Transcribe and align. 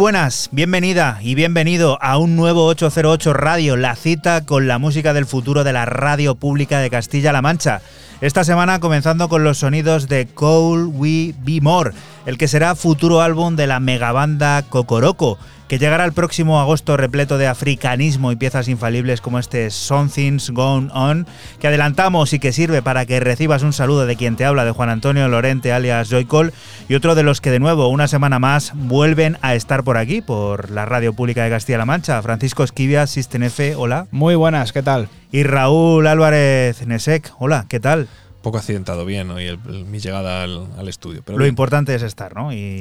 Buenas, 0.00 0.48
bienvenida 0.50 1.18
y 1.20 1.34
bienvenido 1.34 1.98
a 2.00 2.16
un 2.16 2.34
nuevo 2.34 2.64
808 2.64 3.34
Radio, 3.34 3.76
la 3.76 3.94
cita 3.96 4.46
con 4.46 4.66
la 4.66 4.78
música 4.78 5.12
del 5.12 5.26
futuro 5.26 5.62
de 5.62 5.74
la 5.74 5.84
radio 5.84 6.36
pública 6.36 6.78
de 6.78 6.88
Castilla-La 6.88 7.42
Mancha. 7.42 7.82
Esta 8.22 8.42
semana 8.42 8.80
comenzando 8.80 9.28
con 9.28 9.44
los 9.44 9.58
sonidos 9.58 10.08
de 10.08 10.26
Cole 10.26 10.84
We 10.84 11.34
Be 11.42 11.60
More, 11.60 11.92
el 12.24 12.38
que 12.38 12.48
será 12.48 12.76
futuro 12.76 13.20
álbum 13.20 13.56
de 13.56 13.66
la 13.66 13.78
megabanda 13.78 14.62
Cocoroco 14.62 15.36
que 15.70 15.78
llegará 15.78 16.04
el 16.04 16.12
próximo 16.12 16.58
agosto 16.58 16.96
repleto 16.96 17.38
de 17.38 17.46
africanismo 17.46 18.32
y 18.32 18.36
piezas 18.36 18.66
infalibles 18.66 19.20
como 19.20 19.38
este 19.38 19.70
Something's 19.70 20.50
Gone 20.50 20.90
On, 20.92 21.28
que 21.60 21.68
adelantamos 21.68 22.32
y 22.32 22.40
que 22.40 22.52
sirve 22.52 22.82
para 22.82 23.06
que 23.06 23.20
recibas 23.20 23.62
un 23.62 23.72
saludo 23.72 24.04
de 24.04 24.16
quien 24.16 24.34
te 24.34 24.44
habla, 24.44 24.64
de 24.64 24.72
Juan 24.72 24.88
Antonio 24.88 25.28
Lorente 25.28 25.72
alias 25.72 26.10
Joycol, 26.10 26.52
y 26.88 26.96
otro 26.96 27.14
de 27.14 27.22
los 27.22 27.40
que 27.40 27.52
de 27.52 27.60
nuevo, 27.60 27.86
una 27.86 28.08
semana 28.08 28.40
más, 28.40 28.72
vuelven 28.74 29.38
a 29.42 29.54
estar 29.54 29.84
por 29.84 29.96
aquí, 29.96 30.22
por 30.22 30.72
la 30.72 30.86
Radio 30.86 31.12
Pública 31.12 31.44
de 31.44 31.50
Castilla-La 31.50 31.86
Mancha. 31.86 32.20
Francisco 32.20 32.64
Esquivia, 32.64 33.06
System 33.06 33.44
F, 33.44 33.76
hola. 33.76 34.08
Muy 34.10 34.34
buenas, 34.34 34.72
¿qué 34.72 34.82
tal? 34.82 35.08
Y 35.30 35.44
Raúl 35.44 36.08
Álvarez 36.08 36.84
Nesek, 36.84 37.32
hola, 37.38 37.66
¿qué 37.68 37.78
tal? 37.78 38.08
Poco 38.42 38.58
accidentado 38.58 39.04
bien 39.04 39.30
hoy 39.30 39.58
mi 39.86 39.98
llegada 39.98 40.44
al, 40.44 40.88
estudio. 40.88 41.22
Pero 41.24 41.38
Lo 41.38 41.46
importante 41.46 41.94
es 41.94 42.02
estar, 42.02 42.34
¿no? 42.34 42.52
Y, 42.52 42.80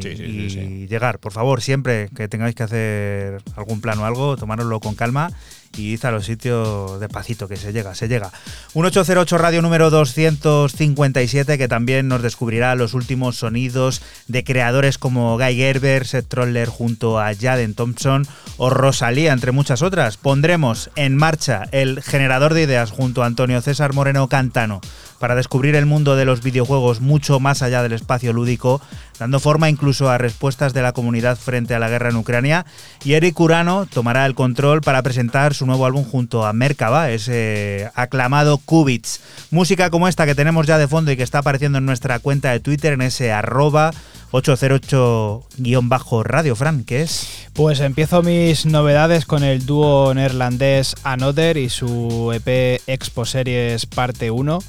llegar. 0.88 1.20
Por 1.20 1.32
favor, 1.32 1.62
siempre 1.62 2.10
que 2.16 2.28
tengáis 2.28 2.56
que 2.56 2.64
hacer 2.64 3.42
algún 3.56 3.82
plan 3.82 4.00
o 4.00 4.06
algo, 4.06 4.38
tomároslo 4.38 4.80
con 4.80 4.96
calma 4.96 5.32
y 5.78 5.94
id 5.94 6.06
a 6.06 6.12
los 6.12 6.26
sitios 6.26 7.00
despacito, 7.00 7.48
que 7.48 7.56
se 7.56 7.72
llega, 7.72 7.94
se 7.96 8.08
llega. 8.08 8.32
Un 8.74 8.86
808 8.86 9.38
Radio 9.38 9.62
número 9.62 9.90
257 9.90 11.58
que 11.58 11.68
también 11.68 12.08
nos 12.08 12.22
descubrirá 12.22 12.76
los 12.76 12.94
últimos 12.94 13.38
sonidos 13.38 14.02
de 14.28 14.44
creadores 14.44 14.98
como 14.98 15.38
Guy 15.38 15.56
Gerber, 15.56 16.08
Seth 16.08 16.28
Troller 16.28 16.70
junto 16.70 17.20
a 17.20 17.34
Jaden 17.36 17.76
Thompson 17.76 18.26
o 18.58 18.70
Rosalía, 18.70 19.34
entre 19.34 19.52
muchas 19.52 19.82
otras. 19.82 20.18
Pondremos 20.18 20.90
en 20.96 21.16
marcha 21.16 21.68
el 21.72 22.02
generador 22.02 22.54
de 22.54 22.64
ideas 22.64 22.92
junto 22.92 23.24
a 23.24 23.28
Antonio 23.28 23.62
César 23.62 23.94
Moreno 23.94 24.28
Cantano 24.28 24.82
para 25.20 25.36
descubrir 25.36 25.76
el 25.76 25.86
mundo 25.86 26.16
de 26.16 26.26
los 26.26 26.42
videojuegos 26.42 27.02
mucho 27.02 27.40
más 27.40 27.62
allá 27.62 27.84
del 27.84 27.94
espacio 27.94 28.34
lúdico, 28.34 28.82
dando 29.20 29.40
forma 29.40 29.70
incluso 29.70 30.10
a 30.10 30.18
respuestas 30.18 30.74
de 30.74 30.82
la 30.82 30.94
comunidad 30.94 31.38
frente 31.38 31.76
a 31.76 31.80
la 31.80 31.90
guerra 31.90 32.10
en 32.10 32.16
Ucrania. 32.16 32.66
Y 33.04 33.14
Eric 33.14 33.40
Urano 33.40 33.86
tomará 33.86 34.26
el 34.26 34.34
control 34.36 34.82
para 34.82 35.04
presentar 35.04 35.54
su 35.54 35.66
nuevo 35.66 35.86
álbum 35.86 36.04
junto 36.04 36.46
a 36.46 36.52
Merkaba, 36.54 37.12
ese 37.12 37.92
aclamado 37.96 38.58
Kubits. 38.58 39.22
Música 39.52 39.90
como 39.90 40.08
esta 40.08 40.26
que 40.26 40.36
tenemos 40.36 40.66
ya 40.66 40.78
de 40.78 40.88
fondo 40.88 41.12
y 41.12 41.18
que 41.18 41.24
está 41.24 41.40
apareciendo 41.40 41.80
en 41.80 41.86
nuestra 41.86 42.20
cuenta 42.20 42.52
de 42.52 42.62
Twitter, 42.62 42.94
en 42.94 43.02
ese 43.02 43.34
arroba 43.34 43.92
808-radio, 44.32 46.56
Fran, 46.56 46.84
¿qué 46.84 47.02
es? 47.02 47.48
Pues 47.54 47.80
empiezo 47.80 48.22
mis 48.22 48.68
novedades 48.68 49.26
con 49.26 49.44
el 49.44 49.66
dúo 49.66 50.14
neerlandés 50.14 50.96
Another 51.04 51.58
y 51.58 51.70
su 51.70 52.32
EP 52.34 52.80
Expo 52.88 53.26
Series 53.26 53.88
Parte 53.88 54.32
1 54.32 54.60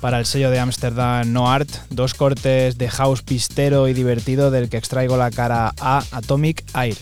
para 0.00 0.18
el 0.18 0.26
sello 0.26 0.50
de 0.50 0.58
Amsterdam 0.58 1.32
No 1.32 1.50
Art, 1.50 1.68
dos 1.90 2.14
cortes 2.14 2.78
de 2.78 2.88
house 2.88 3.22
pistero 3.22 3.88
y 3.88 3.94
divertido 3.94 4.50
del 4.50 4.68
que 4.68 4.76
extraigo 4.76 5.16
la 5.16 5.30
cara 5.30 5.74
a 5.78 6.02
Atomic 6.12 6.64
Air. 6.74 6.96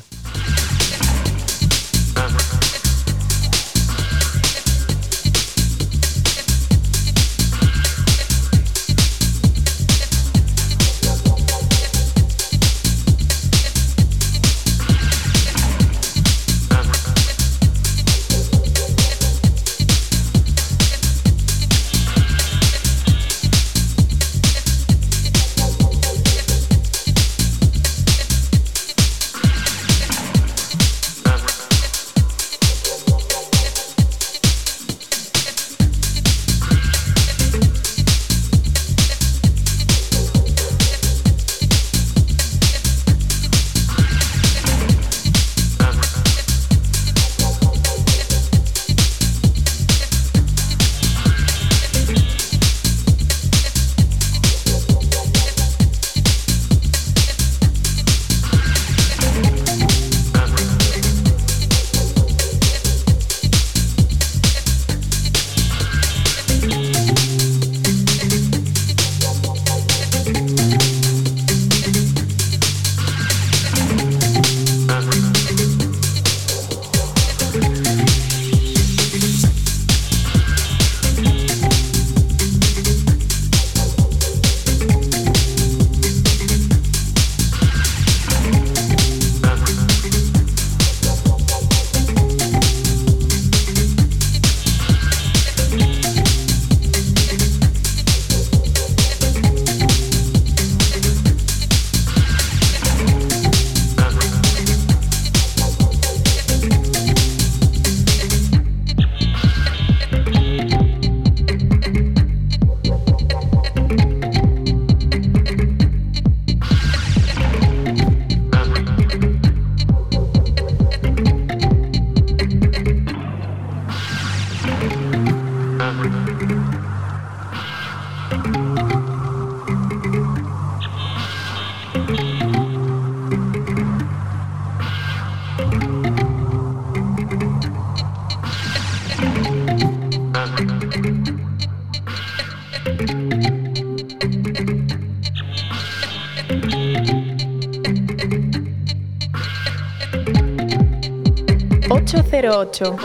Ocho 152.58 152.96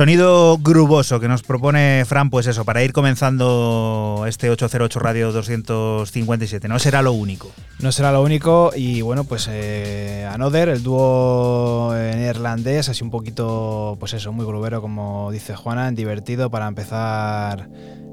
sonido 0.00 0.56
gruboso 0.56 1.20
que 1.20 1.28
nos 1.28 1.42
propone 1.42 2.06
Fran, 2.06 2.30
pues 2.30 2.46
eso, 2.46 2.64
para 2.64 2.82
ir 2.82 2.94
comenzando 2.94 4.24
este 4.26 4.48
808 4.48 4.98
Radio 4.98 5.30
257. 5.30 6.68
No 6.68 6.78
será 6.78 7.02
lo 7.02 7.12
único. 7.12 7.52
No 7.80 7.92
será 7.92 8.10
lo 8.10 8.22
único 8.22 8.70
y 8.74 9.02
bueno, 9.02 9.24
pues 9.24 9.46
eh, 9.52 10.26
Another, 10.32 10.70
el 10.70 10.82
dúo 10.82 11.92
neerlandés, 11.92 12.88
así 12.88 13.04
un 13.04 13.10
poquito, 13.10 13.98
pues 14.00 14.14
eso, 14.14 14.32
muy 14.32 14.46
grubero 14.46 14.80
como 14.80 15.30
dice 15.32 15.54
Juana, 15.54 15.92
divertido 15.92 16.50
para 16.50 16.66
empezar 16.66 17.68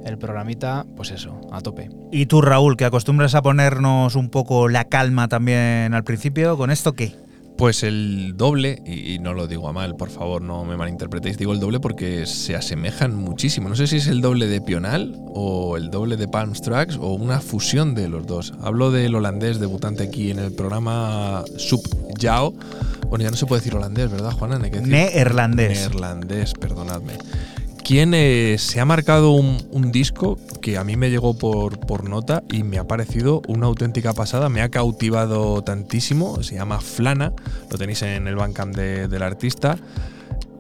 el 0.06 0.18
programita, 0.18 0.86
pues 0.98 1.12
eso, 1.12 1.40
a 1.54 1.62
tope. 1.62 1.90
¿Y 2.12 2.26
tú, 2.26 2.42
Raúl, 2.42 2.76
que 2.76 2.84
acostumbras 2.84 3.34
a 3.34 3.42
ponernos 3.42 4.16
un 4.16 4.28
poco 4.28 4.68
la 4.68 4.84
calma 4.90 5.30
también 5.30 5.94
al 5.94 6.04
principio, 6.04 6.58
con 6.58 6.70
esto 6.70 6.92
qué? 6.92 7.16
Pues 7.58 7.82
el 7.82 8.38
doble, 8.38 8.84
y, 8.86 9.18
no 9.18 9.34
lo 9.34 9.48
digo 9.48 9.68
a 9.68 9.74
mal, 9.74 9.96
por 9.96 10.10
favor, 10.10 10.44
no 10.44 10.64
me 10.64 10.78
malinterpretéis, 10.78 11.38
digo 11.38 11.54
el 11.54 11.60
doble 11.60 11.80
porque 11.80 12.28
se 12.28 12.56
asemejan 12.56 13.16
muchísimo. 13.16 13.68
No 13.68 13.76
sé 13.76 13.88
si 13.88 13.98
es 13.98 14.08
el 14.08 14.22
doble 14.22 14.46
de 14.46 14.62
Pional 14.62 15.16
o 15.34 15.76
el 15.76 15.90
doble 15.90 16.18
de 16.18 16.28
Palm 16.28 16.54
Tracks 16.54 16.98
o 16.98 17.14
una 17.14 17.42
fusión 17.42 17.96
de 17.96 18.10
los 18.10 18.28
dos. 18.28 18.54
Hablo 18.62 18.92
del 18.92 19.16
holandés 19.16 19.60
debutante 19.60 20.04
aquí 20.04 20.30
en 20.30 20.38
el 20.38 20.54
programa 20.54 21.44
Sub 21.58 21.82
Yao. 22.20 22.54
Bueno, 23.10 23.24
ya 23.24 23.32
no 23.32 23.38
se 23.38 23.48
puede 23.48 23.62
decir 23.62 23.76
holandés, 23.76 24.12
¿verdad, 24.12 24.32
Juana? 24.34 24.60
Neerlandés. 24.60 25.80
Neerlandés, 25.80 26.54
perdonadme 26.54 27.14
quien 27.88 28.14
eh, 28.14 28.58
se 28.60 28.82
ha 28.82 28.86
marcado 28.86 29.32
un, 29.32 29.92
disco 29.94 30.38
que 30.62 30.78
a 30.78 30.84
mí 30.84 30.98
me 30.98 31.10
llegó 31.10 31.38
por, 31.38 31.80
por, 31.80 32.10
nota 32.10 32.44
y 32.52 32.64
me 32.64 32.80
ha 32.80 32.84
parecido 32.86 33.42
una 33.48 33.68
auténtica 33.68 34.12
pasada, 34.14 34.50
me 34.50 34.62
ha 34.62 34.68
cautivado 34.68 35.64
tantísimo, 35.64 36.44
se 36.44 36.56
llama 36.56 36.82
Flana, 36.82 37.32
lo 37.72 37.78
tenéis 37.78 38.02
en 38.02 38.28
el 38.28 38.36
Bandcamp 38.36 38.76
del 38.76 39.24
artista. 39.24 39.78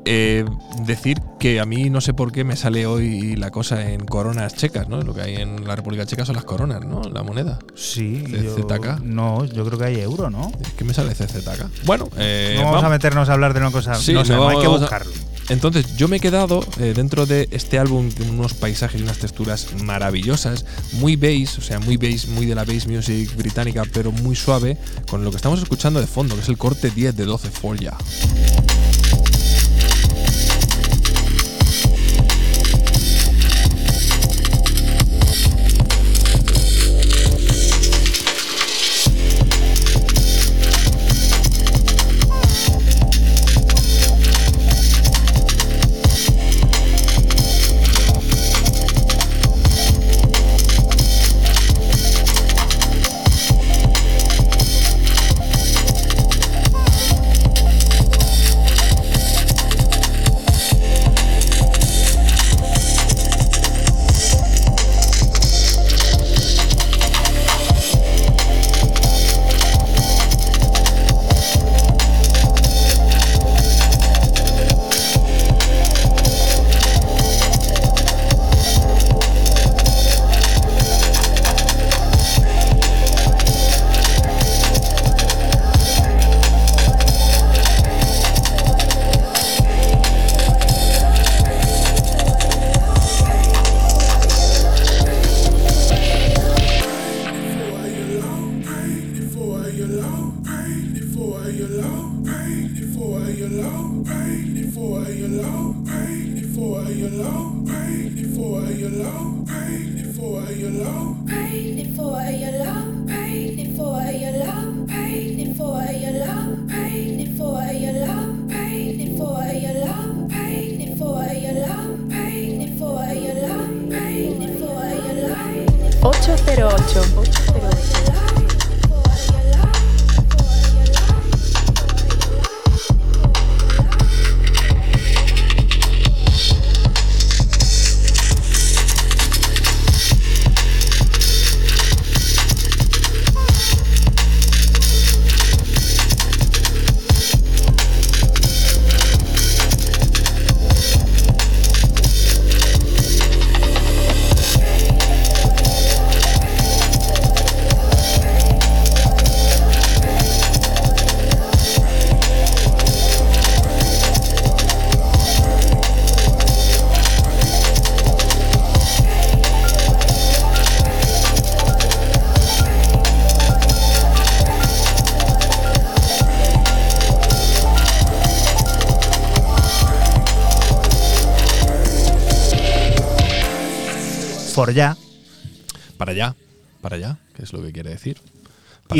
Eh, 0.05 0.45
decir 0.85 1.17
que 1.37 1.59
a 1.59 1.65
mí 1.65 1.89
no 1.89 1.99
sé 1.99 2.13
por 2.13 2.31
qué 2.31 2.45
me 2.45 2.55
sale 2.55 2.85
hoy 2.85 3.35
la 3.35 3.51
cosa 3.51 3.91
en 3.91 4.05
coronas 4.05 4.55
checas, 4.55 4.87
¿no? 4.87 5.01
Lo 5.01 5.13
que 5.13 5.21
hay 5.21 5.35
en 5.35 5.67
la 5.67 5.75
República 5.75 6.05
Checa 6.05 6.25
son 6.25 6.35
las 6.35 6.45
coronas, 6.45 6.85
¿no? 6.85 7.01
La 7.01 7.23
moneda. 7.23 7.59
Sí. 7.75 8.23
CZK. 8.23 9.01
no, 9.01 9.43
yo 9.43 9.65
creo 9.65 9.77
que 9.77 9.83
hay 9.83 9.99
euro, 9.99 10.29
¿no? 10.29 10.49
¿Qué 10.77 10.85
me 10.85 10.93
sale 10.93 11.13
CZK? 11.13 11.83
Bueno, 11.83 12.07
eh, 12.15 12.55
no 12.57 12.67
vamos, 12.67 12.85
a 12.85 12.89
meternos 12.89 13.27
a 13.27 13.33
hablar 13.33 13.53
de 13.53 13.59
una 13.59 13.71
cosa. 13.71 13.95
Sí, 13.95 14.13
no, 14.13 14.23
sé, 14.23 14.33
hay 14.33 14.61
que 14.61 14.67
buscarlo. 14.67 15.11
Entonces, 15.49 15.95
yo 15.95 16.07
me 16.07 16.17
he 16.17 16.19
quedado 16.19 16.65
eh, 16.79 16.93
dentro 16.95 17.25
de 17.25 17.47
este 17.51 17.79
álbum 17.79 18.11
con 18.11 18.29
unos 18.29 18.53
paisajes 18.53 18.99
y 18.99 19.03
unas 19.03 19.17
texturas 19.17 19.67
maravillosas, 19.81 20.65
muy 20.93 21.15
bass, 21.15 21.57
o 21.57 21.61
sea, 21.61 21.79
muy 21.79 21.97
bass, 21.97 22.27
muy 22.27 22.45
de 22.45 22.55
la 22.55 22.65
bass 22.65 22.87
music 22.87 23.35
británica, 23.35 23.83
pero 23.93 24.11
muy 24.11 24.35
suave, 24.35 24.77
con 25.09 25.23
lo 25.23 25.31
que 25.31 25.37
estamos 25.37 25.61
escuchando 25.61 26.01
de 26.01 26.07
fondo, 26.07 26.35
que 26.35 26.41
es 26.41 26.49
el 26.49 26.57
corte 26.57 26.91
10 26.91 27.15
de 27.15 27.25
12 27.25 27.49
Ya. 27.79 27.97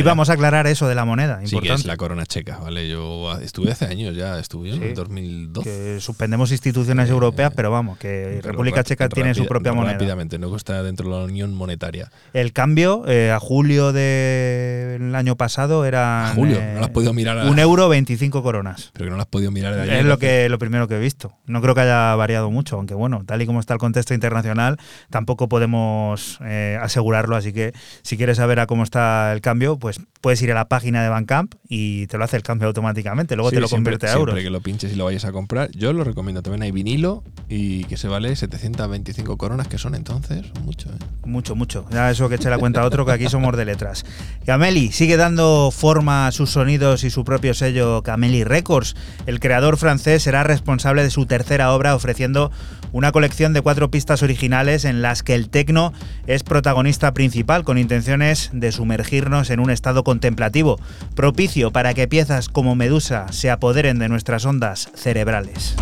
Vamos 0.08 0.30
a 0.30 0.34
aclarar 0.34 0.68
eso 0.68 0.88
de 0.88 0.96
la 0.96 1.06
moneda. 1.06 1.40
Sí, 1.46 1.60
que 1.60 1.74
es 1.74 1.86
la 1.86 1.98
corona 1.98 2.26
checa, 2.26 2.58
¿vale? 2.58 2.88
Yo 2.88 3.38
estuve 3.40 3.72
hace 3.72 3.86
años 3.86 4.16
ya, 4.16 4.40
estuve 4.40 4.72
en 4.72 4.94
2012. 4.94 5.70
Que 5.70 6.00
suspendemos 6.00 6.52
instituciones 6.52 7.10
europeas, 7.10 7.52
pero 7.56 7.72
vamos, 7.72 7.98
que 7.98 8.40
República 8.42 8.84
Checa 8.84 9.10
tiene 9.10 9.34
su 9.34 9.46
propia 9.46 9.74
moneda. 9.74 9.94
Rápidamente, 9.94 10.38
no 10.40 10.56
está 10.56 10.84
dentro 10.84 11.10
de 11.10 11.16
la 11.16 11.26
Unión 11.26 11.54
Monetaria. 11.54 12.12
El 12.34 12.54
cambio 12.54 13.04
eh, 13.08 13.32
a 13.32 13.40
julio 13.40 13.94
del 13.94 15.07
año 15.18 15.36
pasado 15.36 15.86
era. 15.86 16.32
julio, 16.36 16.60
no 16.74 16.80
lo 16.80 16.86
has 16.86 16.92
podido 16.92 17.14
mirar. 17.14 17.46
Un 17.48 17.60
euro 17.60 17.90
25 17.90 18.42
coronas. 18.44 18.92
Pero 18.94 19.06
que 19.06 19.10
no 19.10 19.16
lo 19.18 19.22
has 19.22 19.28
podido 19.28 19.52
mirar 19.52 19.76
de 19.76 19.82
ayer. 19.82 19.94
Es 19.96 20.06
lo, 20.06 20.18
que, 20.18 20.48
lo 20.50 20.58
primero 20.60 20.88
que 20.88 20.96
he 20.96 21.00
visto. 21.00 21.34
No 21.46 21.62
creo 21.62 21.76
que 21.76 21.82
haya 21.82 22.16
variado 22.16 22.50
mucho, 22.52 22.78
aunque 22.78 22.94
bueno, 22.94 23.24
tal 23.26 23.42
y 23.42 23.46
como 23.46 23.60
está 23.60 23.74
el 23.74 23.80
contexto 23.80 24.14
internacional, 24.14 24.78
tampoco 25.10 25.50
podemos 25.50 26.40
eh, 26.46 26.78
asegurarlo. 26.82 27.36
Así 27.36 27.54
que 27.54 27.74
si 28.02 28.18
quieres 28.18 28.38
saber 28.38 28.60
a 28.60 28.68
cómo 28.68 28.84
está 28.84 29.34
el 29.34 29.42
cambio, 29.42 29.78
pues 29.78 30.00
puedes 30.22 30.42
ir 30.42 30.52
a 30.52 30.56
la 30.56 30.68
página 30.68 31.04
de 31.04 31.10
Bandcamp 31.10 31.54
y 31.68 32.08
te 32.08 32.18
lo 32.18 32.24
hace 32.24 32.38
el 32.38 32.44
cambio 32.44 32.68
automáticamente. 32.68 33.36
Luego 33.36 33.50
Sí, 33.50 33.56
te 33.56 33.62
lo 33.62 33.68
siempre- 33.68 33.94
convierte 33.94 34.08
a 34.08 34.14
euros. 34.14 34.34
Siempre 34.34 34.44
que 34.44 34.50
lo 34.50 34.62
pinches 34.62 34.92
y 34.94 34.96
lo 34.96 35.06
vayas 35.06 35.26
a 35.26 35.32
comprar, 35.32 35.70
yo 35.72 35.94
lo 35.94 36.04
recomiendo. 36.04 36.42
También 36.42 36.64
hay 36.64 36.72
vinilo 36.72 37.24
y 37.50 37.84
que 37.86 37.98
se 37.98 38.08
vale 38.08 38.36
725 38.36 39.38
coronas, 39.38 39.68
que 39.68 39.78
son 39.78 39.96
entonces 39.96 40.44
mucho. 40.64 40.90
¿eh? 40.90 40.98
Mucho, 41.26 41.56
mucho. 41.56 41.86
Ya 41.92 42.10
eso 42.12 42.30
que 42.30 42.36
eche 42.36 42.50
la 42.50 42.58
cuenta 42.58 42.82
a 42.82 42.86
otro, 42.86 43.06
que 43.06 43.12
aquí 43.12 43.28
somos 43.30 43.56
de 43.56 43.66
letras. 43.66 44.06
Cameli 44.46 44.92
sigue 45.08 45.16
dando 45.16 45.72
forma 45.72 46.28
a 46.28 46.34
sus 46.34 46.50
sonidos 46.50 47.06
y 47.06 47.10
su 47.10 47.24
propio 47.24 47.54
sello 47.54 48.04
Cameli 48.04 48.44
Records. 48.44 48.94
El 49.26 49.40
creador 49.40 49.78
francés 49.78 50.24
será 50.24 50.44
responsable 50.44 51.02
de 51.02 51.12
su 51.12 51.26
tercera 51.26 51.72
obra, 51.72 51.96
ofreciendo 51.96 52.52
una 52.92 53.14
colección 53.14 53.54
de 53.54 53.62
cuatro 53.62 53.90
pistas 53.90 54.22
originales 54.22 54.84
en 54.84 55.02
las 55.02 55.24
que 55.24 55.34
el 55.34 55.48
tecno 55.48 55.94
es 56.26 56.44
protagonista 56.44 57.14
principal, 57.14 57.64
con 57.64 57.78
intenciones 57.78 58.50
de 58.52 58.74
sumergirnos 58.74 59.50
en 59.50 59.62
un 59.62 59.70
estado 59.70 60.04
contemplativo, 60.04 60.78
propicio 61.16 61.72
para 61.72 61.94
que 61.94 62.10
piezas 62.10 62.50
como 62.50 62.76
Medusa 62.76 63.28
se 63.32 63.50
apoderen 63.50 64.00
de 64.00 64.10
nuestras 64.10 64.44
ondas 64.44 64.90
cerebrales. 64.94 65.78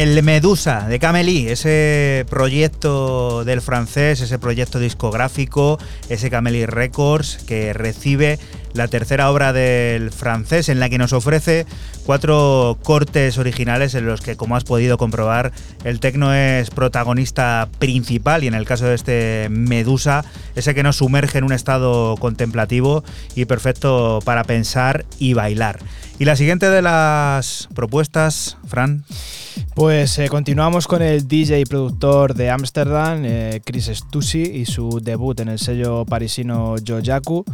El 0.00 0.22
Medusa 0.22 0.88
de 0.88 0.98
Cameli, 0.98 1.48
ese 1.48 2.24
proyecto 2.30 3.44
del 3.44 3.60
francés, 3.60 4.22
ese 4.22 4.38
proyecto 4.38 4.78
discográfico, 4.78 5.78
ese 6.08 6.30
Cameli 6.30 6.64
Records 6.64 7.36
que 7.46 7.74
recibe 7.74 8.38
la 8.72 8.88
tercera 8.88 9.30
obra 9.30 9.52
del 9.52 10.10
francés 10.10 10.70
en 10.70 10.80
la 10.80 10.88
que 10.88 10.96
nos 10.96 11.12
ofrece 11.12 11.66
cuatro 12.06 12.78
cortes 12.82 13.36
originales 13.36 13.94
en 13.94 14.06
los 14.06 14.22
que, 14.22 14.36
como 14.36 14.56
has 14.56 14.64
podido 14.64 14.96
comprobar, 14.96 15.52
el 15.84 16.00
tecno 16.00 16.32
es 16.32 16.70
protagonista 16.70 17.68
principal 17.78 18.42
y 18.42 18.46
en 18.46 18.54
el 18.54 18.64
caso 18.64 18.86
de 18.86 18.94
este 18.94 19.48
Medusa, 19.50 20.24
ese 20.54 20.74
que 20.74 20.82
nos 20.82 20.96
sumerge 20.96 21.36
en 21.36 21.44
un 21.44 21.52
estado 21.52 22.16
contemplativo 22.16 23.04
y 23.34 23.44
perfecto 23.44 24.20
para 24.24 24.44
pensar 24.44 25.04
y 25.18 25.34
bailar. 25.34 25.78
Y 26.20 26.26
la 26.26 26.36
siguiente 26.36 26.68
de 26.68 26.82
las 26.82 27.66
propuestas, 27.74 28.58
Fran. 28.66 29.06
Pues 29.74 30.18
eh, 30.18 30.28
continuamos 30.28 30.86
con 30.86 31.00
el 31.00 31.26
DJ 31.26 31.60
y 31.60 31.64
productor 31.64 32.34
de 32.34 32.50
Ámsterdam, 32.50 33.22
eh, 33.24 33.62
Chris 33.64 33.86
Stussy, 33.86 34.42
y 34.42 34.66
su 34.66 35.00
debut 35.00 35.40
en 35.40 35.48
el 35.48 35.58
sello 35.58 36.04
parisino 36.04 36.74
Jojaku, 36.86 37.46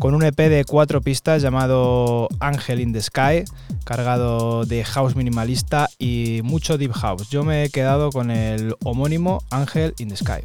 con 0.00 0.14
un 0.14 0.22
EP 0.22 0.38
de 0.38 0.64
cuatro 0.64 1.02
pistas 1.02 1.42
llamado 1.42 2.28
Angel 2.40 2.80
in 2.80 2.94
the 2.94 3.02
Sky, 3.02 3.44
cargado 3.84 4.64
de 4.64 4.84
house 4.84 5.16
minimalista 5.16 5.90
y 5.98 6.40
mucho 6.44 6.78
deep 6.78 6.92
house. 6.92 7.28
Yo 7.28 7.44
me 7.44 7.64
he 7.64 7.68
quedado 7.68 8.08
con 8.08 8.30
el 8.30 8.74
homónimo 8.84 9.42
Angel 9.50 9.92
in 9.98 10.08
the 10.08 10.16
Sky. 10.16 10.40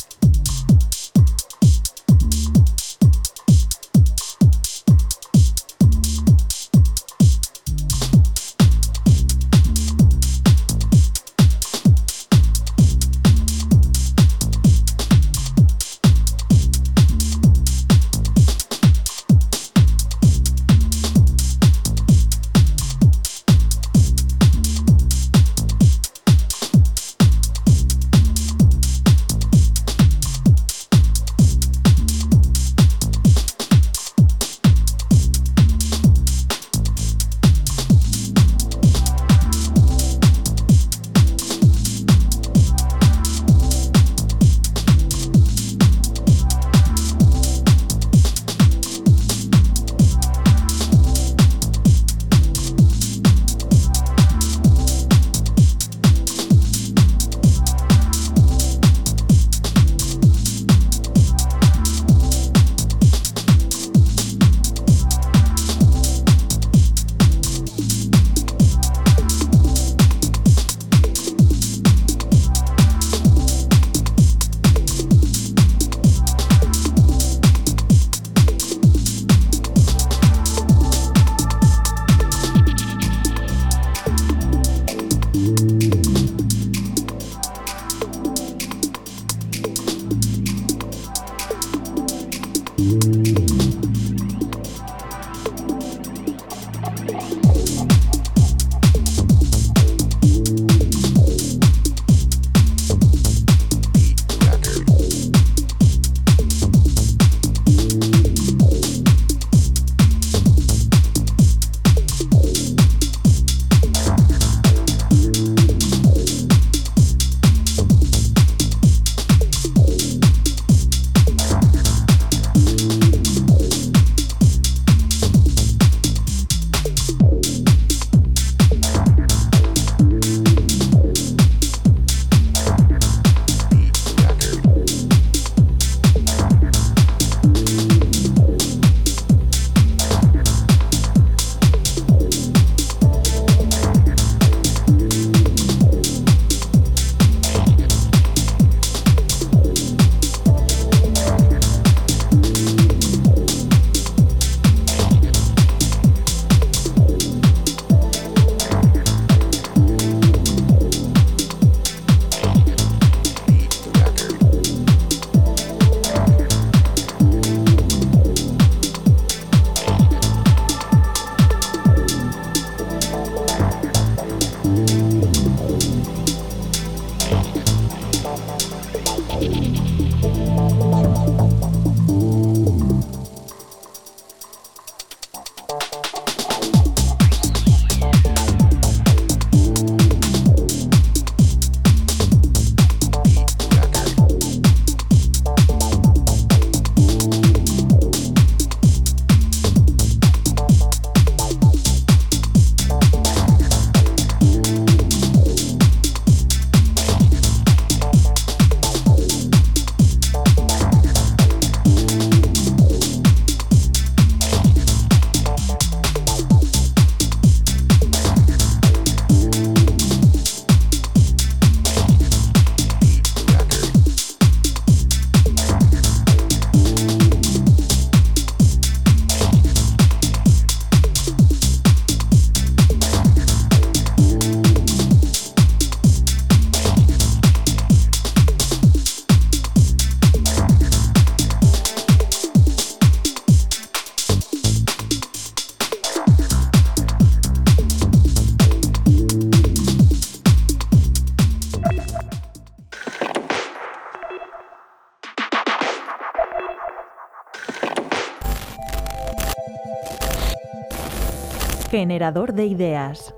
Generador 261.99 262.53
de 262.53 262.65
ideas. 262.65 263.33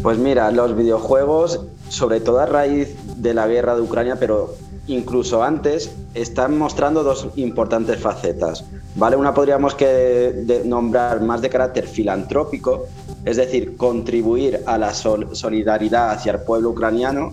Pues 0.00 0.16
mira, 0.16 0.52
los 0.52 0.76
videojuegos, 0.76 1.60
sobre 1.88 2.20
todo 2.20 2.38
a 2.38 2.46
raíz 2.46 2.94
de 3.16 3.34
la 3.34 3.48
guerra 3.48 3.74
de 3.74 3.82
Ucrania, 3.82 4.14
pero 4.20 4.54
incluso 4.86 5.42
antes, 5.42 5.92
están 6.14 6.56
mostrando 6.56 7.02
dos 7.02 7.30
importantes 7.34 7.98
facetas. 7.98 8.64
¿vale? 8.94 9.16
Una 9.16 9.34
podríamos 9.34 9.74
que 9.74 10.62
nombrar 10.64 11.20
más 11.20 11.42
de 11.42 11.50
carácter 11.50 11.88
filantrópico, 11.88 12.86
es 13.24 13.38
decir, 13.38 13.76
contribuir 13.76 14.60
a 14.66 14.78
la 14.78 14.94
solidaridad 14.94 16.10
hacia 16.12 16.30
el 16.30 16.42
pueblo 16.42 16.70
ucraniano, 16.70 17.32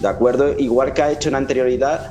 ¿de 0.00 0.08
acuerdo? 0.08 0.52
Igual 0.58 0.92
que 0.92 1.00
ha 1.00 1.10
hecho 1.10 1.30
en 1.30 1.36
anterioridad 1.36 2.10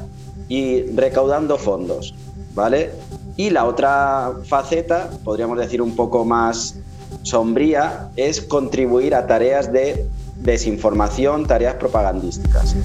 y 0.50 0.82
recaudando 0.96 1.60
fondos, 1.60 2.16
¿vale? 2.56 2.90
Y 3.38 3.50
la 3.50 3.66
otra 3.66 4.34
faceta, 4.46 5.10
podríamos 5.24 5.58
decir 5.58 5.82
un 5.82 5.96
poco 5.96 6.26
más 6.26 6.76
sombría, 7.24 8.10
es 8.16 8.42
contribuir 8.42 9.16
a 9.16 9.28
tareas 9.28 9.72
de 9.72 10.08
desinformación, 10.38 11.46
tareas 11.46 11.76
propagandísticas. 11.76 12.76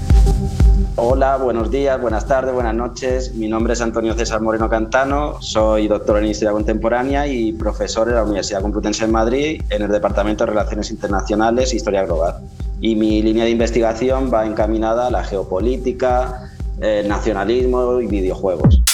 Hola, 0.97 1.37
buenos 1.37 1.71
días, 1.71 2.01
buenas 2.01 2.27
tardes, 2.27 2.55
buenas 2.55 2.75
noches. 2.75 3.35
Mi 3.35 3.49
nombre 3.49 3.73
es 3.75 3.81
Antonio 3.81 4.15
César 4.15 4.41
Moreno 4.41 4.69
Cantano, 4.69 5.41
soy 5.41 5.89
doctor 5.89 6.19
en 6.19 6.27
Historia 6.27 6.53
Contemporánea 6.53 7.27
y 7.27 7.53
profesor 7.53 8.09
en 8.09 8.15
la 8.15 8.25
Universidad 8.25 8.63
Complutense 8.63 9.07
de 9.07 9.13
Madrid 9.13 9.63
en 9.69 9.83
el 9.83 9.91
Departamento 9.91 10.45
de 10.45 10.51
Relaciones 10.51 10.91
Internacionales 10.91 11.73
e 11.73 11.77
Historia 11.77 12.05
Global. 12.05 12.37
Y 12.81 12.95
mi 12.95 13.23
línea 13.23 13.45
de 13.45 13.51
investigación 13.51 14.31
va 14.33 14.47
encaminada 14.47 15.09
a 15.09 15.11
la 15.11 15.25
geopolítica, 15.25 16.51
el 16.81 17.09
nacionalismo 17.09 18.01
y 18.01 18.07
videojuegos. 18.07 18.86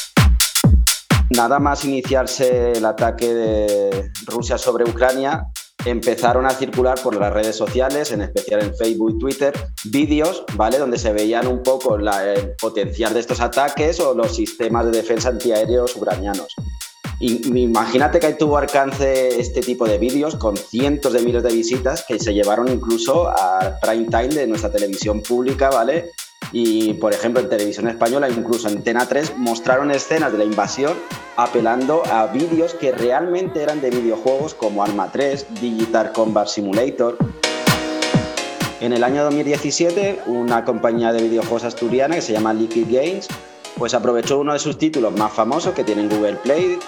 Nada 1.37 1.59
más 1.59 1.85
iniciarse 1.85 2.73
el 2.73 2.85
ataque 2.85 3.33
de 3.33 4.11
Rusia 4.27 4.59
sobre 4.59 4.85
Ucrania, 4.85 5.47
empezaron 5.85 6.45
a 6.47 6.51
circular 6.51 7.01
por 7.01 7.17
las 7.17 7.33
redes 7.33 7.57
sociales, 7.57 8.13
en 8.13 8.21
especial 8.21 8.63
en 8.63 8.75
Facebook 8.75 9.15
y 9.15 9.19
Twitter, 9.19 9.53
vídeos, 9.85 10.45
¿vale? 10.55 10.79
Donde 10.79 10.99
se 10.99 11.13
veían 11.13 11.47
un 11.47 11.63
poco 11.63 11.97
el 11.97 12.55
potencial 12.61 13.15
de 13.15 13.21
estos 13.21 13.41
ataques 13.41 13.99
o 14.01 14.15
los 14.15 14.35
sistemas 14.35 14.85
de 14.87 14.93
defensa 14.93 15.31
antiaéreos 15.31 15.97
ucranianos. 15.97 16.55
Imagínate 17.21 18.19
que 18.19 18.33
tuvo 18.35 18.59
alcance 18.59 19.41
este 19.41 19.61
tipo 19.61 19.87
de 19.87 19.97
vídeos 19.97 20.35
con 20.37 20.57
cientos 20.57 21.13
de 21.13 21.23
miles 21.23 21.45
de 21.45 21.53
visitas 21.53 22.05
que 22.07 22.19
se 22.19 22.35
llevaron 22.35 22.69
incluso 22.69 23.29
a 23.29 23.79
prime 23.81 24.07
time 24.07 24.29
de 24.29 24.47
nuestra 24.49 24.71
televisión 24.71 25.23
pública, 25.23 25.71
¿vale? 25.71 26.11
Y, 26.53 26.95
por 26.95 27.15
ejemplo, 27.15 27.41
en 27.41 27.49
televisión 27.49 27.89
española, 27.89 28.29
incluso 28.29 28.69
en 28.69 28.77
Antena 28.79 29.07
3, 29.07 29.39
mostraron 29.39 29.91
escenas 29.91 30.33
de 30.33 30.39
la 30.39 30.45
invasión 30.45 30.93
apelando 31.37 32.03
a 32.07 32.27
vídeos 32.27 32.75
que 32.75 32.93
realmente 32.93 33.63
eran 33.63 33.81
de 33.81 33.91
videojuegos 33.91 34.55
como 34.55 34.85
Arma 34.85 35.11
3, 35.11 35.47
Digital 35.61 36.13
Combat 36.13 36.47
Simulator. 36.47 37.17
En 38.81 38.93
el 38.93 39.03
año 39.03 39.25
2017, 39.25 40.23
una 40.27 40.65
compañía 40.65 41.13
de 41.13 41.23
videojuegos 41.23 41.65
asturiana 41.65 42.17
que 42.17 42.23
se 42.23 42.33
llama 42.33 42.53
Liquid 42.53 42.87
Games, 42.91 43.29
pues 43.79 43.95
aprovechó 43.95 44.39
uno 44.39 44.53
de 44.53 44.59
sus 44.59 44.77
títulos 44.77 45.17
más 45.17 45.33
famosos 45.33 45.73
que 45.73 45.85
tiene 45.85 46.03
en 46.03 46.11
Google 46.11 46.37
Play, 46.37 46.79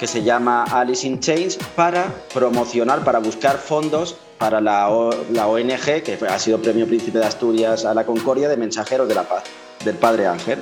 que 0.00 0.06
se 0.06 0.22
llama 0.22 0.64
Alice 0.64 1.06
in 1.06 1.20
Chains, 1.20 1.58
para 1.76 2.10
promocionar, 2.32 3.04
para 3.04 3.18
buscar 3.18 3.58
fondos 3.58 4.16
para 4.38 4.58
la, 4.58 4.88
la 5.30 5.46
ONG, 5.46 6.02
que 6.02 6.18
ha 6.26 6.38
sido 6.38 6.56
Premio 6.62 6.86
Príncipe 6.86 7.18
de 7.18 7.26
Asturias 7.26 7.84
a 7.84 7.92
la 7.92 8.06
Concordia 8.06 8.48
de 8.48 8.56
Mensajeros 8.56 9.06
de 9.06 9.14
la 9.14 9.24
Paz, 9.24 9.44
del 9.84 9.96
Padre 9.96 10.26
Ángel. 10.26 10.58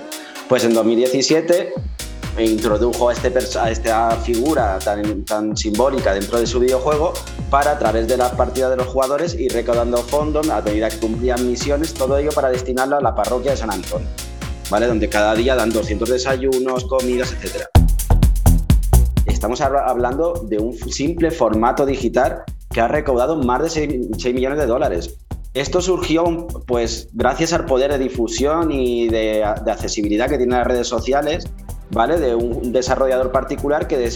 Pues 0.49 0.65
en 0.65 0.75
2017 0.75 1.73
introdujo 2.41 3.11
a, 3.11 3.13
este, 3.13 3.33
a 3.61 3.71
esta 3.71 4.11
figura 4.17 4.81
tan, 4.81 5.25
tan 5.25 5.57
simbólica 5.57 6.15
dentro 6.15 6.41
de 6.41 6.47
su 6.47 6.59
videojuego 6.59 7.13
para, 7.49 7.73
a 7.73 7.79
través 7.79 8.09
de 8.09 8.17
las 8.17 8.33
partidas 8.33 8.71
de 8.71 8.77
los 8.77 8.89
jugadores, 8.89 9.35
ir 9.35 9.53
recaudando 9.53 9.99
fondos 9.99 10.49
a 10.51 10.61
medida 10.63 10.89
que 10.89 10.99
cumplían 10.99 11.47
misiones, 11.47 11.95
todo 11.95 12.19
ello 12.19 12.31
para 12.33 12.51
destinarlo 12.51 12.97
a 12.97 13.01
la 13.01 13.15
parroquia 13.15 13.53
de 13.53 13.57
San 13.57 13.71
Antonio, 13.71 14.09
¿vale? 14.69 14.89
donde 14.89 15.09
cada 15.09 15.33
día 15.37 15.55
dan 15.55 15.71
200 15.71 16.09
desayunos, 16.11 16.85
comidas, 16.87 17.33
etc. 17.33 17.78
Estamos 19.39 19.61
hablando 19.61 20.33
de 20.49 20.59
un 20.59 20.73
simple 20.75 21.31
formato 21.31 21.87
digital 21.87 22.43
que 22.73 22.81
ha 22.81 22.89
recaudado 22.89 23.37
más 23.37 23.63
de 23.63 23.71
6, 23.71 24.35
millones 24.35 24.59
de 24.59 24.67
dólares. 24.67 25.15
Esto 25.55 25.81
surgió 25.81 26.49
pues 26.67 27.09
gracias 27.13 27.53
al 27.53 27.65
poder 27.65 27.93
de 27.93 27.99
difusión 27.99 28.73
y 28.73 29.09
de, 29.09 29.45
de 29.65 29.71
accesibilidad 29.71 30.29
que 30.29 30.39
tienen 30.39 30.59
las 30.59 30.67
redes 30.67 30.89
sociales 30.89 31.49
¿vale? 31.91 32.19
De 32.19 32.35
un 32.35 32.73
desarrollador 32.73 33.33
particular 33.33 33.87
que, 33.87 34.11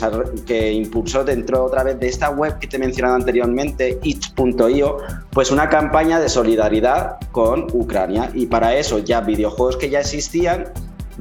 que 0.47 0.73
impulsó 0.73 1.25
dentro 1.25 1.65
otra 1.65 1.85
vez 1.85 1.99
de 1.99 2.09
esta 2.09 2.31
web 2.31 2.59
que 2.59 2.67
te 2.67 2.77
he 2.77 2.79
mencionado 2.79 3.15
anteriormente, 3.15 3.99
itch.io, 4.03 4.99
pues 5.31 5.51
una 5.51 5.69
campaña 5.69 6.21
de 6.21 6.29
solidaridad 6.29 7.19
con 7.31 7.67
Ucrania. 7.73 8.31
Y 8.35 8.47
para 8.47 8.75
eso 8.75 8.99
ya 8.99 9.21
videojuegos 9.21 9.77
que 9.77 9.91
ya 9.91 10.01
existían 10.01 10.73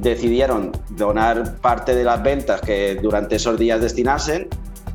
decidieron 0.02 0.72
donar 0.90 1.56
parte 1.58 1.94
de 1.94 2.04
las 2.04 2.22
ventas 2.22 2.60
que 2.60 2.96
durante 2.96 3.36
esos 3.36 3.58
días 3.58 3.80
destinasen 3.80 4.48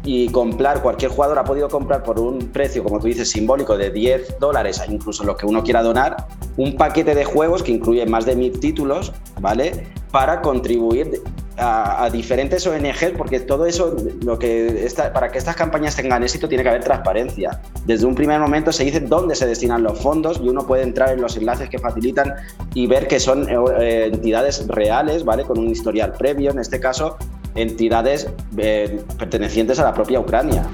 y 0.08 0.30
comprar, 0.30 0.82
cualquier 0.82 1.12
jugador 1.12 1.38
ha 1.38 1.44
podido 1.44 1.68
comprar 1.68 2.02
por 2.02 2.18
un 2.18 2.40
precio, 2.40 2.82
como 2.82 2.98
tú 2.98 3.08
dices, 3.08 3.30
simbólico 3.30 3.78
de 3.78 3.92
10 3.92 4.40
dólares, 4.40 4.82
incluso 4.88 5.26
lo 5.26 5.36
que 5.36 5.46
uno 5.46 5.62
quiera 5.62 5.84
donar, 5.84 6.28
un 6.56 6.78
paquete 6.78 7.14
de 7.14 7.26
juegos 7.26 7.62
que 7.62 7.74
incluye 7.74 8.06
más 8.06 8.26
de 8.26 8.38
mil 8.38 8.58
títulos, 8.58 9.12
¿vale? 9.42 9.86
Para 10.10 10.42
contribuir 10.42 11.22
a, 11.58 12.10
diferentes 12.10 12.66
ONGs, 12.66 13.18
porque 13.18 13.42
todo 13.42 13.66
eso, 13.66 13.98
lo 14.22 14.40
que 14.40 14.90
para 15.14 15.30
que 15.30 15.40
estas 15.40 15.58
campañas 15.58 15.98
tengan 15.98 16.24
éxito, 16.24 16.48
tiene 16.48 16.64
que 16.64 16.70
haber 16.70 16.86
transparencia. 16.86 17.60
Desde 17.86 18.06
un 18.06 18.16
primer 18.16 18.40
momento 18.40 18.72
se 18.72 18.86
dice 18.86 19.02
dónde 19.02 19.36
se 19.36 19.46
destinan 19.46 19.84
los 19.84 20.00
fondos 20.00 20.40
y 20.42 20.48
uno 20.48 20.66
puede 20.66 20.84
entrar 20.84 21.10
en 21.10 21.22
los 21.22 21.36
enlaces 21.36 21.70
que 21.70 21.80
facilitan 21.80 22.34
y 22.74 22.88
ver 22.88 23.10
que 23.10 23.20
son 23.20 23.46
eh, 23.50 24.10
entidades 24.14 24.66
reales, 24.68 25.26
¿vale? 25.26 25.44
Con 25.44 25.58
un 25.58 25.68
historial 25.68 26.14
previo, 26.14 26.52
en 26.52 26.60
este 26.60 26.80
caso, 26.80 27.18
entidades 27.58 28.30
eh, 28.58 29.04
pertenecientes 29.18 29.80
a 29.80 29.84
la 29.84 29.94
propia 29.94 30.20
Ucrania. 30.20 30.66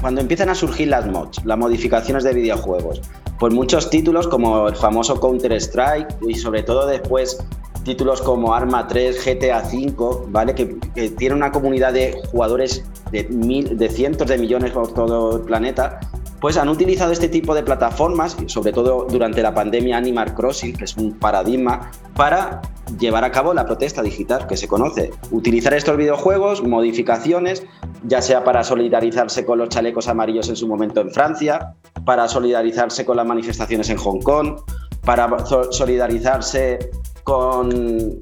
Cuando 0.00 0.20
empiezan 0.20 0.48
a 0.48 0.54
surgir 0.54 0.88
las 0.88 1.06
mods, 1.06 1.44
las 1.44 1.58
modificaciones 1.58 2.24
de 2.24 2.32
videojuegos, 2.32 3.02
pues 3.38 3.52
muchos 3.52 3.90
títulos 3.90 4.26
como 4.28 4.68
el 4.68 4.76
famoso 4.76 5.20
Counter-Strike 5.20 6.16
y 6.28 6.34
sobre 6.34 6.62
todo 6.62 6.86
después 6.86 7.38
títulos 7.84 8.20
como 8.20 8.54
Arma 8.54 8.88
3, 8.88 9.24
GTA 9.24 9.64
5, 9.64 10.26
¿vale? 10.28 10.54
Que, 10.54 11.10
tiene 11.10 11.34
una 11.34 11.52
comunidad 11.52 11.92
de 11.92 12.20
jugadores 12.30 12.84
de, 13.12 13.24
de 13.24 13.88
cientos 13.88 14.26
de 14.26 14.38
millones 14.38 14.72
por 14.72 14.92
todo 14.92 15.36
el 15.36 15.42
planeta, 15.42 16.00
pues 16.40 16.56
han 16.56 16.68
utilizado 16.68 17.12
este 17.12 17.28
tipo 17.28 17.54
de 17.54 17.62
plataformas, 17.62 18.36
sobre 18.46 18.72
todo 18.72 19.06
durante 19.08 19.42
la 19.42 19.54
pandemia 19.54 19.96
Animal 19.96 20.34
Crossing, 20.34 20.76
que 20.76 20.84
es 20.84 20.96
un 20.96 21.18
paradigma, 21.18 21.90
para 22.14 22.60
llevar 22.98 23.24
a 23.24 23.32
cabo 23.32 23.54
la 23.54 23.64
protesta 23.64 24.02
digital 24.02 24.46
que 24.46 24.56
se 24.56 24.68
conoce. 24.68 25.10
Utilizar 25.30 25.74
estos 25.74 25.96
videojuegos, 25.96 26.62
modificaciones, 26.62 27.64
ya 28.04 28.22
sea 28.22 28.44
para 28.44 28.64
solidarizarse 28.64 29.44
con 29.44 29.58
los 29.58 29.68
chalecos 29.68 30.08
amarillos 30.08 30.48
en 30.48 30.56
su 30.56 30.68
momento 30.68 31.00
en 31.00 31.10
Francia, 31.10 31.74
para 32.04 32.28
solidarizarse 32.28 33.04
con 33.04 33.16
las 33.16 33.26
manifestaciones 33.26 33.88
en 33.90 33.96
Hong 33.96 34.20
Kong, 34.20 34.60
para 35.04 35.28
solidarizarse 35.70 36.90
con, 37.24 38.18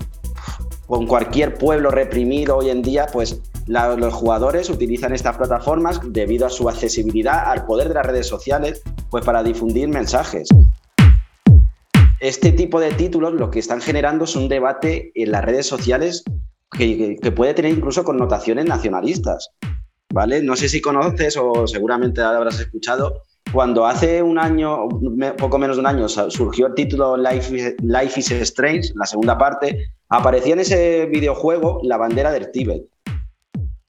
con 0.87 1.07
cualquier 1.07 1.55
pueblo 1.55 1.91
reprimido 1.91 2.59
hoy 2.59 2.71
en 2.71 2.83
día, 2.83 3.07
pues 3.13 3.41
los 3.67 4.13
jugadores 4.13 4.71
utilizan 4.71 5.15
estas 5.15 5.37
plataformas 5.37 6.01
debido 6.05 6.47
a 6.47 6.51
su 6.51 6.69
accesibilidad 6.69 7.51
al 7.51 7.65
poder 7.65 7.89
de 7.89 7.95
las 7.95 8.07
redes 8.07 8.27
sociales, 8.27 8.83
pues 9.11 9.25
para 9.25 9.43
difundir 9.43 9.89
mensajes. 9.89 10.49
Este 12.21 12.53
tipo 12.53 12.81
de 12.81 12.93
títulos 12.93 13.35
lo 13.35 13.51
que 13.51 13.59
están 13.59 13.81
generando 13.81 14.25
es 14.25 14.37
un 14.37 14.49
debate 14.49 15.13
en 15.15 15.31
las 15.31 15.45
redes 15.45 15.67
sociales 15.67 16.25
que, 16.71 17.19
puede 17.35 17.55
tener 17.55 17.73
incluso 17.73 18.05
connotaciones 18.05 18.67
nacionalistas. 18.67 19.51
¿Vale? 20.13 20.43
No 20.43 20.55
sé 20.55 20.69
si 20.69 20.81
conoces 20.81 21.37
o 21.37 21.67
seguramente 21.67 22.23
habrás 22.23 22.61
escuchado 22.61 23.23
cuando 23.53 23.87
hace 23.87 24.23
un 24.23 24.39
año, 24.39 24.89
poco 25.39 25.59
menos 25.59 25.77
de 25.77 25.81
un 25.81 25.87
año, 25.87 26.09
surgió 26.09 26.67
el 26.67 26.75
título 26.75 27.17
Life, 27.17 27.77
Life 27.83 28.19
is 28.19 28.31
Strange, 28.33 28.91
la 28.97 29.07
segunda 29.07 29.39
parte, 29.39 29.91
aparecía 30.09 30.55
en 30.55 30.61
ese 30.61 31.07
videojuego 31.07 31.81
la 31.85 31.97
bandera 31.97 32.33
del 32.33 32.51
Tíbet. 32.51 32.83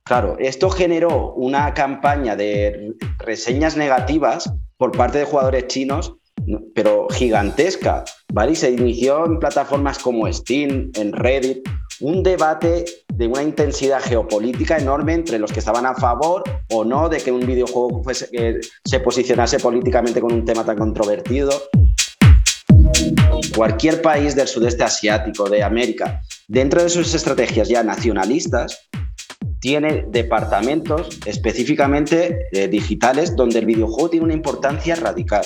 Claro, 0.08 0.36
esto 0.38 0.70
generó 0.70 1.34
una 1.34 1.74
campaña 1.74 2.36
de 2.36 2.94
reseñas 3.18 3.76
negativas 3.76 4.54
por 4.78 4.92
parte 4.92 5.18
de 5.18 5.26
jugadores 5.26 5.66
chinos, 5.66 6.14
pero 6.76 7.08
gigantesca, 7.10 8.06
¿vale? 8.32 8.52
Y 8.52 8.56
se 8.56 8.70
inició 8.70 9.26
en 9.26 9.40
plataformas 9.40 9.98
como 9.98 10.32
Steam, 10.32 10.92
en 10.94 11.12
Reddit, 11.12 11.68
un 12.02 12.22
debate 12.22 12.86
de 13.16 13.26
una 13.26 13.42
intensidad 13.42 14.00
geopolítica 14.00 14.78
enorme 14.78 15.16
entre 15.16 15.40
los 15.40 15.52
que 15.52 15.58
estaban 15.58 15.88
a 15.88 15.96
favor 15.96 16.44
o 16.70 16.86
no 16.86 17.10
de 17.10 17.18
que 17.18 17.32
un 17.32 17.44
videojuego 17.44 18.04
se 18.12 19.00
posicionase 19.00 19.58
políticamente 19.58 20.22
con 20.22 20.34
un 20.34 20.46
tema 20.46 20.64
tan 20.64 20.78
controvertido. 20.78 21.50
Cualquier 23.56 24.04
país 24.04 24.36
del 24.36 24.48
sudeste 24.48 24.84
asiático, 24.84 25.50
de 25.50 25.64
América, 25.64 26.22
dentro 26.48 26.84
de 26.84 26.90
sus 26.90 27.12
estrategias 27.16 27.68
ya 27.68 27.82
nacionalistas, 27.82 28.88
tiene 29.66 30.06
departamentos 30.10 31.18
específicamente 31.26 32.50
eh, 32.52 32.68
digitales 32.68 33.36
donde 33.36 33.58
el 33.58 33.66
videojuego 33.66 34.12
tiene 34.12 34.26
una 34.26 34.36
importancia 34.36 34.94
radical. 34.94 35.44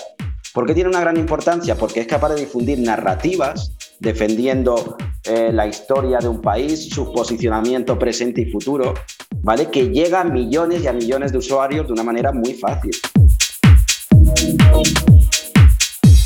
¿Por 0.54 0.66
qué 0.66 0.74
tiene 0.74 0.90
una 0.90 1.00
gran 1.00 1.16
importancia? 1.16 1.78
Porque 1.78 2.02
es 2.02 2.08
capaz 2.08 2.34
de 2.34 2.42
difundir 2.42 2.80
narrativas 2.80 3.72
defendiendo 4.02 4.98
eh, 5.24 5.52
la 5.54 5.68
historia 5.68 6.18
de 6.18 6.28
un 6.28 6.42
país, 6.42 6.90
su 6.90 7.14
posicionamiento 7.14 7.98
presente 7.98 8.42
y 8.42 8.52
futuro, 8.52 8.94
¿vale? 9.38 9.70
Que 9.72 9.88
llega 9.88 10.20
a 10.20 10.26
millones 10.26 10.84
y 10.84 10.88
a 10.88 10.92
millones 10.92 11.32
de 11.32 11.38
usuarios 11.38 11.88
de 11.88 11.94
una 11.94 12.04
manera 12.04 12.34
muy 12.34 12.56
fácil. 12.56 12.92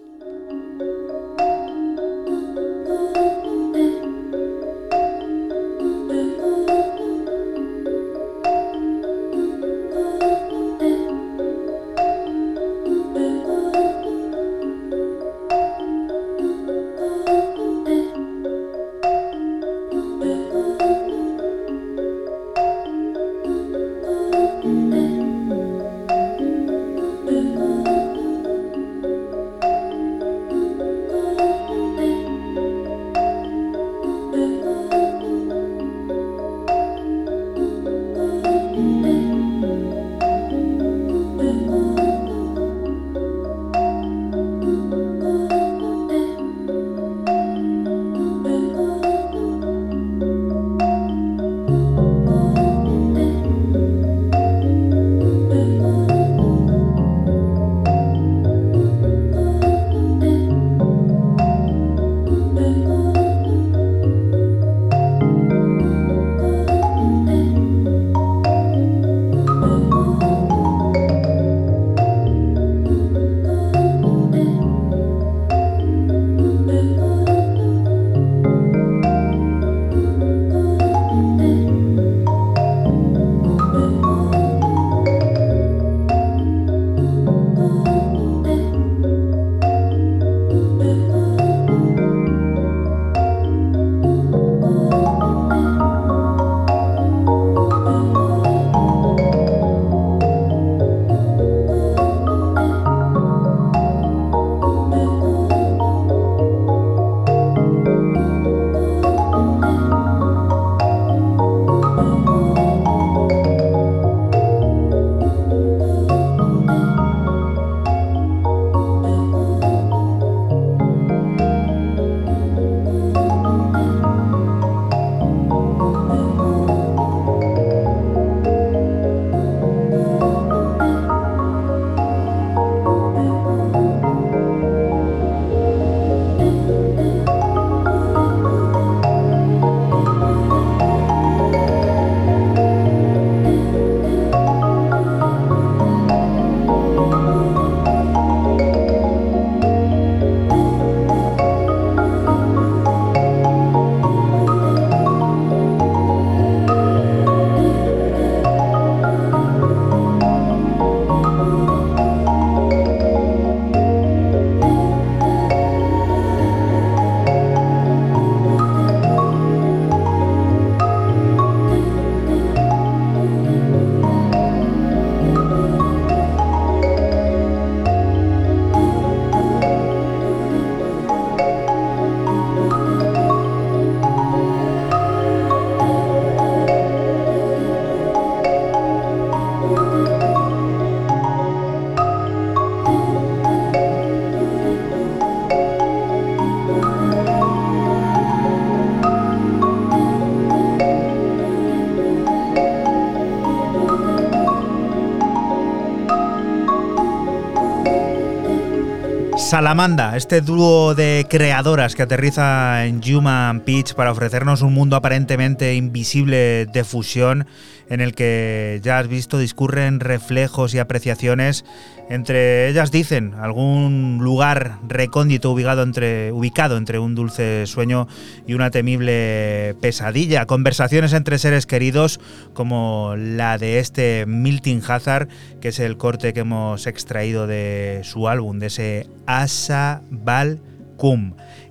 Salamanda, 209.53 210.17
este 210.17 210.41
dúo 210.41 210.95
de 210.95 211.27
creadoras 211.29 211.95
que 211.95 212.01
aterriza 212.01 212.87
en 212.87 213.03
Human 213.05 213.61
Pitch 213.61 213.93
para 213.93 214.11
ofrecernos 214.11 214.63
un 214.63 214.73
mundo 214.73 214.97
aparentemente 214.97 215.75
invisible 215.75 216.65
de 216.65 216.85
fusión 216.85 217.47
en 217.93 218.01
el 218.01 218.15
que 218.15 218.81
ya 218.83 218.99
has 218.99 219.07
visto 219.07 219.37
discurren 219.37 220.01
reflejos 220.01 220.73
y 220.73 220.79
apreciaciones. 220.79 221.67
Entre 222.09 222.69
ellas 222.71 222.91
dicen 222.91 223.35
algún 223.35 224.19
lugar 224.23 224.79
recóndito 224.89 225.53
ubicado 225.53 225.83
entre, 225.83 226.33
ubicado 226.33 226.79
entre 226.79 226.99
un 226.99 227.15
dulce 227.15 227.67
sueño 227.67 228.09
y 228.47 228.55
una 228.55 228.71
temible 228.71 229.77
pesadilla. 229.83 230.47
Conversaciones 230.47 231.13
entre 231.13 231.39
seres 231.39 231.67
queridos 231.67 232.19
como 232.55 233.15
la 233.15 233.59
de 233.59 233.79
este 233.79 234.25
Milton 234.27 234.81
Hazard, 234.89 235.29
que 235.61 235.69
es 235.69 235.79
el 235.79 235.99
corte 235.99 236.33
que 236.33 236.41
hemos 236.41 236.87
extraído 236.87 237.47
de 237.47 238.01
su 238.05 238.27
álbum, 238.27 238.59
de 238.59 238.69
ese 238.69 239.07
Asa. 239.27 240.01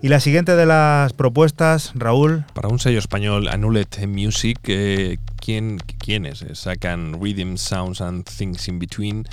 Y 0.01 0.09
la 0.09 0.19
siguiente 0.19 0.57
de 0.57 0.65
las 0.65 1.13
propuestas, 1.13 1.93
Raúl. 1.95 2.43
Para 2.53 2.67
un 2.67 2.80
sello 2.80 2.99
español, 2.99 3.47
Anulet 3.47 4.05
Music, 4.05 4.59
eh, 4.67 5.19
¿quién, 5.42 5.80
¿quiénes 5.80 6.46
sacan 6.54 7.20
Rhythm, 7.22 7.58
Sounds 7.58 8.00
and 8.00 8.24
Things 8.24 8.68
in 8.70 8.80
Between? 8.80 9.28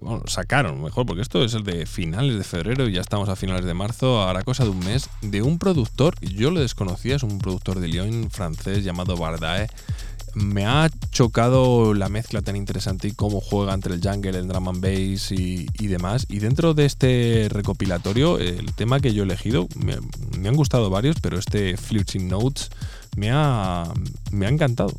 Bueno, 0.00 0.24
sacaron, 0.26 0.82
mejor, 0.82 1.06
porque 1.06 1.22
esto 1.22 1.44
es 1.44 1.54
el 1.54 1.62
de 1.62 1.86
finales 1.86 2.36
de 2.36 2.44
febrero 2.44 2.88
y 2.88 2.92
ya 2.92 3.00
estamos 3.00 3.28
a 3.28 3.36
finales 3.36 3.64
de 3.64 3.74
marzo, 3.74 4.20
ahora 4.20 4.42
cosa 4.42 4.64
de 4.64 4.70
un 4.70 4.78
mes, 4.80 5.08
de 5.22 5.42
un 5.42 5.58
productor, 5.58 6.18
yo 6.20 6.50
lo 6.50 6.60
desconocía, 6.60 7.16
es 7.16 7.22
un 7.22 7.38
productor 7.38 7.80
de 7.80 7.88
Lyon 7.88 8.30
francés 8.30 8.82
llamado 8.82 9.16
Bardae, 9.16 9.68
me 10.34 10.66
ha 10.66 10.90
chocado 11.10 11.94
la 11.94 12.08
mezcla 12.08 12.42
tan 12.42 12.56
interesante 12.56 13.08
y 13.08 13.12
cómo 13.12 13.40
juega 13.40 13.72
entre 13.72 13.94
el 13.94 14.00
jungle, 14.00 14.36
el 14.36 14.48
drum 14.48 14.68
and 14.68 14.80
bass 14.80 15.30
y, 15.30 15.66
demás. 15.86 16.26
Y 16.28 16.40
dentro 16.40 16.74
de 16.74 16.86
este 16.86 17.48
recopilatorio, 17.50 18.38
el 18.38 18.74
tema 18.74 19.00
que 19.00 19.14
yo 19.14 19.22
he 19.22 19.26
elegido, 19.26 19.68
me, 19.76 20.48
han 20.48 20.56
gustado 20.56 20.90
varios, 20.90 21.16
pero 21.20 21.38
este 21.38 21.76
Flirting 21.76 22.28
Notes 22.28 22.70
me 23.16 23.30
ha, 23.30 23.84
me 24.32 24.46
ha 24.46 24.48
encantado. 24.48 24.92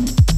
Mm-hmm. 0.00 0.29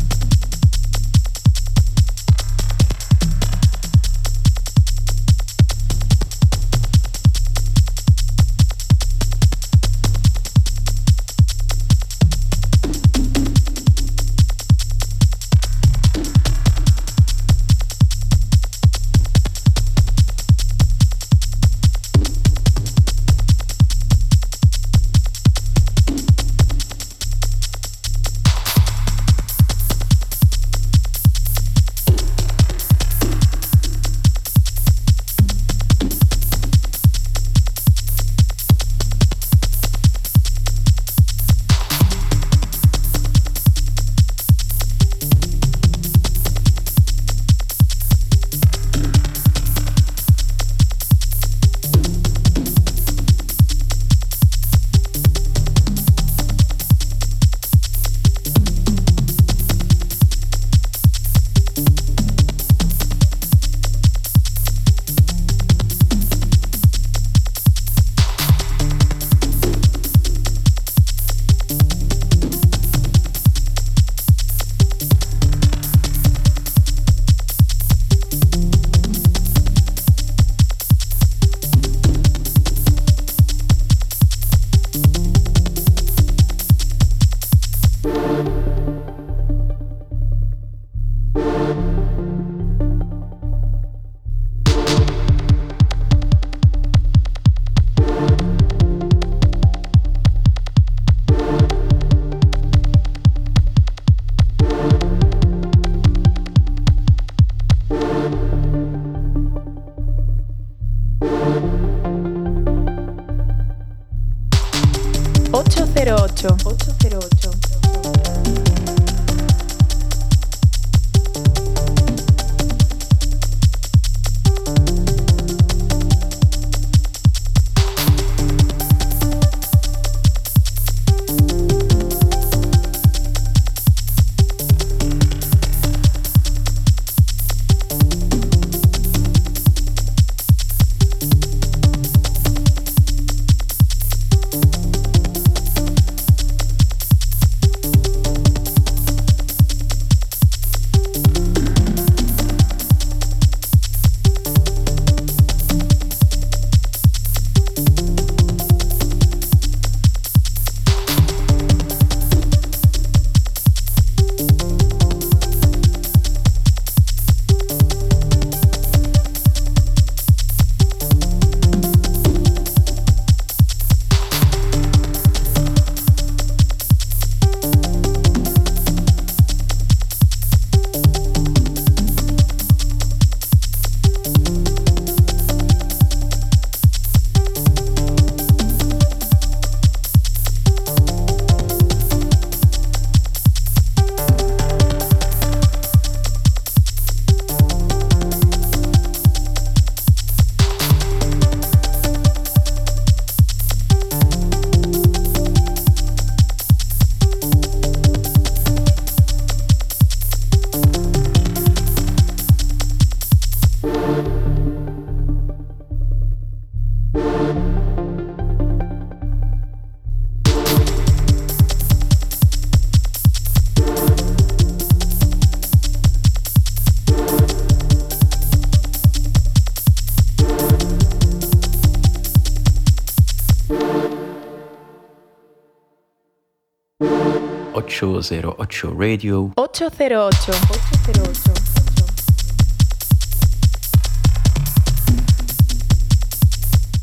808 238.22 238.94
Radio. 238.96 239.50
808. 239.56 240.52
808. 240.52 241.52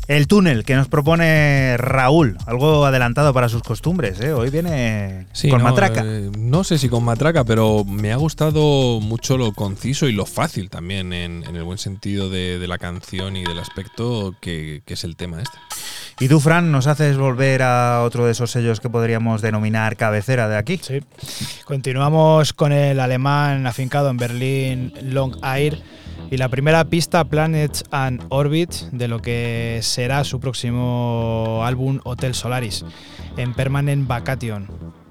El 0.08 0.26
túnel 0.26 0.64
que 0.64 0.74
nos 0.74 0.88
propone 0.88 1.76
Raúl, 1.76 2.36
algo 2.46 2.84
adelantado 2.86 3.32
para 3.34 3.48
sus 3.48 3.62
costumbres, 3.62 4.18
¿eh? 4.20 4.32
hoy 4.32 4.48
viene 4.50 5.26
Sí, 5.32 5.48
con 5.50 5.58
no, 5.58 5.64
matraca. 5.68 6.02
eh, 6.04 6.30
no 6.36 6.64
sé 6.64 6.78
si 6.78 6.88
con 6.88 7.04
matraca, 7.04 7.44
pero 7.44 7.84
me 7.84 8.10
ha 8.12 8.16
gustado 8.16 8.98
mucho 9.00 9.36
lo 9.38 9.52
conciso 9.52 10.08
y 10.08 10.12
lo 10.12 10.26
fácil 10.26 10.68
también, 10.68 11.12
en, 11.12 11.44
en 11.46 11.54
el 11.54 11.62
buen 11.62 11.78
sentido 11.78 12.28
de, 12.30 12.58
de 12.58 12.66
la 12.66 12.78
canción 12.78 13.36
y 13.36 13.44
del 13.44 13.58
aspecto 13.60 14.34
que, 14.40 14.82
que 14.84 14.94
es 14.94 15.04
el 15.04 15.14
tema 15.16 15.40
este. 15.42 15.58
Y 16.20 16.28
tú, 16.28 16.38
Fran, 16.38 16.70
nos 16.70 16.86
haces 16.86 17.16
volver 17.16 17.62
a 17.62 18.02
otro 18.02 18.26
de 18.26 18.32
esos 18.32 18.50
sellos 18.50 18.78
que 18.78 18.90
podríamos 18.90 19.40
denominar 19.40 19.96
cabecera 19.96 20.48
de 20.48 20.58
aquí. 20.58 20.78
Sí. 20.82 21.00
Continuamos 21.64 22.52
con 22.52 22.72
el 22.72 23.00
alemán 23.00 23.66
afincado 23.66 24.10
en 24.10 24.18
Berlín, 24.18 24.92
Long 25.02 25.34
Air. 25.42 25.82
Y 26.30 26.36
la 26.36 26.50
primera 26.50 26.84
pista, 26.84 27.24
Planets 27.24 27.84
and 27.90 28.22
Orbits, 28.28 28.90
de 28.92 29.08
lo 29.08 29.22
que 29.22 29.80
será 29.82 30.22
su 30.24 30.40
próximo 30.40 31.62
álbum 31.64 32.00
Hotel 32.04 32.34
Solaris, 32.34 32.84
en 33.38 33.54
Permanent 33.54 34.06
Vacation. 34.06 34.68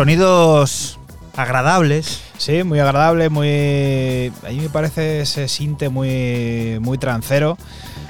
Sonidos 0.00 0.98
agradables. 1.36 2.22
Sí, 2.38 2.64
muy 2.64 2.78
agradable, 2.78 3.28
muy. 3.28 4.32
A 4.46 4.48
mí 4.48 4.60
me 4.60 4.70
parece 4.70 5.26
se 5.26 5.46
siente 5.46 5.90
muy, 5.90 6.78
muy 6.80 6.96
trancero. 6.96 7.58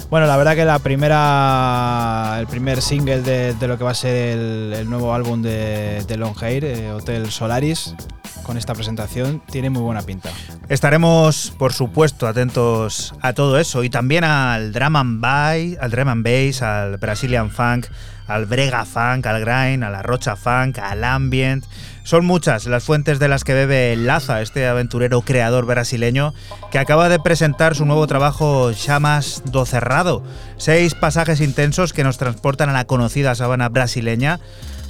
Bueno, 0.09 0.29
la 0.29 0.37
verdad 0.37 0.55
que 0.55 0.65
la 0.65 0.79
primera, 0.79 2.37
el 2.39 2.47
primer 2.47 2.81
single 2.81 3.23
de, 3.23 3.55
de 3.55 3.67
lo 3.67 3.77
que 3.77 3.83
va 3.83 3.91
a 3.91 3.95
ser 3.95 4.39
el, 4.39 4.73
el 4.73 4.89
nuevo 4.89 5.13
álbum 5.13 5.43
de, 5.43 6.05
de 6.07 6.17
Long 6.17 6.41
Hair, 6.41 6.65
eh, 6.65 6.93
Hotel 6.93 7.29
Solaris, 7.33 7.97
con 8.45 8.57
esta 8.57 8.73
presentación 8.73 9.43
tiene 9.51 9.69
muy 9.69 9.83
buena 9.83 10.03
pinta. 10.03 10.31
Estaremos, 10.69 11.53
por 11.59 11.73
supuesto, 11.73 12.29
atentos 12.29 13.15
a 13.21 13.33
todo 13.33 13.59
eso 13.59 13.83
y 13.83 13.91
también 13.91 14.23
al 14.23 14.73
drum 14.73 14.95
and 14.95 15.21
bass, 15.21 15.77
al 15.81 15.91
drum 15.91 16.09
and 16.09 16.25
bass, 16.25 16.63
al 16.63 16.99
Brazilian 16.99 17.51
funk, 17.51 17.87
al 18.29 18.47
brega 18.47 18.85
funk, 18.85 19.27
al 19.27 19.41
grind, 19.41 19.83
a 19.83 19.91
la 19.91 20.03
rocha 20.03 20.37
funk, 20.37 20.79
al 20.79 21.03
ambient. 21.03 21.65
Son 22.11 22.27
muchas 22.27 22.67
las 22.67 22.83
fuentes 22.83 23.21
de 23.21 23.29
las 23.29 23.45
que 23.45 23.55
bebe 23.55 23.95
Laza, 23.95 24.43
este 24.43 24.67
aventurero 24.67 25.21
creador 25.21 25.65
brasileño, 25.65 26.35
que 26.73 26.81
acaba 26.81 27.09
de 27.09 27.21
presentar 27.21 27.77
su 27.77 27.87
nuevo 27.87 28.05
trabajo 28.09 28.73
Chamas 28.73 29.45
do 29.45 29.65
Cerrado. 29.65 30.25
Seis 30.57 30.97
pasajes 30.97 31.41
intensos 31.41 31.93
que 31.93 32.03
nos 32.03 32.19
transportan 32.19 32.69
a 32.69 32.73
la 32.73 32.85
conocida 32.85 33.37
sabana 33.37 33.69
brasileña, 33.69 34.41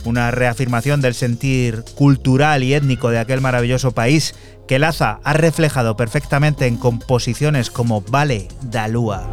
una 0.07 0.31
reafirmación 0.31 1.03
del 1.03 1.13
sentir 1.13 1.85
cultural 1.95 2.63
y 2.63 2.73
étnico 2.73 3.11
de 3.11 3.19
aquel 3.19 3.43
maravilloso 3.43 3.93
país 3.93 4.35
que 4.67 4.79
Laza 4.79 5.21
ha 5.23 5.35
reflejado 5.35 5.99
perfectamente 5.99 6.69
en 6.69 6.79
composiciones 6.79 7.69
como 7.69 8.01
Vale 8.01 8.49
da 8.63 8.89
Lua. 8.89 9.29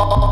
808. 0.00 0.29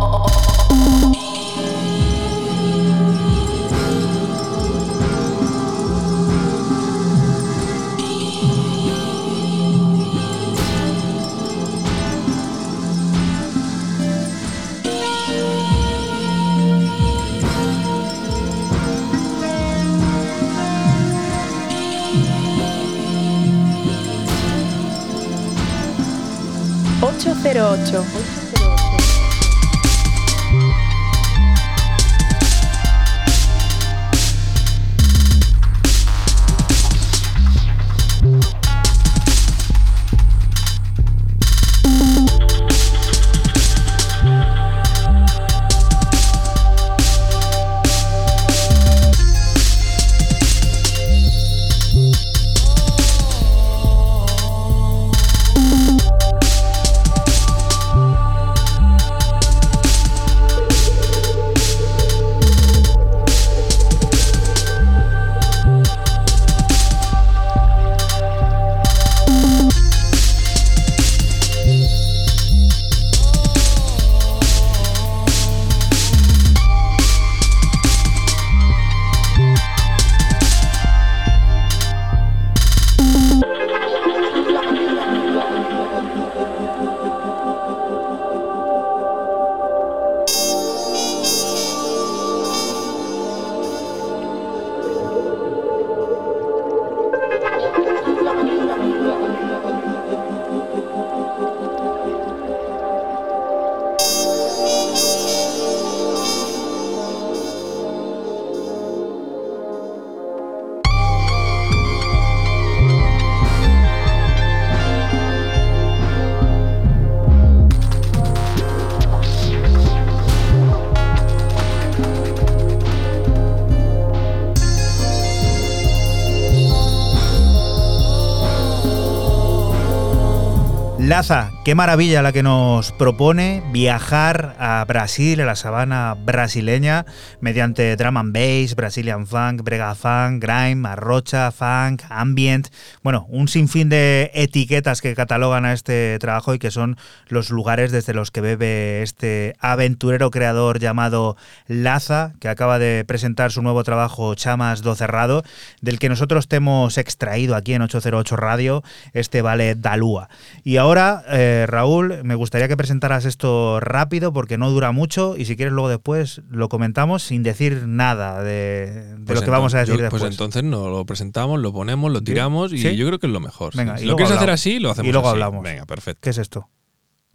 Qué 131.68 131.74
maravilla 131.74 132.22
la 132.22 132.32
que 132.32 132.42
nos 132.42 132.92
propone 132.92 133.62
viajar 133.72 134.47
a 134.58 134.84
Brasil, 134.86 135.40
a 135.40 135.44
la 135.44 135.56
sabana 135.56 136.14
brasileña, 136.14 137.06
mediante 137.40 137.96
drum 137.96 138.16
and 138.16 138.32
bass, 138.32 138.74
Brazilian 138.74 139.26
funk, 139.26 139.62
brega 139.62 139.94
funk, 139.94 140.42
grime, 140.42 140.88
arrocha, 140.88 141.50
funk, 141.52 142.02
ambient. 142.10 142.68
Bueno, 143.02 143.26
un 143.28 143.48
sinfín 143.48 143.88
de 143.88 144.30
etiquetas 144.34 145.00
que 145.00 145.14
catalogan 145.14 145.64
a 145.64 145.72
este 145.72 146.18
trabajo 146.18 146.54
y 146.54 146.58
que 146.58 146.70
son 146.70 146.96
los 147.28 147.50
lugares 147.50 147.92
desde 147.92 148.14
los 148.14 148.30
que 148.30 148.40
bebe 148.40 149.02
este 149.02 149.54
aventurero 149.60 150.30
creador 150.30 150.78
llamado 150.78 151.36
Laza, 151.66 152.32
que 152.40 152.48
acaba 152.48 152.78
de 152.78 153.04
presentar 153.06 153.52
su 153.52 153.62
nuevo 153.62 153.84
trabajo 153.84 154.34
Chamas 154.34 154.82
do 154.82 154.94
Cerrado, 154.94 155.42
del 155.80 155.98
que 155.98 156.08
nosotros 156.08 156.48
te 156.48 156.56
hemos 156.56 156.98
extraído 156.98 157.54
aquí 157.54 157.74
en 157.74 157.82
808 157.82 158.36
Radio, 158.36 158.82
este 159.12 159.42
vale 159.42 159.74
Dalúa. 159.74 160.28
Y 160.64 160.76
ahora. 160.76 161.24
Eh, 161.28 161.66
Raúl, 161.68 162.24
me 162.24 162.34
gustaría 162.34 162.68
que 162.68 162.76
presentaras 162.76 163.24
esto 163.24 163.80
rápido 163.80 164.32
porque 164.32 164.47
no 164.56 164.70
dura 164.70 164.92
mucho 164.92 165.36
y 165.36 165.44
si 165.44 165.56
quieres 165.56 165.72
luego 165.74 165.88
después 165.90 166.40
lo 166.48 166.68
comentamos 166.70 167.24
sin 167.24 167.42
decir 167.42 167.86
nada 167.86 168.42
de, 168.42 169.16
pues 169.26 169.40
lo 169.40 169.44
que 169.44 169.50
vamos 169.50 169.74
a 169.74 169.80
decir 169.80 169.94
pues 169.94 170.02
después. 170.02 170.22
Pues 170.22 170.32
entonces 170.32 170.64
no 170.64 170.88
lo 170.88 171.04
presentamos, 171.04 171.60
lo 171.60 171.72
ponemos, 171.72 172.10
lo 172.10 172.22
tiramos 172.22 172.72
y 172.72 172.96
yo 172.96 173.06
creo 173.06 173.18
que 173.18 173.26
es 173.26 173.32
lo 173.32 173.40
mejor. 173.40 173.76
Venga, 173.76 173.98
si 173.98 174.06
lo 174.06 174.16
quieres 174.16 174.34
hacer 174.34 174.50
así, 174.50 174.78
lo 174.78 174.90
hacemos 174.90 175.08
Y 175.08 175.12
luego 175.12 175.28
así. 175.28 175.34
hablamos. 175.34 175.62
Venga, 175.62 175.84
perfecto. 175.84 176.20
¿Qué 176.22 176.30
es 176.30 176.38
esto? 176.38 176.70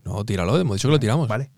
No, 0.04 0.26
tíralo, 0.26 0.58
hemos 0.58 0.78
dicho 0.78 0.88
que 0.88 0.94
lo 0.94 1.00
tiramos. 1.00 1.28
Vale. 1.28 1.52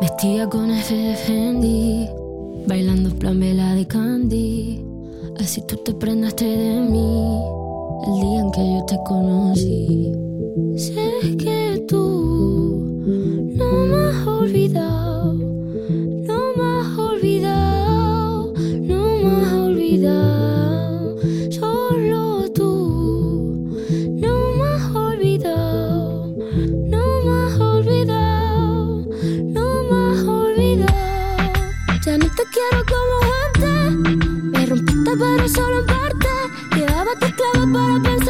Vestida 0.00 0.48
con 0.48 0.70
ese 0.70 1.14
Fendi, 1.14 2.08
bailando 2.66 3.10
plan 3.10 3.38
vela 3.38 3.74
de 3.74 3.86
Candy. 3.86 4.84
Así 5.40 5.62
tú 5.66 5.76
te 5.76 5.94
prendaste 5.94 6.44
de 6.44 6.80
mí 6.80 7.40
el 8.06 8.20
día 8.20 8.40
en 8.40 8.50
que 8.52 8.60
yo 8.60 8.84
te 8.86 8.98
conocí. 9.04 10.12
Sé 10.76 11.36
que 11.36 11.84
tú 11.88 12.82
no 13.56 13.86
me 13.86 13.96
has 13.96 14.26
olvidado, 14.26 15.11
olvidado. 35.66 36.32
Ya 36.76 37.04
no 37.04 37.12
te 37.18 37.34
quiero 37.34 37.60
como 37.60 37.78
antes, 37.78 38.22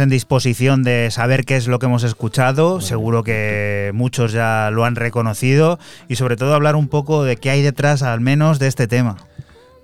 en 0.00 0.08
disposición 0.08 0.82
de 0.82 1.10
saber 1.10 1.44
qué 1.44 1.56
es 1.56 1.66
lo 1.68 1.78
que 1.78 1.86
hemos 1.86 2.02
escuchado. 2.02 2.80
Seguro 2.80 3.22
que 3.22 3.90
muchos 3.94 4.32
ya 4.32 4.70
lo 4.72 4.84
han 4.84 4.96
reconocido 4.96 5.78
y 6.08 6.16
sobre 6.16 6.36
todo 6.36 6.54
hablar 6.54 6.76
un 6.76 6.88
poco 6.88 7.24
de 7.24 7.36
qué 7.36 7.50
hay 7.50 7.62
detrás 7.62 8.02
al 8.02 8.20
menos 8.20 8.58
de 8.58 8.68
este 8.68 8.86
tema. 8.86 9.16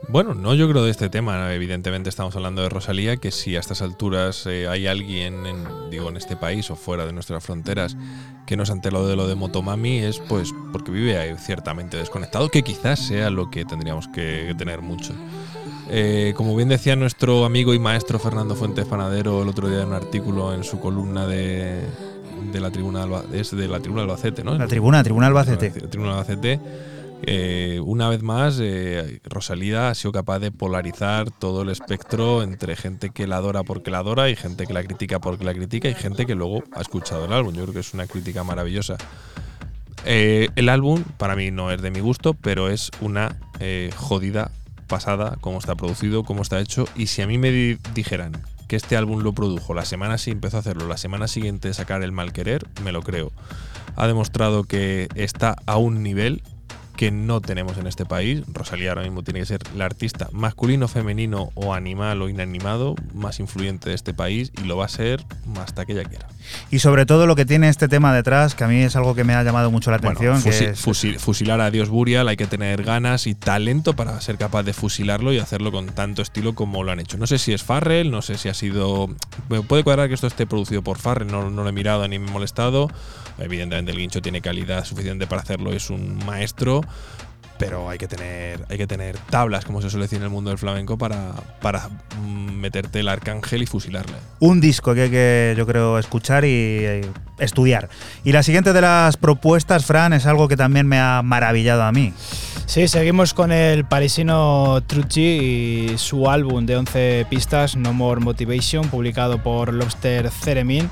Bueno, 0.08 0.34
no 0.34 0.54
yo 0.54 0.68
creo 0.68 0.84
de 0.84 0.90
este 0.90 1.08
tema. 1.08 1.52
Evidentemente 1.52 2.08
estamos 2.08 2.36
hablando 2.36 2.62
de 2.62 2.68
Rosalía, 2.68 3.16
que 3.16 3.32
si 3.32 3.56
a 3.56 3.60
estas 3.60 3.82
alturas 3.82 4.46
eh, 4.46 4.68
hay 4.68 4.86
alguien, 4.86 5.46
en, 5.46 5.64
digo, 5.90 6.08
en 6.08 6.16
este 6.16 6.36
país 6.36 6.70
o 6.70 6.76
fuera 6.76 7.06
de 7.06 7.12
nuestras 7.12 7.42
fronteras 7.42 7.96
que 8.46 8.56
no 8.56 8.64
se 8.64 8.72
ha 8.72 8.76
enterado 8.76 9.08
de 9.08 9.16
lo 9.16 9.26
de 9.26 9.34
Motomami 9.34 9.98
es 9.98 10.20
pues 10.20 10.54
porque 10.72 10.92
vive 10.92 11.18
ahí 11.18 11.34
ciertamente 11.36 11.96
desconectado, 11.96 12.48
que 12.48 12.62
quizás 12.62 13.00
sea 13.00 13.30
lo 13.30 13.50
que 13.50 13.64
tendríamos 13.64 14.06
que 14.08 14.54
tener 14.56 14.80
mucho. 14.80 15.12
Eh, 15.88 16.34
como 16.36 16.56
bien 16.56 16.68
decía 16.68 16.96
nuestro 16.96 17.44
amigo 17.44 17.72
y 17.72 17.78
maestro 17.78 18.18
Fernando 18.18 18.56
Fuentes 18.56 18.86
Panadero 18.86 19.42
el 19.42 19.48
otro 19.48 19.68
día 19.68 19.82
en 19.82 19.88
un 19.88 19.94
artículo 19.94 20.52
en 20.52 20.64
su 20.64 20.80
columna 20.80 21.26
de, 21.26 21.80
la 22.54 22.70
tribuna 22.72 23.06
es 23.32 23.54
de 23.54 23.68
la 23.68 23.78
tribuna 23.78 24.02
Albacete, 24.02 24.42
¿no? 24.42 24.56
La 24.56 24.66
tribuna, 24.66 25.04
tribuna 25.04 25.28
Albacete. 25.28 25.72
La 25.80 25.88
tribuna 25.88 26.12
Albacete. 26.12 26.60
Eh, 27.22 27.80
una 27.84 28.08
vez 28.08 28.22
más, 28.22 28.58
eh, 28.60 29.20
Rosalía 29.24 29.88
ha 29.88 29.94
sido 29.94 30.12
capaz 30.12 30.40
de 30.40 30.50
polarizar 30.50 31.30
todo 31.30 31.62
el 31.62 31.70
espectro 31.70 32.42
entre 32.42 32.76
gente 32.76 33.10
que 33.10 33.26
la 33.26 33.36
adora 33.36 33.62
porque 33.62 33.90
la 33.90 33.98
adora 33.98 34.28
y 34.28 34.36
gente 34.36 34.66
que 34.66 34.74
la 34.74 34.82
critica 34.82 35.20
porque 35.20 35.44
la 35.44 35.54
critica 35.54 35.88
y 35.88 35.94
gente 35.94 36.26
que 36.26 36.34
luego 36.34 36.64
ha 36.72 36.80
escuchado 36.80 37.26
el 37.26 37.32
álbum. 37.32 37.54
Yo 37.54 37.62
creo 37.62 37.74
que 37.74 37.80
es 37.80 37.94
una 37.94 38.06
crítica 38.06 38.42
maravillosa. 38.42 38.96
el 40.04 40.68
álbum 40.68 41.04
para 41.16 41.36
mí 41.36 41.52
no 41.52 41.70
es 41.70 41.80
de 41.80 41.92
mi 41.92 42.00
gusto, 42.00 42.34
pero 42.34 42.68
es 42.68 42.90
una 43.00 43.36
jodida 43.96 44.50
pasada, 44.86 45.36
cómo 45.40 45.58
está 45.58 45.74
producido, 45.74 46.24
cómo 46.24 46.42
está 46.42 46.60
hecho. 46.60 46.86
Y 46.94 47.06
si 47.08 47.22
a 47.22 47.26
mí 47.26 47.38
me 47.38 47.78
dijeran 47.94 48.32
que 48.68 48.76
este 48.76 48.96
álbum 48.96 49.22
lo 49.22 49.32
produjo 49.32 49.74
la 49.74 49.84
semana 49.84 50.18
si 50.18 50.30
empezó 50.30 50.56
a 50.56 50.60
hacerlo, 50.60 50.88
la 50.88 50.96
semana 50.96 51.28
siguiente 51.28 51.72
sacar 51.74 52.02
el 52.02 52.12
mal 52.12 52.32
querer, 52.32 52.66
me 52.82 52.92
lo 52.92 53.02
creo. 53.02 53.32
Ha 53.96 54.06
demostrado 54.06 54.64
que 54.64 55.08
está 55.14 55.56
a 55.66 55.76
un 55.76 56.02
nivel 56.02 56.42
que 56.96 57.10
no 57.10 57.40
tenemos 57.40 57.78
en 57.78 57.86
este 57.86 58.04
país. 58.04 58.42
Rosalía 58.52 58.90
ahora 58.90 59.02
mismo 59.02 59.22
tiene 59.22 59.40
que 59.40 59.46
ser 59.46 59.60
la 59.76 59.84
artista 59.84 60.28
masculino, 60.32 60.88
femenino 60.88 61.50
o 61.54 61.74
animal 61.74 62.22
o 62.22 62.28
inanimado 62.28 62.94
más 63.14 63.38
influyente 63.40 63.90
de 63.90 63.94
este 63.94 64.14
país 64.14 64.52
y 64.60 64.64
lo 64.64 64.76
va 64.76 64.86
a 64.86 64.88
ser 64.88 65.24
hasta 65.60 65.84
que 65.84 65.92
ella 65.92 66.04
quiera. 66.04 66.26
Y 66.70 66.78
sobre 66.78 67.06
todo 67.06 67.26
lo 67.26 67.36
que 67.36 67.44
tiene 67.44 67.68
este 67.68 67.88
tema 67.88 68.14
detrás, 68.14 68.54
que 68.54 68.64
a 68.64 68.68
mí 68.68 68.82
es 68.82 68.96
algo 68.96 69.14
que 69.14 69.24
me 69.24 69.34
ha 69.34 69.42
llamado 69.42 69.70
mucho 69.70 69.90
la 69.90 69.98
atención. 69.98 70.40
fusilar 71.18 71.60
a 71.60 71.70
Dios 71.70 71.88
Burial 71.88 72.28
hay 72.28 72.36
que 72.36 72.46
tener 72.46 72.82
ganas 72.82 73.26
y 73.26 73.34
talento 73.34 73.94
para 73.94 74.20
ser 74.20 74.38
capaz 74.38 74.62
de 74.62 74.72
fusilarlo 74.72 75.32
y 75.32 75.38
hacerlo 75.38 75.72
con 75.72 75.86
tanto 75.86 76.22
estilo 76.22 76.54
como 76.54 76.82
lo 76.82 76.92
han 76.92 77.00
hecho. 77.00 77.18
No 77.18 77.26
sé 77.26 77.38
si 77.38 77.52
es 77.52 77.62
Farrell, 77.62 78.10
no 78.10 78.22
sé 78.22 78.38
si 78.38 78.48
ha 78.48 78.54
sido... 78.54 79.08
Me 79.48 79.62
puede 79.62 79.84
cuadrar 79.84 80.08
que 80.08 80.14
esto 80.14 80.26
esté 80.26 80.46
producido 80.46 80.82
por 80.82 80.98
Farrell, 80.98 81.30
no, 81.30 81.50
no 81.50 81.62
lo 81.62 81.68
he 81.68 81.72
mirado 81.72 82.06
ni 82.08 82.18
me 82.18 82.28
he 82.28 82.30
molestado. 82.30 82.88
Evidentemente 83.38 83.92
el 83.92 83.98
guincho 83.98 84.22
tiene 84.22 84.40
calidad 84.40 84.84
suficiente 84.84 85.26
para 85.26 85.42
hacerlo, 85.42 85.72
es 85.72 85.90
un 85.90 86.18
maestro, 86.24 86.82
pero 87.58 87.88
hay 87.88 87.98
que 87.98 88.08
tener, 88.08 88.64
hay 88.68 88.78
que 88.78 88.86
tener 88.86 89.16
tablas, 89.30 89.64
como 89.64 89.80
se 89.80 89.90
suele 89.90 90.04
decir 90.04 90.18
en 90.18 90.24
el 90.24 90.30
mundo 90.30 90.50
del 90.50 90.58
flamenco, 90.58 90.98
para, 90.98 91.32
para 91.60 91.88
mm, 92.20 92.52
meterte 92.52 93.00
el 93.00 93.08
arcángel 93.08 93.62
y 93.62 93.66
fusilarle. 93.66 94.16
Un 94.40 94.60
disco 94.60 94.94
que 94.94 95.02
hay 95.02 95.10
que, 95.10 95.54
yo 95.56 95.66
creo, 95.66 95.98
escuchar 95.98 96.44
y, 96.44 97.02
estudiar. 97.38 97.88
Y 98.24 98.32
la 98.32 98.42
siguiente 98.42 98.72
de 98.72 98.80
las 98.80 99.16
propuestas, 99.16 99.84
Fran, 99.84 100.12
es 100.12 100.26
algo 100.26 100.48
que 100.48 100.56
también 100.56 100.86
me 100.86 100.98
ha 100.98 101.22
maravillado 101.22 101.82
a 101.82 101.92
mí. 101.92 102.12
Sí, 102.66 102.88
seguimos 102.88 103.32
con 103.32 103.52
el 103.52 103.84
parisino 103.84 104.82
Trucci 104.86 105.20
y 105.20 105.98
su 105.98 106.28
álbum 106.28 106.66
de 106.66 106.76
11 106.76 107.26
pistas, 107.30 107.76
No 107.76 107.92
More 107.92 108.20
Motivation, 108.20 108.88
publicado 108.88 109.42
por 109.42 109.72
Lobster 109.72 110.30
Theremin 110.44 110.90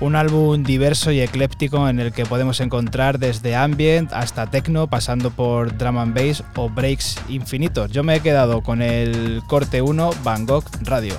un 0.00 0.16
álbum 0.16 0.62
diverso 0.62 1.10
y 1.10 1.20
ecléptico 1.20 1.88
en 1.88 2.00
el 2.00 2.12
que 2.12 2.26
podemos 2.26 2.60
encontrar 2.60 3.18
desde 3.18 3.56
ambient 3.56 4.12
hasta 4.12 4.50
techno, 4.50 4.86
pasando 4.86 5.30
por 5.30 5.76
drum 5.76 5.98
and 5.98 6.14
bass 6.14 6.42
o 6.54 6.68
breaks 6.68 7.16
infinitos. 7.28 7.90
Yo 7.90 8.02
me 8.02 8.16
he 8.16 8.20
quedado 8.20 8.62
con 8.62 8.82
el 8.82 9.42
corte 9.46 9.82
1 9.82 10.10
Bangkok 10.22 10.64
Radio. 10.82 11.14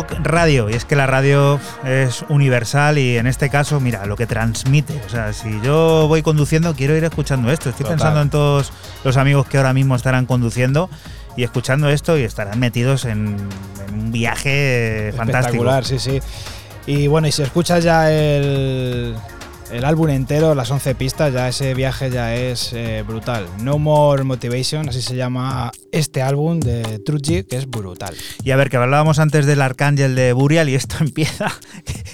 Radio. 0.03 0.70
Y 0.70 0.74
es 0.74 0.84
que 0.84 0.97
la 0.97 1.07
radio 1.07 1.61
es 1.84 2.24
universal 2.28 2.99
y 2.99 3.16
en 3.16 3.26
este 3.26 3.51
caso, 3.51 3.80
mira, 3.80 4.07
lo 4.07 4.16
que 4.16 4.26
transmite. 4.26 5.01
O 5.07 5.09
sea, 5.09 5.32
si 5.32 5.61
yo 5.62 6.07
voy 6.09 6.22
conduciendo, 6.22 6.74
quiero 6.74 6.97
ir 6.97 7.05
escuchando 7.05 7.51
esto. 7.51 7.70
Estoy 7.70 7.86
pensando 7.86 8.20
en 8.20 8.30
todos 8.30 8.72
los 9.05 9.16
amigos 9.16 9.47
que 9.47 9.57
ahora 9.57 9.72
mismo 9.72 9.97
estarán 9.97 10.26
conduciendo 10.26 10.90
y 11.36 11.45
escuchando 11.45 11.88
esto 11.88 12.18
y 12.18 12.22
estarán 12.22 12.59
metidos 12.59 13.05
en, 13.05 13.36
un 13.92 14.12
viaje 14.12 15.12
fantástico. 15.16 15.64
Espectacular, 15.64 15.84
sí, 15.84 15.99
sí. 15.99 16.20
Y 16.86 17.07
bueno, 17.07 17.28
y 17.28 17.32
si 17.32 17.42
escuchas 17.42 17.82
ya 17.82 18.11
el, 18.12 19.14
el 19.70 19.84
álbum 19.84 20.11
entero, 20.11 20.55
las 20.55 20.70
11 20.70 20.95
pistas, 20.95 21.32
ya 21.32 21.49
ese 21.49 21.74
viaje 21.74 22.11
ya 22.11 22.34
es 22.34 22.72
eh, 22.72 23.03
brutal. 23.07 23.47
No 23.61 23.78
More 23.78 24.24
Motivation, 24.24 24.88
así 24.88 25.03
se 25.03 25.16
llama 25.16 25.72
este 25.95 26.22
álbum 26.22 26.59
de 26.59 26.99
Truji, 26.99 27.45
que 27.45 27.57
es 27.57 27.70
brutal. 27.70 28.14
Y 28.42 28.51
a 28.51 28.57
ver, 28.57 28.68
que 28.68 28.76
hablábamos 28.76 29.20
antes 29.20 29.47
del 29.47 29.62
Arcángel 29.62 30.16
de 30.16 30.32
Burial 30.32 30.68
y 30.68 30.74
esto 30.74 30.97
empieza 31.01 31.53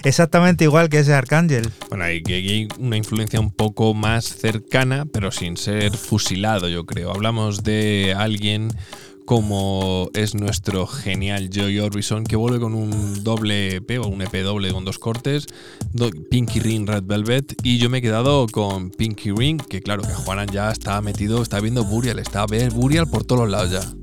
exactamente 0.05 0.65
igual 0.65 0.89
que 0.89 0.99
ese 0.99 1.15
Arcángel. 1.15 1.71
Bueno, 1.89 2.05
hay, 2.05 2.23
hay 2.27 2.69
una 2.79 2.97
influencia 2.97 3.41
un 3.41 3.51
poco 3.51 3.95
más 3.95 4.27
cercana, 4.27 5.07
pero 5.07 5.33
sin 5.33 5.57
ser 5.57 5.97
fusilado, 5.97 6.69
yo 6.69 6.85
creo. 6.85 7.11
Hablamos 7.11 7.65
de 7.65 8.15
alguien 8.17 8.71
como 9.31 10.11
es 10.13 10.35
nuestro 10.35 10.89
genial 10.89 11.51
Joy 11.51 11.79
Orbison, 11.79 12.25
que 12.25 12.35
vuelve 12.35 12.59
con 12.59 12.75
un 12.75 13.23
doble 13.23 13.77
EP 13.77 14.01
o 14.01 14.09
un 14.09 14.23
EP 14.23 14.43
doble 14.43 14.73
con 14.73 14.85
dos 14.85 14.99
cortes, 14.99 15.47
Pinky 16.31 16.61
Ring 16.61 16.87
Red 16.87 17.05
Velvet, 17.05 17.55
y 17.63 17.79
yo 17.79 17.91
me 17.91 17.99
he 17.99 18.03
quedado 18.03 18.47
con 18.47 18.91
Pinky 18.91 19.33
Ring, 19.33 19.61
que 19.61 19.81
claro, 19.81 20.03
que 20.03 20.15
Juanan 20.15 20.49
ya 20.49 20.71
está 20.71 21.01
metido, 21.01 21.43
está 21.43 21.61
viendo 21.61 21.85
Burial, 21.85 22.19
está 22.19 22.47
viendo 22.47 22.75
Burial 22.75 23.09
por 23.09 23.25
todos 23.25 23.49
lados 23.49 23.71
ya. 23.71 24.00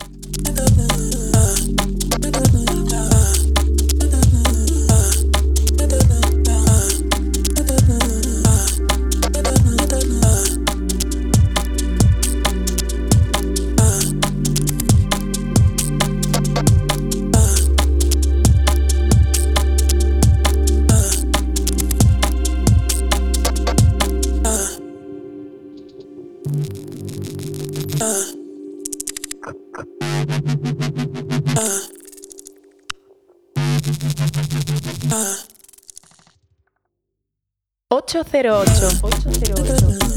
808. 38.07 39.01
808. 39.01 40.16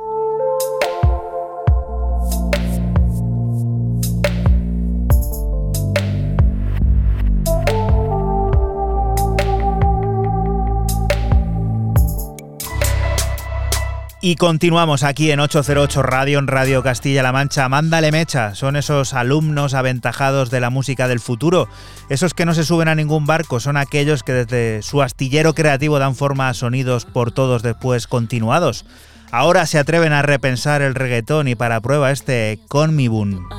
Y 14.23 14.35
continuamos 14.35 15.01
aquí 15.01 15.31
en 15.31 15.39
808 15.39 16.03
Radio, 16.03 16.37
en 16.37 16.45
Radio 16.45 16.83
Castilla-La 16.83 17.31
Mancha. 17.31 17.67
Mándale 17.69 18.11
mecha, 18.11 18.53
son 18.53 18.75
esos 18.75 19.15
alumnos 19.15 19.73
aventajados 19.73 20.51
de 20.51 20.59
la 20.59 20.69
música 20.69 21.07
del 21.07 21.19
futuro. 21.19 21.67
Esos 22.07 22.35
que 22.35 22.45
no 22.45 22.53
se 22.53 22.63
suben 22.63 22.87
a 22.87 22.93
ningún 22.93 23.25
barco, 23.25 23.59
son 23.59 23.77
aquellos 23.77 24.21
que 24.21 24.33
desde 24.33 24.83
su 24.83 25.01
astillero 25.01 25.55
creativo 25.55 25.97
dan 25.97 26.15
forma 26.15 26.49
a 26.49 26.53
sonidos 26.53 27.05
por 27.05 27.31
todos 27.31 27.63
después 27.63 28.05
continuados. 28.05 28.85
Ahora 29.31 29.65
se 29.65 29.79
atreven 29.79 30.13
a 30.13 30.21
repensar 30.21 30.83
el 30.83 30.93
reggaetón 30.93 31.47
y 31.47 31.55
para 31.55 31.81
prueba 31.81 32.11
este 32.11 32.59
Con 32.67 32.95
mi 32.95 33.07
boom. 33.07 33.49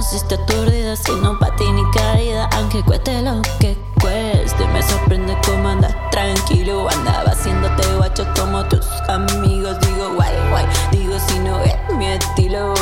Me 0.00 0.06
conociste 0.06 0.34
aturdida, 0.34 0.94
no 1.20 1.38
pa' 1.38 1.54
ti 1.56 1.70
ni 1.70 1.84
caída. 1.90 2.48
Aunque 2.56 2.82
cueste 2.82 3.20
lo 3.20 3.42
que 3.58 3.76
cueste. 4.00 4.66
Me 4.68 4.82
sorprende 4.82 5.36
cómo 5.44 5.68
andas 5.68 5.94
tranquilo. 6.10 6.88
Andaba 6.88 7.32
haciéndote 7.32 7.86
guacho 7.98 8.26
como 8.34 8.64
tus 8.64 8.86
amigos. 9.10 9.78
Digo, 9.80 10.14
guay, 10.14 10.34
guay. 10.48 10.64
Digo, 10.90 11.18
si 11.28 11.38
no 11.40 11.60
es 11.60 11.76
mi 11.98 12.06
estilo. 12.06 12.72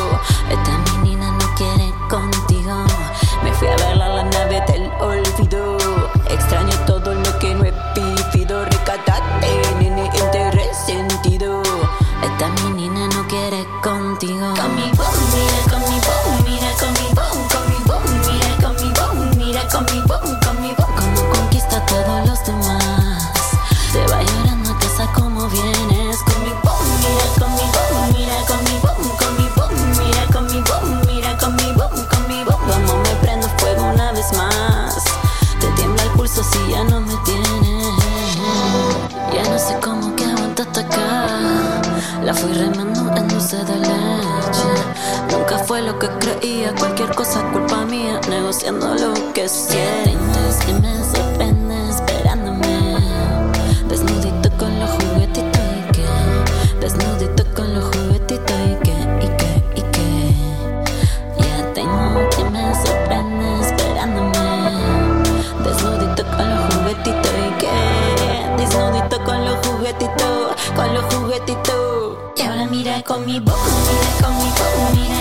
Cualquier 46.98 47.16
cosa 47.16 47.42
culpa 47.52 47.84
mía, 47.84 48.20
negociando 48.28 48.92
lo 48.96 49.32
que 49.32 49.48
sientes. 49.48 50.56
que 50.66 50.72
me 50.72 51.04
sorprende 51.04 51.90
esperándome. 51.90 52.96
Desnudito 53.88 54.50
con 54.56 54.80
los 54.80 54.90
juguetitos 54.90 55.60
y 55.78 55.92
que. 55.92 56.06
Desnudito 56.80 57.44
con 57.54 57.72
los 57.72 57.84
juguetitos 57.84 58.56
y 58.66 58.74
que, 58.82 58.96
y 59.24 59.28
que, 59.38 59.50
y 59.76 59.82
que. 59.92 60.34
Ya 61.38 61.72
tengo 61.72 62.28
que 62.30 62.44
me 62.50 62.74
sorprende 62.74 63.60
esperándome. 63.60 64.38
Desnudito 65.62 66.24
con 66.36 66.50
los 66.50 66.74
juguetitos 66.74 67.32
y 67.46 67.58
que. 67.60 67.76
Desnudito 68.56 69.24
con 69.24 69.44
los 69.44 69.56
juguetitos, 69.64 70.56
con 70.74 70.94
los 70.94 71.14
juguetitos. 71.14 72.18
Y 72.34 72.42
ahora 72.42 72.66
mira 72.66 73.02
con 73.04 73.24
mi 73.24 73.38
boom, 73.38 73.54
mira 73.86 74.26
con 74.26 74.36
mi 74.36 74.50
boom, 74.50 74.94
mira 74.94 75.17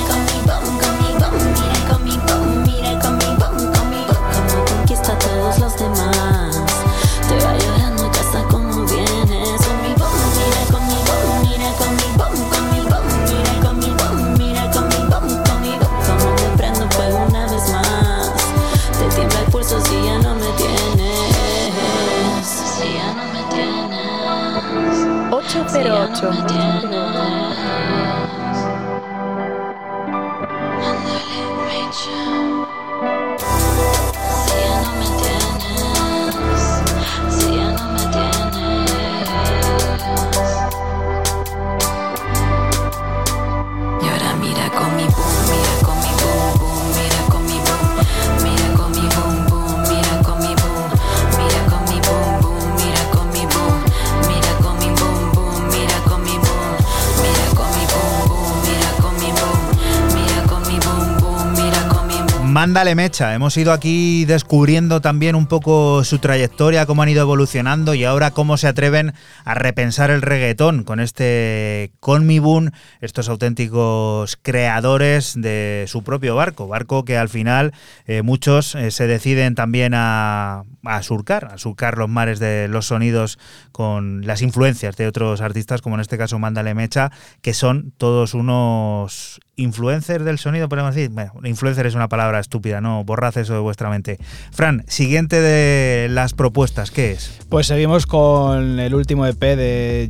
808. 26.30 26.66
Mándale 62.57 62.95
mecha. 62.95 63.35
Hemos 63.35 63.55
ido 63.55 63.71
aquí 63.71 64.25
descubriendo 64.25 64.99
también 64.99 65.35
un 65.35 65.45
poco 65.45 66.03
su 66.03 66.17
trayectoria, 66.17 66.87
cómo 66.87 67.03
han 67.03 67.09
ido 67.09 67.21
evolucionando 67.21 67.93
y 67.93 68.03
ahora 68.03 68.31
cómo 68.31 68.57
se 68.57 68.67
atreven 68.67 69.13
a 69.45 69.53
repensar 69.53 70.09
el 70.09 70.23
reggaetón 70.23 70.83
con 70.83 70.99
este 70.99 71.91
Con 71.99 72.25
Mi 72.25 72.39
Boom, 72.39 72.71
estos 72.99 73.29
auténticos 73.29 74.39
creadores 74.41 75.39
de 75.39 75.85
su 75.87 76.03
propio 76.03 76.35
barco. 76.35 76.67
Barco 76.67 77.05
que 77.05 77.15
al 77.15 77.29
final 77.29 77.73
eh, 78.07 78.23
muchos 78.23 78.73
eh, 78.73 78.89
se 78.89 79.05
deciden 79.05 79.53
también 79.53 79.93
a, 79.93 80.63
a 80.83 81.03
surcar, 81.03 81.45
a 81.53 81.59
surcar 81.59 81.99
los 81.99 82.09
mares 82.09 82.39
de 82.39 82.67
los 82.69 82.87
sonidos 82.87 83.37
con 83.71 84.25
las 84.25 84.41
influencias 84.41 84.97
de 84.97 85.05
otros 85.05 85.41
artistas, 85.41 85.83
como 85.83 85.97
en 85.97 86.01
este 86.01 86.17
caso 86.17 86.39
Mándale 86.39 86.73
Mecha, 86.73 87.11
que 87.43 87.53
son 87.53 87.93
todos 87.99 88.33
unos 88.33 89.41
influencers 89.57 90.23
del 90.23 90.37
sonido, 90.37 90.69
podemos 90.69 90.95
decir. 90.95 91.09
Bueno, 91.11 91.33
influencer 91.43 91.85
es 91.85 91.95
una 91.95 92.07
palabra 92.07 92.39
estúpida, 92.39 92.79
no 92.79 93.03
borrad 93.03 93.37
eso 93.37 93.53
de 93.53 93.59
vuestra 93.59 93.89
mente. 93.89 94.17
Fran, 94.51 94.85
siguiente 94.87 95.41
de 95.41 96.07
las 96.09 96.33
propuestas, 96.33 96.91
¿qué 96.91 97.11
es? 97.11 97.39
Pues 97.49 97.67
seguimos 97.67 98.05
con 98.05 98.79
el 98.79 98.95
último 98.95 99.25
EP 99.25 99.39
de 99.39 100.07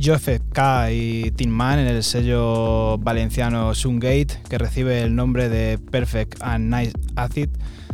Joseph 0.00 0.42
K 0.52 0.92
y 0.92 1.32
Tin 1.32 1.50
Man 1.50 1.78
en 1.80 1.86
el 1.88 2.04
sello 2.04 2.98
valenciano 2.98 3.74
Sungate, 3.74 4.28
que 4.48 4.58
recibe 4.58 5.02
el 5.02 5.16
nombre 5.16 5.48
de 5.48 5.78
Perfect 5.78 6.40
and 6.42 6.72
Nice 6.72 6.92
Acid. 7.16 7.48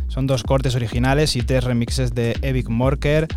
Son 0.09 0.27
dos 0.27 0.43
cortes 0.43 0.75
originales 0.75 1.35
y 1.35 1.41
tres 1.41 1.63
remixes 1.63 2.13
de 2.13 2.37
Evic 2.41 2.69
Morker, 2.69 3.27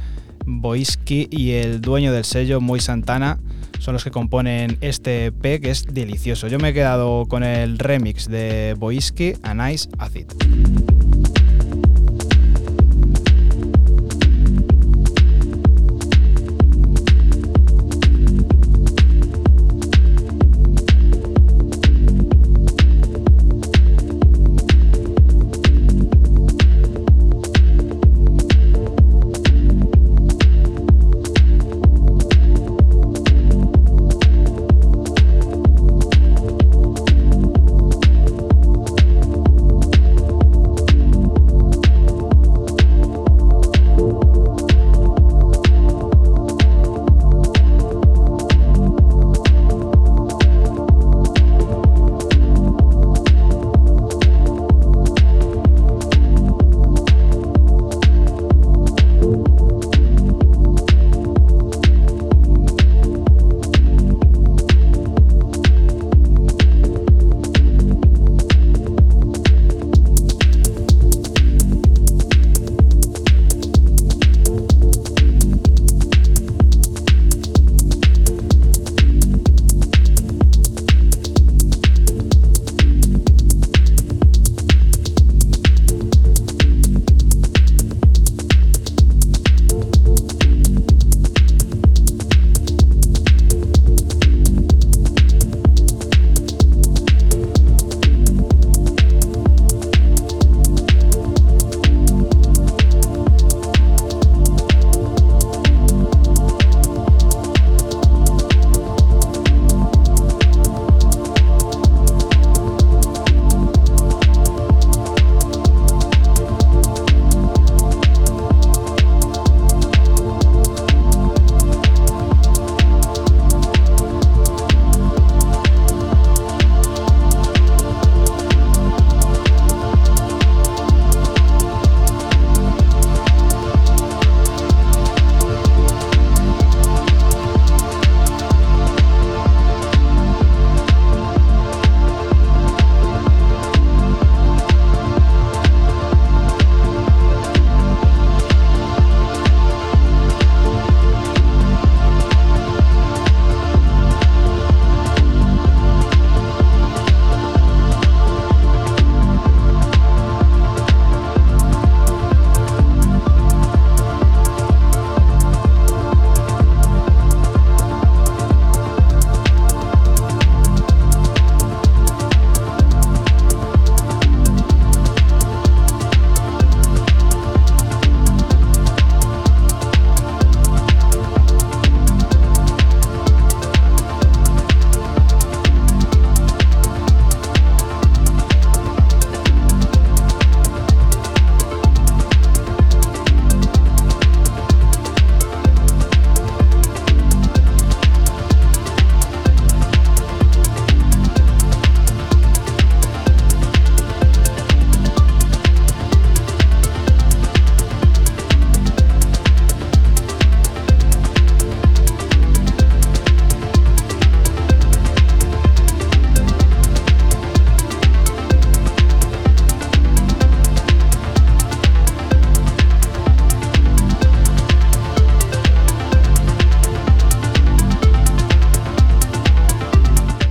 Boiski 0.44 1.28
y 1.30 1.52
el 1.52 1.80
dueño 1.80 2.12
del 2.12 2.24
sello, 2.24 2.60
Moy 2.60 2.80
Santana, 2.80 3.38
son 3.80 3.94
los 3.94 4.04
que 4.04 4.10
componen 4.10 4.78
este 4.80 5.26
EP 5.26 5.60
que 5.60 5.70
es 5.70 5.86
delicioso. 5.86 6.46
Yo 6.46 6.58
me 6.58 6.68
he 6.68 6.74
quedado 6.74 7.26
con 7.26 7.42
el 7.42 7.78
remix 7.78 8.28
de 8.28 8.76
Boiski 8.78 9.34
a 9.42 9.54
Nice 9.54 9.88
Acid. 9.98 10.26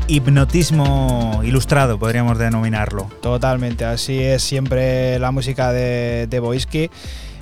Hipnotismo 0.10 1.42
ilustrado, 1.44 2.00
podríamos 2.00 2.38
denominarlo. 2.38 3.10
Totalmente, 3.22 3.86
así 3.86 4.20
es 4.20 4.42
siempre 4.44 5.20
la 5.20 5.32
música 5.32 5.72
de, 5.72 6.28
de 6.28 6.40
Boisky. 6.40 6.90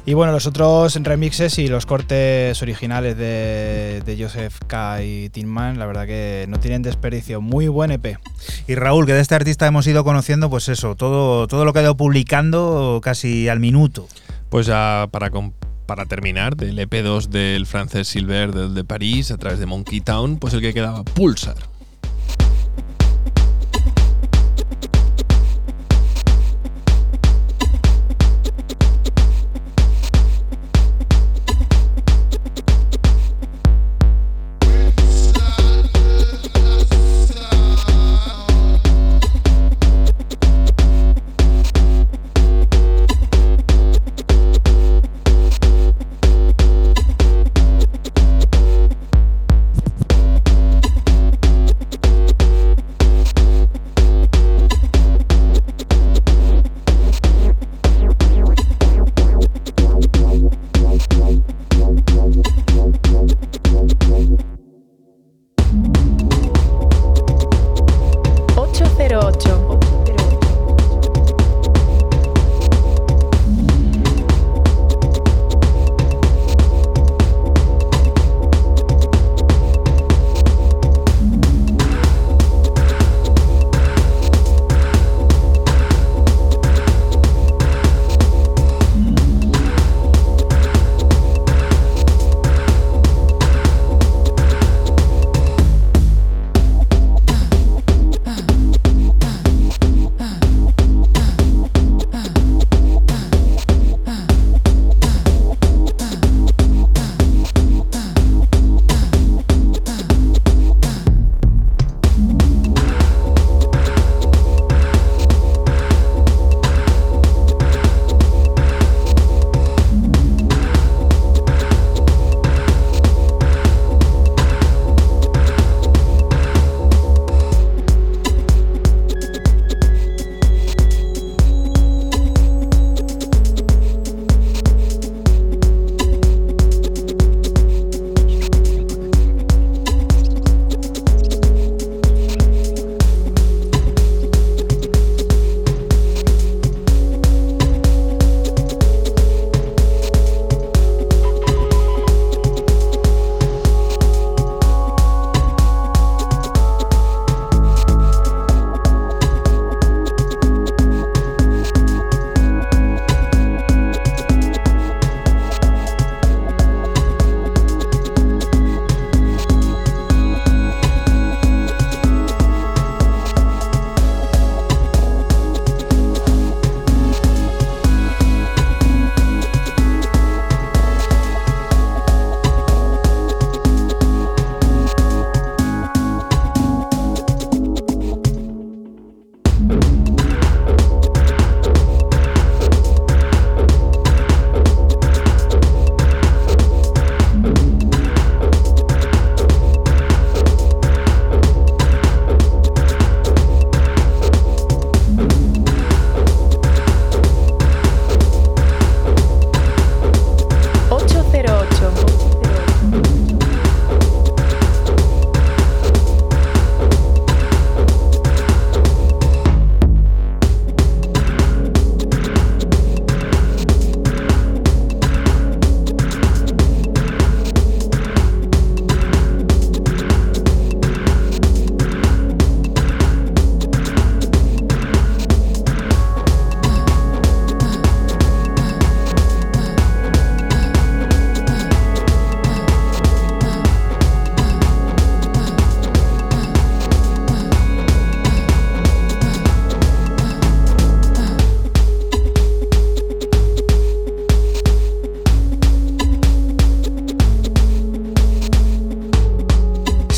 Y 0.07 0.13
bueno, 0.13 0.31
los 0.31 0.47
otros 0.47 0.95
remixes 1.03 1.59
y 1.59 1.67
los 1.67 1.85
cortes 1.85 2.61
originales 2.61 3.17
de, 3.17 4.17
Joseph 4.17 4.57
K. 4.65 5.03
y 5.03 5.27
Tinman, 5.27 5.77
la 5.77 5.85
verdad 5.85 6.05
que 6.05 6.45
no 6.47 6.61
tienen 6.61 6.81
desperdicio. 6.81 7.41
Muy 7.41 7.67
buen 7.67 7.91
EP. 7.91 8.17
Y 8.69 8.75
Raúl, 8.75 9.05
que 9.05 9.11
de 9.11 9.19
este 9.19 9.35
artista 9.35 9.67
hemos 9.67 9.85
ido 9.85 10.05
conociendo, 10.05 10.49
pues 10.49 10.69
eso, 10.69 10.95
todo, 10.95 11.45
todo 11.47 11.65
lo 11.65 11.73
que 11.73 11.79
ha 11.79 11.81
ido 11.81 11.97
publicando 11.97 13.01
casi 13.03 13.49
al 13.49 13.59
minuto. 13.59 14.07
Pues 14.47 14.65
ya 14.65 15.09
para, 15.11 15.29
para 15.85 16.05
terminar, 16.05 16.55
del 16.55 16.79
EP2 16.79 17.27
del 17.27 17.65
francés 17.65 18.07
Silver 18.07 18.53
del 18.53 18.75
de 18.75 18.85
París, 18.85 19.31
a 19.31 19.37
través 19.37 19.59
de 19.59 19.65
Monkey 19.65 19.99
Town, 19.99 20.37
pues 20.37 20.53
el 20.53 20.61
que 20.61 20.73
quedaba 20.73 21.03
Pulsar.'' 21.03 21.57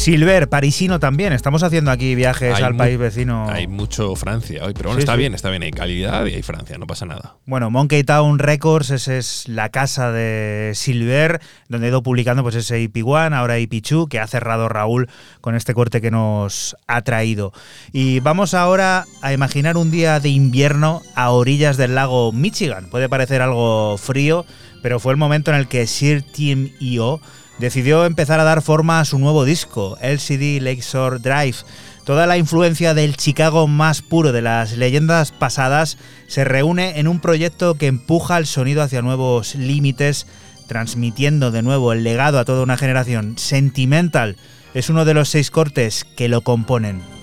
Silver, 0.09 0.49
parisino 0.49 0.99
también. 0.99 1.33
Estamos 1.33 1.61
haciendo 1.61 1.91
aquí 1.91 2.15
viajes 2.15 2.59
al 2.63 2.75
país 2.75 2.97
vecino. 2.97 3.47
Hay 3.47 3.67
mucho 3.67 4.15
Francia 4.15 4.65
hoy, 4.65 4.73
pero 4.73 4.89
bueno, 4.89 4.97
está 4.97 5.15
bien, 5.15 5.35
está 5.35 5.51
bien. 5.51 5.61
Hay 5.61 5.69
calidad 5.69 6.25
y 6.25 6.33
hay 6.33 6.41
Francia, 6.41 6.79
no 6.79 6.87
pasa 6.87 7.05
nada. 7.05 7.35
Bueno, 7.45 7.69
Monkey 7.69 8.03
Town 8.03 8.39
Records, 8.39 8.89
esa 8.89 9.15
es 9.15 9.47
la 9.47 9.69
casa 9.69 10.11
de 10.11 10.71
Silver, 10.73 11.39
donde 11.67 11.85
he 11.85 11.89
ido 11.91 12.01
publicando 12.01 12.41
pues 12.41 12.55
ese 12.55 12.81
IP1, 12.81 13.35
ahora 13.35 13.59
IP2, 13.59 14.07
que 14.09 14.19
ha 14.19 14.25
cerrado 14.25 14.67
Raúl 14.67 15.11
con 15.41 15.53
este 15.53 15.75
corte 15.75 16.01
que 16.01 16.09
nos 16.09 16.75
ha 16.87 17.03
traído. 17.03 17.53
Y 17.93 18.19
vamos 18.19 18.55
ahora 18.55 19.05
a 19.21 19.31
imaginar 19.31 19.77
un 19.77 19.91
día 19.91 20.19
de 20.19 20.29
invierno 20.29 21.03
a 21.13 21.29
orillas 21.29 21.77
del 21.77 21.93
lago 21.93 22.31
Michigan. 22.31 22.89
Puede 22.89 23.09
parecer 23.09 23.43
algo 23.43 23.95
frío, 23.99 24.43
pero 24.81 24.99
fue 24.99 25.13
el 25.13 25.17
momento 25.17 25.51
en 25.51 25.57
el 25.57 25.67
que 25.67 25.85
Sir 25.85 26.23
Team 26.23 26.71
EO 26.81 27.21
decidió 27.59 28.05
empezar 28.05 28.39
a 28.39 28.43
dar 28.43 28.61
forma 28.61 28.99
a 28.99 29.05
su 29.05 29.19
nuevo 29.19 29.45
disco, 29.45 29.97
LCD 30.01 30.61
Lakeshore 30.61 31.19
Drive. 31.19 31.57
Toda 32.05 32.25
la 32.25 32.37
influencia 32.37 32.93
del 32.93 33.17
Chicago 33.17 33.67
más 33.67 34.01
puro 34.01 34.31
de 34.31 34.41
las 34.41 34.75
leyendas 34.75 35.31
pasadas 35.31 35.97
se 36.27 36.43
reúne 36.43 36.99
en 36.99 37.07
un 37.07 37.19
proyecto 37.19 37.75
que 37.75 37.87
empuja 37.87 38.37
el 38.37 38.47
sonido 38.47 38.81
hacia 38.81 39.01
nuevos 39.01 39.55
límites, 39.55 40.25
transmitiendo 40.67 41.51
de 41.51 41.61
nuevo 41.61 41.93
el 41.93 42.03
legado 42.03 42.39
a 42.39 42.45
toda 42.45 42.63
una 42.63 42.77
generación. 42.77 43.37
Sentimental 43.37 44.37
es 44.73 44.89
uno 44.89 45.05
de 45.05 45.13
los 45.13 45.29
seis 45.29 45.51
cortes 45.51 46.05
que 46.15 46.29
lo 46.29 46.41
componen. 46.41 47.18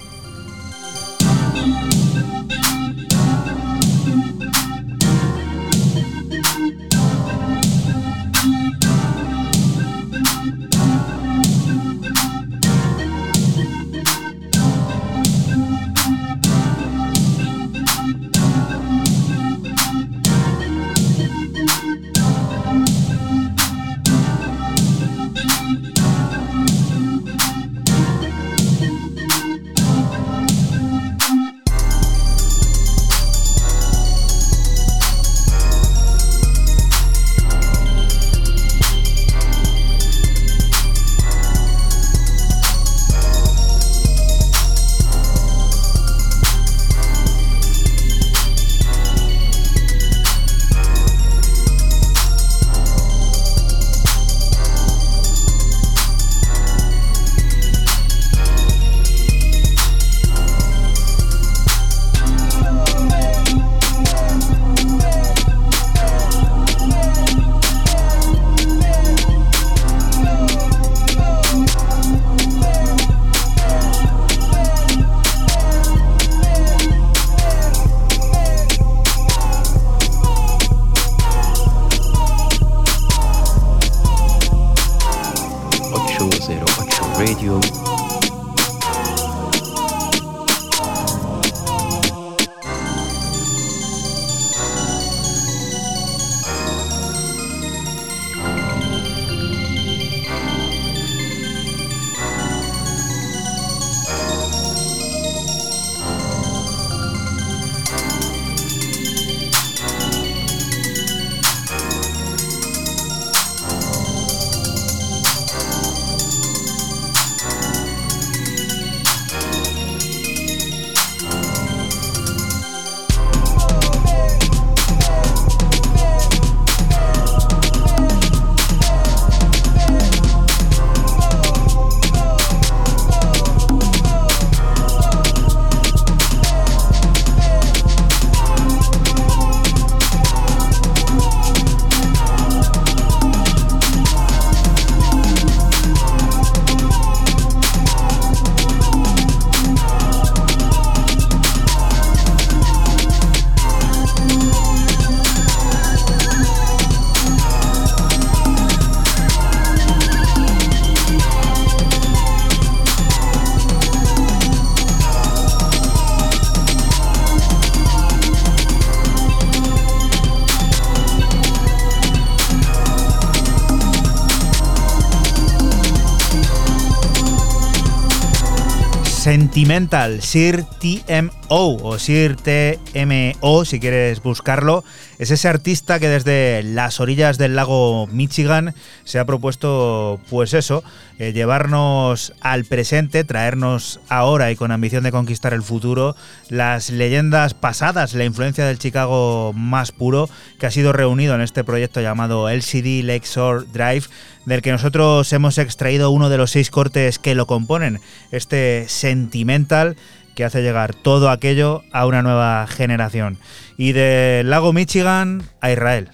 Sentimental, 179.67 180.23
Sir 180.23 180.65
TMO 180.79 181.77
o 181.83 181.99
Sir 181.99 182.37
TMO 182.37 183.65
si 183.65 183.81
quieres 183.81 184.23
buscarlo, 184.23 184.85
es 185.19 185.33
ese 185.33 185.49
artista 185.49 185.99
que 185.99 186.09
desde 186.09 186.63
las 186.63 187.01
orillas 187.01 187.37
del 187.37 187.57
lago 187.57 188.07
Michigan 188.07 188.77
se 189.03 189.19
ha 189.19 189.25
propuesto, 189.25 190.21
pues 190.31 190.55
eso, 190.55 190.85
eh, 191.19 191.33
llevarnos 191.33 192.33
al 192.43 192.65
presente, 192.65 193.25
traernos 193.25 193.99
ahora 194.09 194.53
y 194.53 194.57
con 194.57 194.71
ambición 194.71 195.03
de 195.03 195.11
conquistar 195.11 195.53
el 195.53 195.65
futuro 195.65 196.15
las 196.49 196.91
leyendas 196.91 197.55
pasadas, 197.55 198.15
la 198.15 198.25
influencia 198.25 198.67
del 198.67 198.79
Chicago 198.79 199.53
más 199.53 199.91
puro 199.91 200.31
que 200.61 200.67
ha 200.67 200.71
sido 200.71 200.93
reunido 200.93 201.35
en 201.35 201.41
este 201.41 201.65
proyecto 201.65 202.01
llamado 202.01 202.49
LCD 202.49 203.03
Lakeshore 203.03 203.65
Drive 203.73 204.05
del 204.47 204.63
que 204.63 204.73
nosotros 204.73 205.31
hemos 205.33 205.59
extraído 205.59 206.11
uno 206.11 206.31
de 206.31 206.39
los 206.39 206.53
seis 206.53 206.71
cortes 206.71 207.19
que 207.19 207.35
lo 207.35 207.47
componen, 207.47 208.01
este 208.31 208.87
sentimental 208.89 209.97
que 210.35 210.45
hace 210.45 210.63
llegar 210.63 210.95
todo 210.95 211.31
aquello 211.31 211.83
a 211.93 212.07
una 212.07 212.23
nueva 212.23 212.67
generación. 212.67 213.39
Y 213.77 213.93
del 213.93 214.49
lago 214.49 214.73
Michigan 214.73 215.43
a 215.61 215.71
Israel. 215.71 216.09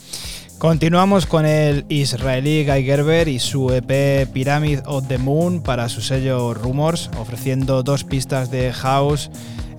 Continuamos 0.59 1.27
con 1.27 1.45
el 1.45 1.85
israelí 1.89 2.65
Guy 2.65 2.85
Gerber 2.85 3.27
y 3.27 3.41
su 3.41 3.73
EP 3.73 4.29
Pyramid 4.33 4.79
of 4.87 5.09
the 5.09 5.19
Moon 5.19 5.61
para 5.61 5.89
su 5.89 6.01
sello 6.01 6.55
Rumors, 6.55 7.11
ofreciendo 7.19 7.83
dos 7.83 8.05
pistas 8.05 8.51
de 8.53 8.73
house 8.73 9.29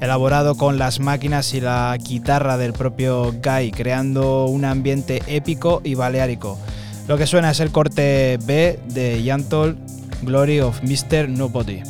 elaborado 0.02 0.56
con 0.56 0.78
las 0.78 1.00
máquinas 1.00 1.54
y 1.54 1.62
la 1.62 1.96
guitarra 1.98 2.58
del 2.58 2.74
propio 2.74 3.32
Guy, 3.42 3.72
creando 3.72 4.46
un 4.46 4.66
ambiente 4.66 5.24
épico 5.28 5.82
y 5.86 5.96
baleárico. 5.96 6.60
Lo 7.08 7.18
que 7.18 7.28
suena 7.28 7.52
es 7.52 7.60
el 7.60 7.72
corte 7.72 8.40
B 8.46 8.80
de 8.88 9.22
Yantol, 9.24 9.78
Glory 10.22 10.62
of 10.62 10.82
Mr. 10.84 11.28
Nobody. 11.28 11.82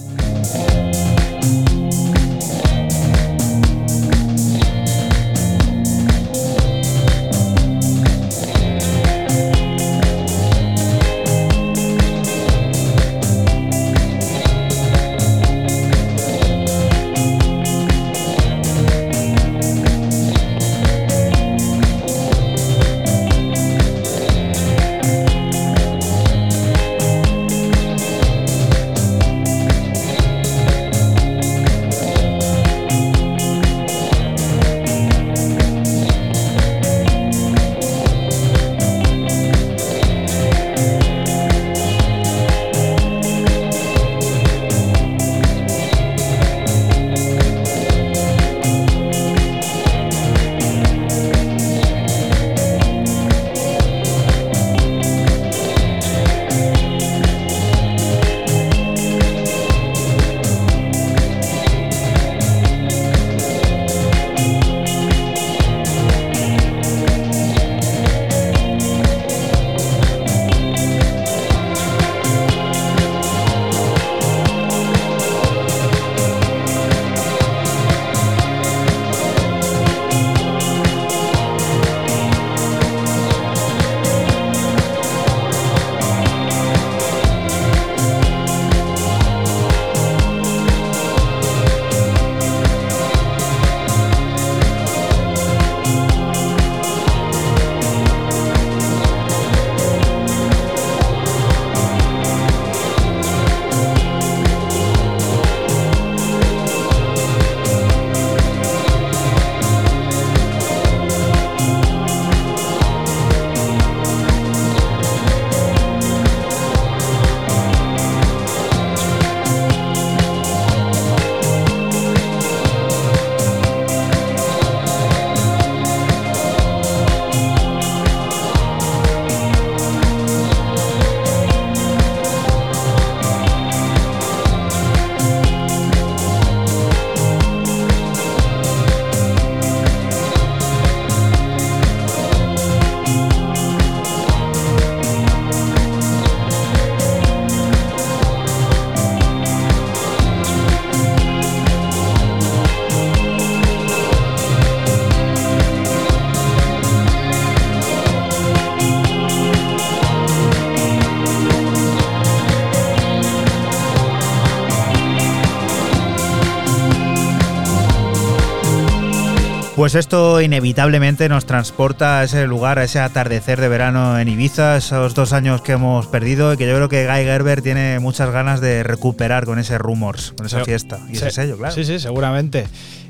Pues 169.94 170.06
esto 170.08 170.42
inevitablemente 170.42 171.30
nos 171.30 171.46
transporta 171.46 172.20
a 172.20 172.24
ese 172.24 172.48
lugar, 172.48 172.80
a 172.80 172.84
ese 172.84 173.00
atardecer 173.00 173.62
de 173.62 173.68
verano 173.68 174.18
en 174.18 174.28
Ibiza, 174.28 174.76
esos 174.76 175.14
dos 175.14 175.34
años 175.34 175.62
que 175.62 175.74
hemos 175.74 176.08
perdido 176.08 176.52
y 176.52 176.58
que 176.58 176.68
yo 176.68 176.74
creo 176.74 176.90
que 176.90 177.06
Guy 177.06 177.26
Gerber 177.26 177.62
tiene 177.62 178.00
muchas 178.00 178.32
ganas 178.32 178.60
de 178.60 178.82
recuperar 178.82 179.46
con 179.46 179.60
ese 179.60 179.78
Rumors, 179.78 180.34
con 180.36 180.48
esa 180.48 180.66
fiesta 180.66 181.00
y 181.10 181.18
ese 181.18 181.30
sello, 181.30 181.60
claro. 181.60 181.76
Sí, 181.76 181.86
sí, 181.86 182.00
seguramente. 182.00 182.66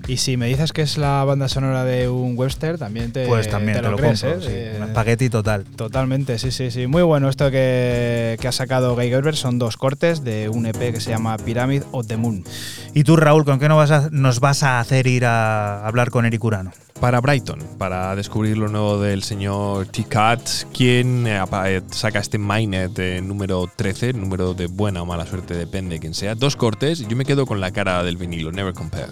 Y 0.07 0.17
si 0.17 0.35
me 0.35 0.47
dices 0.47 0.73
que 0.73 0.81
es 0.81 0.97
la 0.97 1.23
banda 1.23 1.47
sonora 1.47 1.85
de 1.85 2.09
un 2.09 2.37
Webster, 2.37 2.77
también 2.77 3.11
te, 3.11 3.25
pues 3.25 3.49
también 3.49 3.77
te, 3.77 3.89
lo, 3.89 3.95
crees, 3.95 4.21
compro, 4.21 4.49
¿eh? 4.49 4.73
un 4.77 4.83
espagueti 4.83 5.29
total. 5.29 5.63
Totalmente, 5.63 6.37
sí, 6.39 6.51
sí, 6.51 6.71
sí. 6.71 6.87
Muy 6.87 7.03
bueno 7.03 7.29
esto 7.29 7.49
que, 7.51 8.37
ha 8.45 8.51
sacado 8.51 8.95
Guy 8.95 9.09
Gerber. 9.09 9.35
Son 9.35 9.59
dos 9.59 9.77
cortes 9.77 10.23
de 10.23 10.49
un 10.49 10.65
EP 10.65 10.91
que 10.91 10.99
se 10.99 11.11
llama 11.11 11.37
Pyramid 11.37 11.83
of 11.91 12.07
the 12.07 12.17
Moon. 12.17 12.43
¿Y 12.93 13.03
tú, 13.03 13.15
Raúl, 13.15 13.45
con 13.45 13.59
qué 13.59 13.69
nos 13.69 13.77
vas 13.77 13.91
a, 13.91 14.09
nos 14.11 14.39
vas 14.41 14.63
a 14.63 14.79
hacer 14.79 15.07
ir 15.07 15.25
a 15.25 15.87
hablar 15.87 16.09
con 16.09 16.25
Eric 16.25 16.43
Urano? 16.43 16.71
para 17.03 17.19
Brighton, 17.19 17.59
para 17.77 18.15
descubrir 18.15 18.57
lo 18.57 18.69
nuevo 18.69 18.97
del 18.97 19.23
señor 19.23 19.87
T-Cat, 19.87 20.39
quien 20.73 21.27
eh, 21.27 21.43
eh, 21.65 21.81
saca 21.91 22.19
este 22.19 22.37
Mainnet 22.37 23.21
número 23.21 23.69
13, 23.75 24.13
número 24.13 24.53
de 24.53 24.67
buena 24.67 25.01
o 25.01 25.05
mala 25.05 25.25
suerte, 25.25 25.53
depende 25.53 25.95
de 25.95 25.99
quién 25.99 26.13
sea. 26.13 26.33
Dos 26.33 26.55
cortes 26.55 27.05
yo 27.05 27.17
me 27.17 27.25
quedo 27.25 27.45
con 27.45 27.59
la 27.59 27.71
cara 27.71 28.03
del 28.03 28.15
vinilo, 28.15 28.53
Never 28.53 28.73
Compare. 28.73 29.11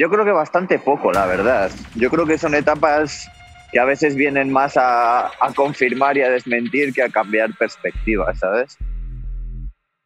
Yo 0.00 0.08
creo 0.08 0.24
que 0.24 0.32
bastante 0.32 0.78
poco, 0.78 1.12
la 1.12 1.26
verdad. 1.26 1.70
Yo 1.94 2.08
creo 2.08 2.24
que 2.24 2.38
son 2.38 2.54
etapas 2.54 3.30
que 3.70 3.78
a 3.78 3.84
veces 3.84 4.16
vienen 4.16 4.50
más 4.50 4.78
a, 4.78 5.30
confirmar 5.54 6.16
y 6.16 6.22
a 6.22 6.30
desmentir 6.30 6.94
que 6.94 7.02
a 7.02 7.10
cambiar 7.10 7.50
perspectivas, 7.58 8.38
¿sabes? 8.38 8.78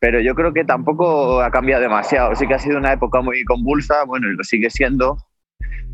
Pero 0.01 0.21
yo 0.21 0.35
creo 0.35 0.53
que 0.53 0.65
tampoco 0.65 1.41
ha 1.41 1.51
cambiado 1.53 1.81
demasiado. 1.81 2.35
Sí 2.35 2.49
que 2.49 2.55
ha 2.55 2.59
sido 2.59 2.77
una 2.77 2.93
época 2.93 3.21
muy 3.21 3.45
convulsa, 3.45 4.03
bueno, 4.05 4.29
y 4.29 4.35
lo 4.35 4.43
sigue 4.43 4.69
siendo. 4.69 5.17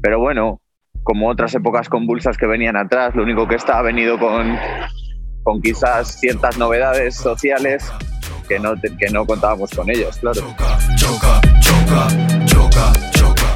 Pero 0.01 0.19
bueno, 0.19 0.63
como 1.03 1.29
otras 1.29 1.55
épocas 1.55 1.91
convulsas 1.91 2.39
que 2.39 2.47
venían 2.47 2.79
atrás, 2.79 3.15
lo 3.15 3.23
único 3.23 3.47
que 3.47 3.57
está 3.57 3.81
ha 3.81 3.83
venido 3.83 4.19
con, 4.19 4.57
con 5.43 5.61
quizás 5.61 6.19
ciertas 6.19 6.57
novedades 6.57 7.17
sociales 7.17 7.93
que 8.49 8.59
no, 8.59 8.77
que 8.81 9.11
no 9.13 9.27
contábamos 9.27 9.71
con 9.73 9.91
ellos, 9.91 10.17
claro. 10.17 10.41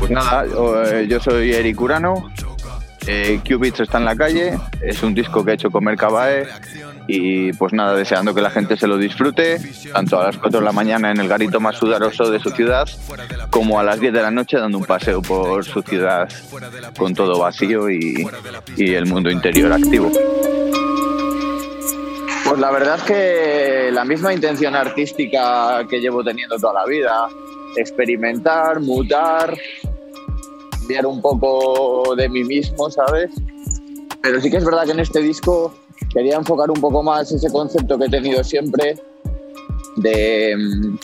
Pues 0.05 0.12
nada, 0.12 0.44
eh, 0.93 1.06
yo 1.09 1.18
soy 1.18 1.55
Eric 1.55 1.81
Urano, 1.81 2.31
eh, 3.06 3.40
está 3.78 3.97
en 3.97 4.05
la 4.05 4.14
calle, 4.14 4.52
es 4.82 5.02
un 5.02 5.14
disco 5.14 5.43
que 5.43 5.52
he 5.52 5.55
hecho 5.55 5.70
con 5.70 5.82
Mercabae 5.82 6.47
Y 7.06 7.55
pues 7.55 7.72
nada, 7.72 7.94
deseando 7.94 8.35
que 8.35 8.43
la 8.43 8.51
gente 8.51 8.76
se 8.76 8.86
lo 8.86 8.98
disfrute, 8.98 9.59
tanto 9.94 10.20
a 10.20 10.24
las 10.24 10.36
4 10.36 10.60
de 10.60 10.64
la 10.66 10.72
mañana 10.72 11.10
en 11.10 11.20
el 11.20 11.26
garito 11.26 11.59
más 11.59 11.76
sudaroso 11.76 12.31
de 12.31 12.39
su 12.39 12.51
ciudad, 12.51 12.86
como 13.48 13.81
a 13.81 13.82
las 13.82 13.98
10 13.98 14.12
de 14.12 14.20
la 14.20 14.31
noche 14.31 14.59
dando 14.59 14.76
un 14.76 14.85
paseo 14.85 15.22
por 15.22 15.64
su 15.64 15.81
ciudad 15.81 16.28
con 16.98 17.14
todo 17.14 17.39
vacío 17.39 17.89
y 17.89 18.26
el 18.76 19.06
mundo 19.06 19.31
interior 19.31 19.72
activo. 19.72 20.12
Pues 22.47 22.59
la 22.59 22.70
verdad 22.70 22.97
es 22.98 23.02
que 23.05 23.90
la 23.90 24.05
misma 24.05 24.35
intención 24.35 24.74
artística 24.74 25.82
que 25.89 25.98
llevo 25.98 26.22
teniendo 26.22 26.59
toda 26.59 26.74
la 26.74 26.85
vida, 26.85 27.26
experimentar, 27.76 28.81
mutar, 28.81 29.55
cambiar 30.85 31.06
un 31.06 31.23
poco 31.23 32.15
de 32.15 32.28
mí 32.28 32.44
mismo, 32.44 32.90
¿sabes? 32.90 33.31
Pero 34.23 34.39
sí 34.39 34.51
que 34.51 34.59
es 34.59 34.65
verdad 34.66 34.85
que 34.85 34.90
en 34.90 35.01
este 35.01 35.20
disco 35.20 35.74
quería 36.12 36.36
enfocar 36.36 36.70
un 36.70 36.78
poco 36.78 37.02
más 37.02 37.32
ese 37.32 37.51
concepto 37.51 37.98
que 37.98 38.05
he 38.05 38.11
tenido 38.11 38.44
siempre 38.44 38.97
de... 39.97 40.55
Mm, 40.56 40.98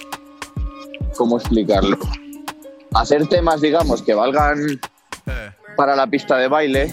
¿Cómo 1.17 1.39
explicarlo? 1.39 1.99
Hacer 2.95 3.27
temas, 3.29 3.63
digamos, 3.63 4.03
que 4.03 4.13
valgan 4.13 4.81
para 5.77 5.97
la 5.97 6.07
pista 6.07 6.37
de 6.37 6.49
baile, 6.49 6.93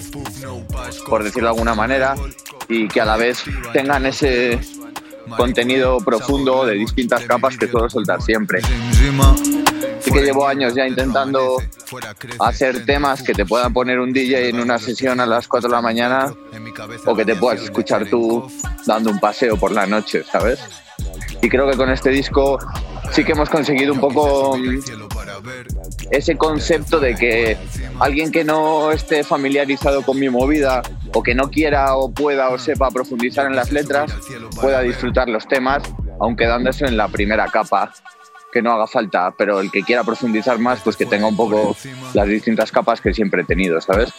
por 1.09 1.23
decirlo 1.23 1.49
de 1.49 1.55
alguna 1.55 1.75
manera, 1.75 2.15
y 2.69 2.87
que 2.87 3.01
a 3.01 3.05
la 3.05 3.17
vez 3.17 3.43
tengan 3.73 4.05
ese 4.05 4.59
contenido 5.35 5.97
profundo 5.97 6.65
de 6.65 6.75
distintas 6.75 7.25
capas 7.25 7.57
que 7.57 7.67
suelo 7.67 7.89
soltar 7.89 8.21
siempre. 8.21 8.61
Sí 10.07 10.13
que 10.13 10.21
llevo 10.21 10.47
años 10.47 10.73
ya 10.73 10.87
intentando 10.87 11.61
hacer 12.39 12.85
temas 12.85 13.21
que 13.21 13.33
te 13.33 13.45
puedan 13.45 13.73
poner 13.73 13.99
un 13.99 14.13
DJ 14.13 14.47
en 14.47 14.59
una 14.61 14.79
sesión 14.79 15.19
a 15.19 15.25
las 15.25 15.49
4 15.49 15.67
de 15.67 15.75
la 15.75 15.81
mañana 15.81 16.33
o 17.05 17.13
que 17.13 17.25
te 17.25 17.35
puedas 17.35 17.61
escuchar 17.61 18.05
tú 18.09 18.49
dando 18.85 19.11
un 19.11 19.19
paseo 19.19 19.57
por 19.57 19.73
la 19.73 19.85
noche, 19.85 20.23
¿sabes? 20.23 20.61
Y 21.41 21.49
creo 21.49 21.69
que 21.69 21.75
con 21.75 21.89
este 21.89 22.09
disco 22.09 22.57
sí 23.11 23.25
que 23.25 23.33
hemos 23.33 23.49
conseguido 23.49 23.91
un 23.91 23.99
poco 23.99 24.57
mm, 24.57 24.79
ese 26.11 26.37
concepto 26.37 27.01
de 27.01 27.13
que 27.15 27.57
alguien 27.99 28.31
que 28.31 28.45
no 28.45 28.93
esté 28.93 29.25
familiarizado 29.25 30.03
con 30.03 30.17
mi 30.17 30.29
movida 30.29 30.83
o 31.13 31.21
que 31.21 31.35
no 31.35 31.51
quiera 31.51 31.97
o 31.97 32.09
pueda 32.09 32.47
o 32.47 32.57
sepa 32.57 32.91
profundizar 32.91 33.45
en 33.45 33.57
las 33.57 33.73
letras 33.73 34.09
pueda 34.61 34.79
disfrutar 34.83 35.27
los 35.27 35.45
temas, 35.49 35.83
aunque 36.21 36.45
dándose 36.45 36.85
en 36.85 36.95
la 36.95 37.09
primera 37.09 37.47
capa 37.47 37.91
que 38.57 38.63
no 38.63 38.71
haga 38.71 38.87
falta, 38.87 39.29
pero 39.37 39.59
el 39.59 39.69
que 39.69 39.83
quiera 39.83 40.03
profundizar 40.03 40.57
más, 40.57 40.81
pues 40.81 40.97
que 40.97 41.05
tenga 41.05 41.27
un 41.27 41.37
poco 41.37 41.77
las 42.15 42.27
distintas 42.27 42.71
capas 42.71 42.99
que 42.99 43.13
siempre 43.13 43.43
he 43.43 43.45
tenido, 43.45 43.79
¿sabes? 43.79 44.11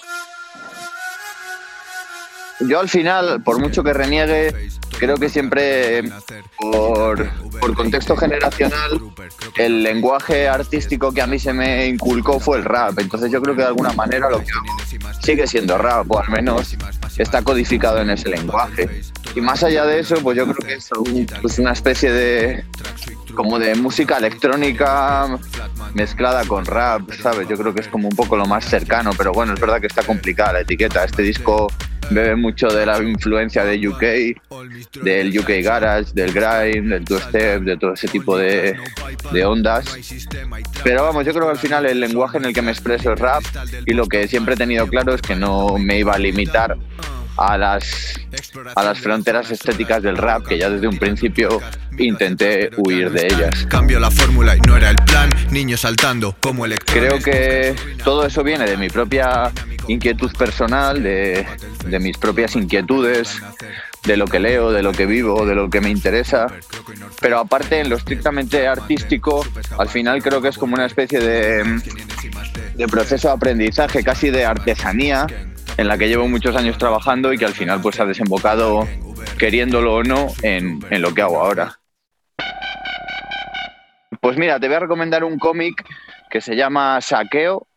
Yo 2.61 2.79
al 2.79 2.89
final, 2.89 3.43
por 3.43 3.59
mucho 3.59 3.83
que 3.83 3.93
reniegue, 3.93 4.71
creo 4.97 5.17
que 5.17 5.29
siempre 5.29 6.05
por, 6.57 7.29
por, 7.61 7.75
contexto 7.75 8.17
generacional 8.17 9.01
el 9.57 9.83
lenguaje 9.83 10.49
artístico 10.49 11.13
que 11.13 11.23
a 11.23 11.27
mí 11.27 11.41
se 11.41 11.53
me 11.53 11.87
inculcó 11.87 12.39
fue 12.39 12.59
el 12.59 12.65
rap. 12.65 12.97
Entonces 13.01 13.33
yo 13.33 13.43
creo 13.43 13.57
que 13.57 13.63
de 13.63 13.69
alguna 13.69 13.93
manera 13.93 14.31
lo 14.31 14.39
que 14.39 14.53
sigue 15.21 15.49
siendo 15.49 15.79
rap, 15.79 16.09
o 16.13 16.21
al 16.21 16.29
menos 16.31 16.77
está 17.17 17.43
codificado 17.43 18.01
en 18.01 18.11
ese 18.11 18.29
lenguaje. 18.29 19.03
Y 19.35 19.41
más 19.41 19.65
allá 19.65 19.85
de 19.85 19.99
eso, 19.99 20.17
pues 20.23 20.37
yo 20.37 20.45
creo 20.45 20.69
que 20.69 20.75
es 20.75 20.91
pues 21.43 21.59
una 21.59 21.73
especie 21.73 22.13
de 22.13 22.65
como 23.35 23.59
de 23.59 23.75
música 23.75 24.19
electrónica 24.19 25.39
mezclada 25.95 26.45
con 26.45 26.65
rap, 26.65 27.11
¿sabes? 27.23 27.49
Yo 27.49 27.57
creo 27.57 27.75
que 27.75 27.81
es 27.81 27.89
como 27.89 28.09
un 28.09 28.17
poco 28.17 28.37
lo 28.37 28.47
más 28.47 28.65
cercano, 28.65 29.11
pero 29.17 29.33
bueno, 29.33 29.55
es 29.55 29.61
verdad 29.61 29.81
que 29.81 29.87
está 29.87 30.03
complicada 30.03 30.55
la 30.55 30.61
etiqueta. 30.61 31.05
Este 31.05 31.23
disco 31.23 31.69
bebe 32.11 32.37
mucho 32.37 32.69
de 32.69 32.87
la 32.87 33.03
influencia 33.03 33.65
de 33.65 33.87
UK, 33.87 35.03
del 35.03 35.39
UK 35.39 35.63
Garage, 35.63 36.13
del 36.15 36.33
Grind, 36.33 36.91
del 36.91 37.05
Two 37.05 37.19
Step, 37.19 37.63
de 37.63 37.77
todo 37.77 37.95
ese 37.95 38.09
tipo 38.09 38.37
de, 38.37 38.77
de 39.33 39.45
ondas. 39.45 39.85
Pero 40.83 41.05
vamos, 41.05 41.25
yo 41.27 41.33
creo 41.33 41.47
que 41.47 41.53
al 41.53 41.59
final 41.59 41.87
el 41.87 42.01
lenguaje 42.01 42.39
en 42.39 42.47
el 42.47 42.55
que 42.55 42.63
me 42.63 42.71
expreso 42.71 43.13
es 43.13 43.19
rap 43.19 43.43
y 43.87 43.95
lo 43.95 44.07
que 44.07 44.27
siempre 44.29 44.55
he 44.55 44.57
tenido 44.57 44.87
claro 44.87 45.15
es 45.15 45.23
que 45.23 45.35
no 45.35 45.77
me 45.79 45.99
iba 45.99 46.15
a 46.15 46.19
limitar 46.19 46.77
a 47.39 47.57
las, 47.57 48.15
a 48.75 48.85
las 48.85 48.99
fronteras 48.99 49.51
estéticas 49.51 50.03
del 50.03 50.17
rap, 50.17 50.47
que 50.47 50.59
ya 50.59 50.69
desde 50.69 50.89
un 50.89 50.99
principio 50.99 51.61
intenté 51.99 52.71
huir 52.77 53.11
de 53.11 53.27
ellas. 53.27 53.67
Cambio 53.69 54.01
la 54.01 54.11
fórmula 54.11 54.57
y 54.57 54.61
no 54.61 54.77
era 54.77 54.91
el 54.91 54.97
plan, 54.97 55.31
niño 55.51 55.77
saltando 55.77 56.37
como 56.41 56.67
Creo 56.85 57.19
que 57.21 57.75
todo 58.05 58.27
eso 58.27 58.43
viene 58.43 58.65
de 58.67 58.77
mi 58.77 58.89
propia 58.89 59.53
inquietud 59.87 60.31
personal, 60.37 61.03
de, 61.03 61.47
de 61.87 61.99
mis 61.99 62.19
propias 62.19 62.57
inquietudes, 62.57 63.41
de 64.05 64.17
lo 64.17 64.27
que 64.27 64.41
leo, 64.41 64.73
de 64.73 64.83
lo 64.83 64.93
que 64.93 65.07
vivo, 65.07 65.47
de 65.47 65.55
lo 65.55 65.71
que 65.71 65.81
me 65.81 65.91
interesa. 65.91 66.47
Pero 67.21 67.39
aparte, 67.39 67.81
en 67.81 67.89
lo 67.89 67.97
estrictamente 67.97 68.67
artístico, 68.67 69.45
al 69.79 69.89
final 69.89 70.23
creo 70.23 70.41
que 70.43 70.49
es 70.49 70.59
como 70.59 70.75
una 70.75 70.87
especie 70.87 71.21
de, 71.21 71.81
de 72.75 72.89
proceso 72.89 73.29
de 73.29 73.35
aprendizaje, 73.35 74.03
casi 74.03 74.31
de 74.31 74.45
artesanía, 74.45 75.27
en 75.79 75.89
la 75.89 75.97
que 75.97 76.09
llevo 76.09 76.29
muchos 76.29 76.57
años 76.57 76.77
trabajando 76.77 77.33
y 77.33 77.39
que 77.39 77.47
al 77.47 77.55
final 77.55 77.81
pues 77.81 77.99
ha 78.01 78.05
desembocado, 78.05 78.87
queriéndolo 79.39 79.95
o 79.95 80.03
no, 80.03 80.27
en, 80.43 80.81
en 80.91 81.01
lo 81.01 81.15
que 81.15 81.23
hago 81.23 81.41
ahora. 81.41 81.79
Pues 84.21 84.37
mira, 84.37 84.59
te 84.59 84.67
voy 84.67 84.77
a 84.77 84.81
recomendar 84.81 85.23
un 85.23 85.39
cómic 85.39 85.85
que 86.29 86.41
se 86.41 86.57
llama 86.57 87.01
Saqueo, 87.01 87.69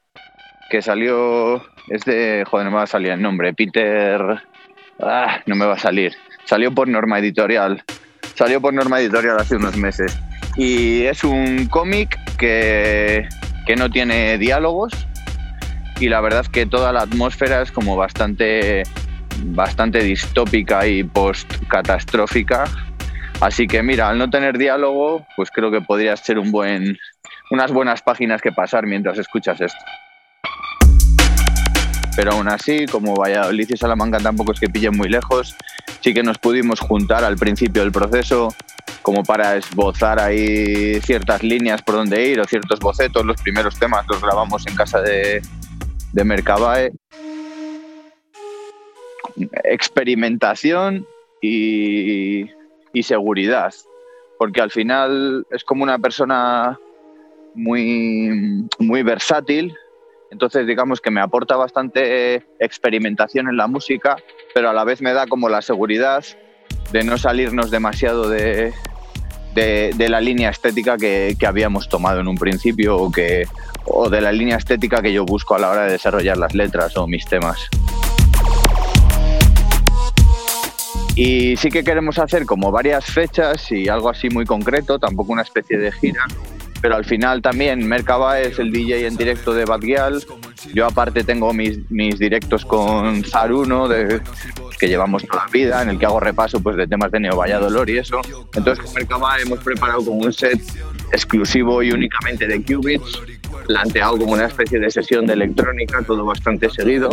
que 0.72 0.82
salió, 0.82 1.64
es 1.90 2.04
de, 2.06 2.44
joder, 2.50 2.66
no 2.66 2.72
me 2.72 2.78
va 2.78 2.84
a 2.84 2.88
salir 2.88 3.12
el 3.12 3.22
nombre, 3.22 3.54
Peter, 3.54 4.22
ah, 5.00 5.40
no 5.46 5.56
me 5.56 5.66
va 5.66 5.76
a 5.76 5.80
salir, 5.80 6.14
salió 6.46 6.74
por 6.74 6.88
Norma 6.88 7.20
Editorial, 7.20 7.84
salió 8.34 8.60
por 8.60 8.74
Norma 8.74 9.00
Editorial 9.00 9.38
hace 9.40 9.58
unos 9.58 9.78
meses. 9.78 10.18
Y 10.58 11.04
es 11.04 11.24
un 11.24 11.68
cómic 11.68 12.18
que, 12.38 13.30
que 13.68 13.76
no 13.76 13.92
tiene 13.92 14.40
diálogos, 14.40 15.08
y 16.02 16.10
la 16.10 16.20
verdad 16.20 16.42
es 16.42 16.50
que 16.50 16.66
toda 16.66 16.92
la 16.92 17.02
atmósfera 17.02 17.62
es 17.62 17.72
como 17.72 17.96
bastante, 17.96 18.82
bastante 19.46 20.00
distópica 20.00 20.88
y 20.88 21.04
post-catastrófica. 21.04 22.64
Así 23.40 23.68
que 23.68 23.84
mira, 23.84 24.10
al 24.10 24.18
no 24.18 24.28
tener 24.28 24.58
diálogo, 24.58 25.28
pues 25.36 25.52
creo 25.52 25.70
que 25.70 25.80
podría 25.82 26.18
ser 26.18 26.40
un 26.40 26.52
buen, 26.52 26.98
unas 27.52 27.72
buenas 27.72 28.02
páginas 28.02 28.42
que 28.42 28.52
pasar 28.52 28.88
mientras 28.88 29.20
escuchas 29.20 29.62
esto. 29.62 29.80
Pero 32.16 32.32
aún 32.32 32.48
así, 32.50 32.88
como 32.88 33.14
Valladolid 33.14 33.70
y 33.70 33.78
Salamanca 33.78 34.18
tampoco 34.18 34.54
es 34.54 34.60
que 34.60 34.70
pillen 34.70 34.98
muy 34.98 35.08
lejos, 35.08 35.56
sí 36.02 36.16
que 36.16 36.24
nos 36.24 36.40
pudimos 36.40 36.80
juntar 36.80 37.24
al 37.24 37.38
principio 37.38 37.84
del 37.84 37.92
proceso 37.92 38.56
como 39.04 39.24
para 39.24 39.56
esbozar 39.56 40.20
ahí 40.20 41.00
ciertas 41.02 41.44
líneas 41.44 41.82
por 41.84 41.96
donde 41.96 42.28
ir 42.28 42.40
o 42.40 42.46
ciertos 42.46 42.80
bocetos. 42.80 43.24
Los 43.24 43.40
primeros 43.42 43.78
temas 43.78 44.06
los 44.08 44.20
grabamos 44.20 44.66
en 44.68 44.76
casa 44.76 45.02
de, 45.02 45.42
de 46.14 46.24
Mercabae. 46.24 46.92
Experimentación 49.64 51.08
y, 51.42 52.50
seguridad, 53.02 53.74
porque 54.38 54.62
al 54.62 54.72
final 54.72 55.46
es 55.50 55.64
como 55.64 55.84
una 55.84 55.98
persona 55.98 56.78
muy, 57.56 58.68
muy 58.80 59.04
versátil, 59.04 59.76
entonces 60.30 60.68
digamos 60.68 61.02
que 61.02 61.12
me 61.12 61.22
aporta 61.22 61.56
bastante 61.56 62.44
experimentación 62.60 63.50
en 63.50 63.58
la 63.58 63.68
música, 63.68 64.18
pero 64.54 64.70
a 64.70 64.74
la 64.74 64.84
vez 64.84 65.02
me 65.02 65.14
da 65.14 65.26
como 65.28 65.50
la 65.50 65.62
seguridad 65.62 66.24
de 66.92 67.04
no 67.04 67.18
salirnos 67.18 67.72
demasiado 67.72 68.30
de, 68.30 68.74
de, 69.54 70.08
la 70.10 70.22
línea 70.22 70.50
estética 70.50 70.98
que, 70.98 71.36
que, 71.38 71.46
habíamos 71.46 71.90
tomado 71.90 72.20
en 72.20 72.28
un 72.28 72.36
principio 72.36 72.98
o, 72.98 73.12
que, 73.12 73.48
o 73.86 74.10
de 74.10 74.22
la 74.22 74.32
línea 74.32 74.58
estética 74.58 75.02
que 75.02 75.14
yo 75.14 75.26
busco 75.26 75.56
a 75.56 75.60
la 75.60 75.70
hora 75.70 75.86
de 75.86 75.94
desarrollar 75.94 76.38
las 76.38 76.54
letras 76.54 76.96
o 76.98 77.08
mis 77.08 77.26
temas. 77.26 77.70
Y 81.16 81.58
sí 81.58 81.70
que 81.70 81.84
queremos 81.84 82.18
hacer 82.20 82.46
como 82.46 82.72
varias 82.72 83.06
fechas 83.06 83.72
y 83.72 83.90
algo 83.90 84.10
así 84.10 84.30
muy 84.30 84.46
concreto, 84.46 84.98
tampoco 84.98 85.34
una 85.34 85.42
especie 85.42 85.78
de 85.78 85.92
gira, 85.92 86.26
pero 86.82 86.96
al 86.96 87.06
final 87.06 87.42
también 87.42 87.88
Merkaba 87.88 88.40
es 88.40 88.58
el 88.60 88.72
DJ 88.72 89.08
en 89.08 89.16
directo 89.16 89.54
de 89.54 89.66
Bad 89.66 89.82
Gyal. 89.82 90.24
Yo 90.74 90.86
aparte 90.86 91.24
tengo 91.24 91.54
mis, 91.54 91.80
mis 91.92 92.18
directos 92.18 92.66
con 92.66 93.24
Zaruno, 93.24 93.88
que 94.80 94.88
llevamos 94.88 95.26
toda 95.26 95.46
la 95.46 95.52
vida, 95.52 95.82
en 95.84 95.90
el 95.90 96.00
que 96.00 96.06
hago 96.06 96.20
repaso 96.20 96.60
pues, 96.60 96.76
de 96.76 96.88
temas 96.88 97.12
de 97.12 97.20
Neo 97.20 97.36
Valladolid 97.36 97.94
y 97.94 97.98
eso. 98.00 98.20
Entonces 98.56 98.84
con 98.84 98.94
Merkaba 98.96 99.40
hemos 99.40 99.60
preparado 99.60 100.04
como 100.04 100.20
un 100.20 100.34
set 100.34 100.60
exclusivo 101.12 101.84
y 101.84 101.92
únicamente 101.92 102.48
de 102.48 102.64
qubits, 102.64 103.22
planteado 103.68 104.18
como 104.18 104.34
una 104.34 104.46
especie 104.46 104.80
de 104.80 104.90
sesión 104.90 105.28
de 105.28 105.34
electrónica, 105.34 106.02
todo 106.02 106.26
bastante 106.26 106.70
seguido. 106.70 107.10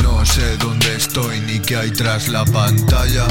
No 0.02 0.24
sé 0.24 0.56
dónde 0.56 0.96
estoy 0.96 1.40
ni 1.40 1.58
qué 1.58 1.76
hay 1.76 1.90
tras 1.90 2.28
la 2.28 2.46
pantalla. 2.46 3.26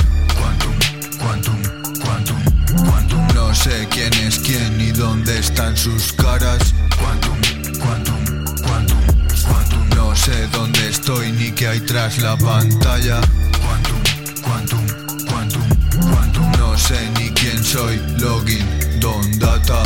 Quantum, 1.25 1.59
quantum, 2.03 2.37
quantum. 2.85 3.27
No 3.33 3.51
sé 3.55 3.87
quién 3.89 4.13
es 4.13 4.37
quién 4.37 4.77
ni 4.77 4.91
dónde 4.91 5.39
están 5.39 5.75
sus 5.75 6.13
caras. 6.13 6.75
Quantum, 6.99 7.41
quantum, 7.79 8.45
quantum, 8.61 8.99
quantum. 9.43 9.89
No 9.95 10.15
sé 10.15 10.47
dónde 10.51 10.87
estoy 10.87 11.31
ni 11.31 11.51
qué 11.51 11.69
hay 11.69 11.79
tras 11.79 12.19
la 12.19 12.37
pantalla. 12.37 13.19
Quantum, 13.63 14.03
quantum, 14.43 14.85
quantum, 15.25 15.67
quantum. 16.11 16.51
No 16.59 16.77
sé 16.77 17.09
ni 17.17 17.31
quién 17.31 17.63
soy. 17.63 17.99
Login, 18.19 18.63
don 18.99 19.39
data. 19.39 19.81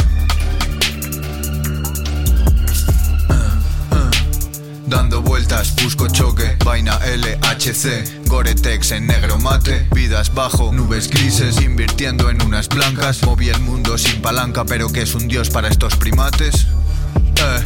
Dando 4.90 5.22
vueltas, 5.22 5.76
busco 5.84 6.07
choque, 6.07 6.57
vaina 6.66 6.99
LHC, 7.06 8.26
Goretex 8.26 8.91
en 8.94 9.06
negro 9.06 9.38
mate, 9.38 9.88
vidas 9.94 10.34
bajo, 10.34 10.72
nubes 10.72 11.07
grises, 11.07 11.61
invirtiendo 11.61 12.32
en 12.32 12.41
unas 12.41 12.68
blancas, 12.68 13.22
moví 13.24 13.49
el 13.49 13.60
mundo 13.60 13.99
sin 13.99 14.20
palanca, 14.20 14.66
pero 14.66 14.91
que 14.91 15.03
es 15.03 15.14
un 15.14 15.28
dios 15.28 15.52
para 15.52 15.68
estos 15.68 15.95
primates. 15.95 16.66
Eh, 17.36 17.64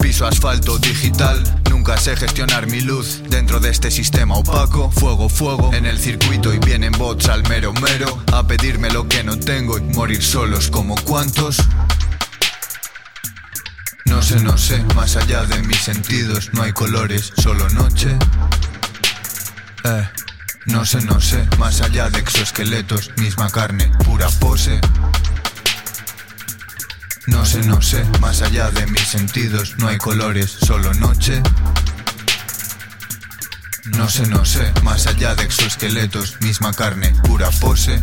piso 0.00 0.26
asfalto 0.26 0.78
digital, 0.78 1.42
nunca 1.68 1.96
sé 1.98 2.14
gestionar 2.16 2.68
mi 2.68 2.80
luz 2.80 3.20
dentro 3.28 3.58
de 3.58 3.70
este 3.70 3.90
sistema 3.90 4.36
opaco, 4.36 4.92
fuego, 4.92 5.28
fuego 5.28 5.74
en 5.74 5.86
el 5.86 5.98
circuito 5.98 6.54
y 6.54 6.58
vienen 6.58 6.92
bots 6.92 7.28
al 7.28 7.42
mero 7.48 7.72
mero, 7.72 8.22
a 8.32 8.46
pedirme 8.46 8.90
lo 8.90 9.08
que 9.08 9.24
no 9.24 9.40
tengo 9.40 9.76
y 9.76 9.82
morir 9.82 10.22
solos 10.22 10.70
como 10.70 10.94
cuantos. 10.94 11.56
No 14.10 14.20
sé, 14.20 14.40
no 14.40 14.58
sé, 14.58 14.82
más 14.96 15.14
allá 15.14 15.44
de 15.44 15.62
mis 15.62 15.78
sentidos 15.78 16.50
no 16.52 16.64
hay 16.64 16.72
colores, 16.72 17.32
solo 17.40 17.68
noche. 17.70 18.18
Eh, 19.84 20.08
no 20.66 20.84
sé, 20.84 21.00
no 21.02 21.20
sé, 21.20 21.48
más 21.58 21.80
allá 21.80 22.10
de 22.10 22.18
exoesqueletos, 22.18 23.12
misma 23.18 23.48
carne, 23.50 23.88
pura 24.04 24.28
pose. 24.40 24.80
No 27.28 27.46
sé, 27.46 27.62
no 27.62 27.80
sé, 27.80 28.04
más 28.20 28.42
allá 28.42 28.72
de 28.72 28.84
mis 28.88 29.06
sentidos 29.06 29.76
no 29.78 29.86
hay 29.86 29.98
colores, 29.98 30.50
solo 30.50 30.92
noche. 30.94 31.40
No 33.96 34.08
sé, 34.08 34.26
no 34.26 34.44
sé, 34.44 34.72
más 34.82 35.06
allá 35.06 35.36
de 35.36 35.44
exoesqueletos, 35.44 36.40
misma 36.40 36.72
carne, 36.72 37.14
pura 37.22 37.48
pose. 37.60 38.02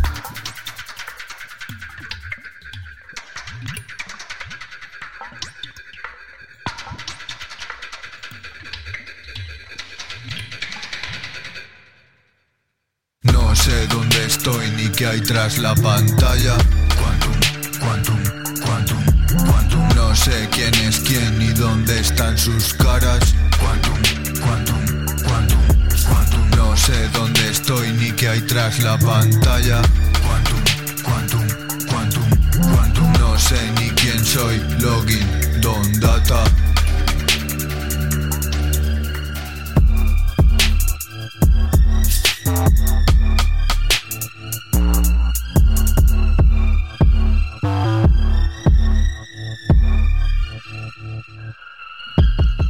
Estoy 14.48 14.72
ni 14.78 14.90
qué 14.90 15.08
hay 15.08 15.22
tras 15.22 15.58
la 15.58 15.76
pantalla. 15.76 16.56
Quantum, 17.00 17.36
quantum, 17.80 18.24
quantum, 18.64 19.04
quantum. 19.46 19.96
No 19.96 20.16
sé 20.16 20.48
quién 20.52 20.74
es 20.76 21.00
quién 21.00 21.38
ni 21.38 21.50
dónde 21.50 22.00
están 22.00 22.38
sus 22.38 22.74
caras. 22.76 23.20
Quantum, 23.60 23.98
quantum, 24.40 25.06
quantum, 25.26 25.62
quantum. 26.08 26.50
No 26.56 26.78
sé 26.78 27.10
dónde 27.10 27.50
estoy 27.50 27.92
ni 27.94 28.12
qué 28.12 28.30
hay 28.30 28.42
tras 28.42 28.80
la 28.80 28.98
pantalla. 28.98 29.82
Quantum, 30.24 30.64
quantum, 31.04 31.48
quantum, 31.90 32.30
quantum. 32.72 33.14
No 33.20 33.38
sé 33.38 33.60
ni 33.80 33.90
quién 33.92 34.24
soy. 34.24 34.62
Login, 34.80 35.28
don 35.62 36.00
data. 36.00 36.44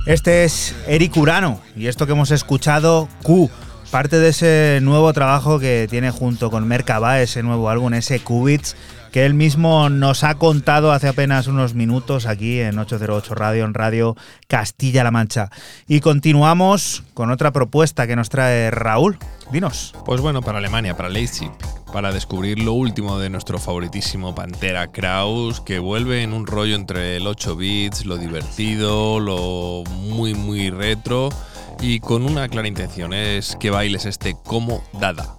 Este 0.07 0.45
es 0.45 0.73
Eric 0.87 1.17
Urano 1.17 1.59
y 1.75 1.87
esto 1.87 2.05
que 2.05 2.13
hemos 2.13 2.31
escuchado, 2.31 3.09
Q, 3.23 3.49
parte 3.91 4.17
de 4.17 4.29
ese 4.29 4.79
nuevo 4.81 5.11
trabajo 5.11 5.59
que 5.59 5.85
tiene 5.89 6.11
junto 6.11 6.49
con 6.49 6.65
Merkaba, 6.65 7.19
ese 7.19 7.43
nuevo 7.43 7.69
álbum, 7.69 7.93
ese 7.93 8.21
Qubits, 8.21 8.77
que 9.11 9.25
él 9.25 9.33
mismo 9.33 9.89
nos 9.89 10.23
ha 10.23 10.35
contado 10.35 10.93
hace 10.93 11.09
apenas 11.09 11.47
unos 11.47 11.73
minutos 11.73 12.25
aquí 12.25 12.61
en 12.61 12.79
808 12.79 13.35
Radio, 13.35 13.65
en 13.65 13.73
Radio 13.73 14.15
Castilla-La 14.47 15.11
Mancha. 15.11 15.49
Y 15.89 15.99
continuamos 15.99 17.03
con 17.13 17.29
otra 17.29 17.51
propuesta 17.51 18.07
que 18.07 18.15
nos 18.15 18.29
trae 18.29 18.71
Raúl. 18.71 19.17
Dinos. 19.51 19.93
Pues 20.05 20.21
bueno, 20.21 20.41
para 20.41 20.57
Alemania, 20.57 20.97
para 20.97 21.09
Leipzig, 21.09 21.51
para 21.93 22.11
descubrir 22.11 22.59
lo 22.59 22.73
último 22.73 23.17
de 23.17 23.29
nuestro 23.29 23.59
favoritísimo 23.59 24.35
Pantera 24.35 24.87
Kraus, 24.87 25.61
que 25.61 25.79
vuelve 25.79 26.23
en 26.23 26.33
un 26.33 26.45
rollo 26.45 26.75
entre 26.75 27.15
el 27.15 27.27
8 27.27 27.55
bits, 27.55 28.05
lo 28.05 28.17
divertido, 28.17 29.19
lo 29.19 29.83
muy 29.89 30.33
muy 30.33 30.69
retro 30.69 31.29
y 31.79 31.99
con 31.99 32.25
una 32.25 32.49
clara 32.49 32.67
intención, 32.67 33.13
es 33.13 33.55
que 33.59 33.69
bailes 33.69 34.05
este 34.05 34.35
como 34.43 34.83
Dada. 34.93 35.37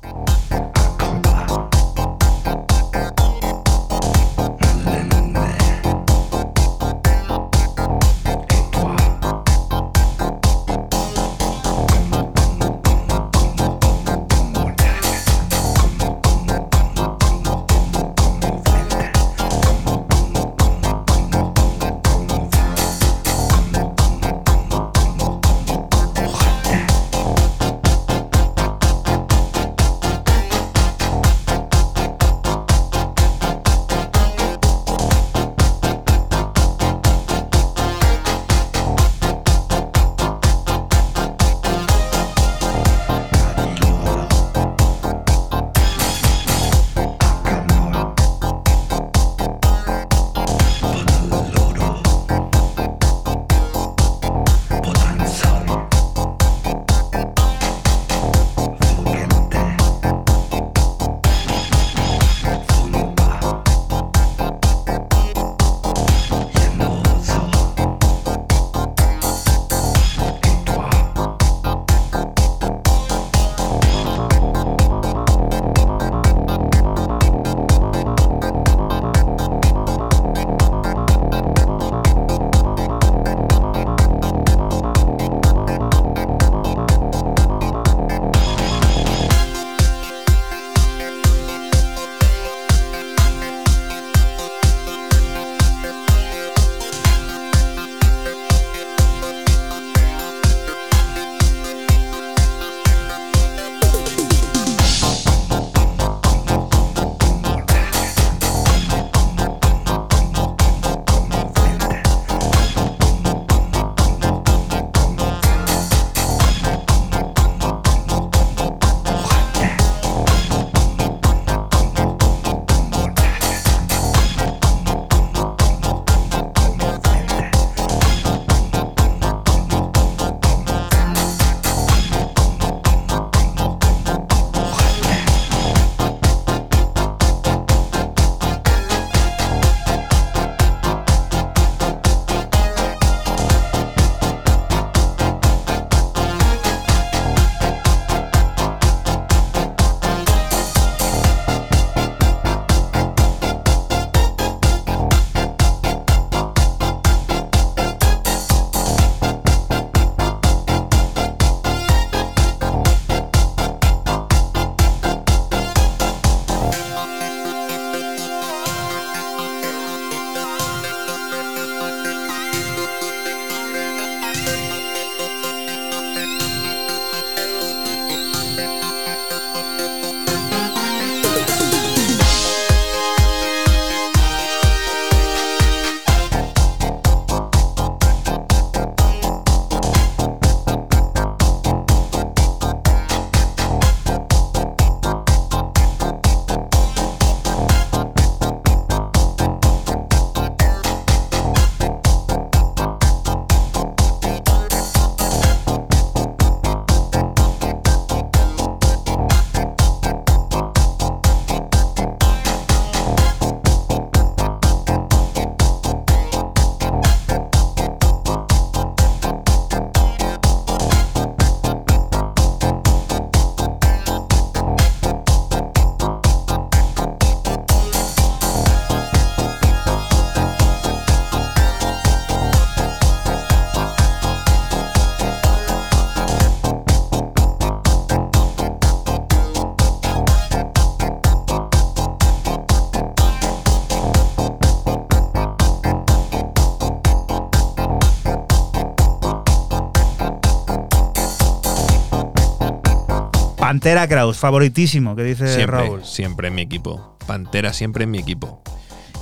Pantera 253.69 254.09
Kraus, 254.09 254.39
favoritísimo, 254.39 255.15
que 255.15 255.23
dice 255.23 255.47
siempre, 255.47 255.77
Raúl. 255.77 256.03
Siempre 256.03 256.49
en 256.49 256.55
mi 256.55 256.63
equipo. 256.63 257.19
Pantera 257.27 257.75
siempre 257.75 258.05
en 258.05 258.11
mi 258.11 258.19
equipo. 258.19 258.63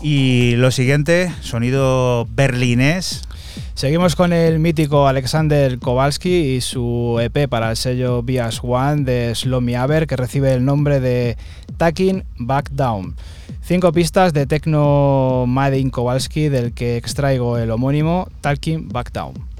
Y 0.02 0.54
lo 0.54 0.70
siguiente, 0.70 1.32
sonido 1.40 2.28
berlinés. 2.30 3.24
Seguimos 3.74 4.14
con 4.14 4.32
el 4.32 4.60
mítico 4.60 5.08
Alexander 5.08 5.80
Kowalski 5.80 6.54
y 6.54 6.60
su 6.60 7.18
EP 7.20 7.48
para 7.48 7.70
el 7.70 7.76
sello 7.76 8.22
Bias 8.22 8.60
One 8.62 9.02
de 9.02 9.34
Slomy 9.34 9.74
Aber, 9.74 10.06
que 10.06 10.14
recibe 10.14 10.52
el 10.52 10.64
nombre 10.64 11.00
de 11.00 11.36
Taking 11.76 12.22
Back 12.36 12.70
Down. 12.70 13.16
Cinco 13.62 13.90
pistas 13.90 14.32
de 14.32 14.46
techno 14.46 15.46
Madin 15.48 15.90
Kowalski, 15.90 16.50
del 16.50 16.72
que 16.72 16.96
extraigo 16.96 17.58
el 17.58 17.72
homónimo 17.72 18.28
Talking 18.42 18.90
Back 18.90 19.10
Down. 19.10 19.55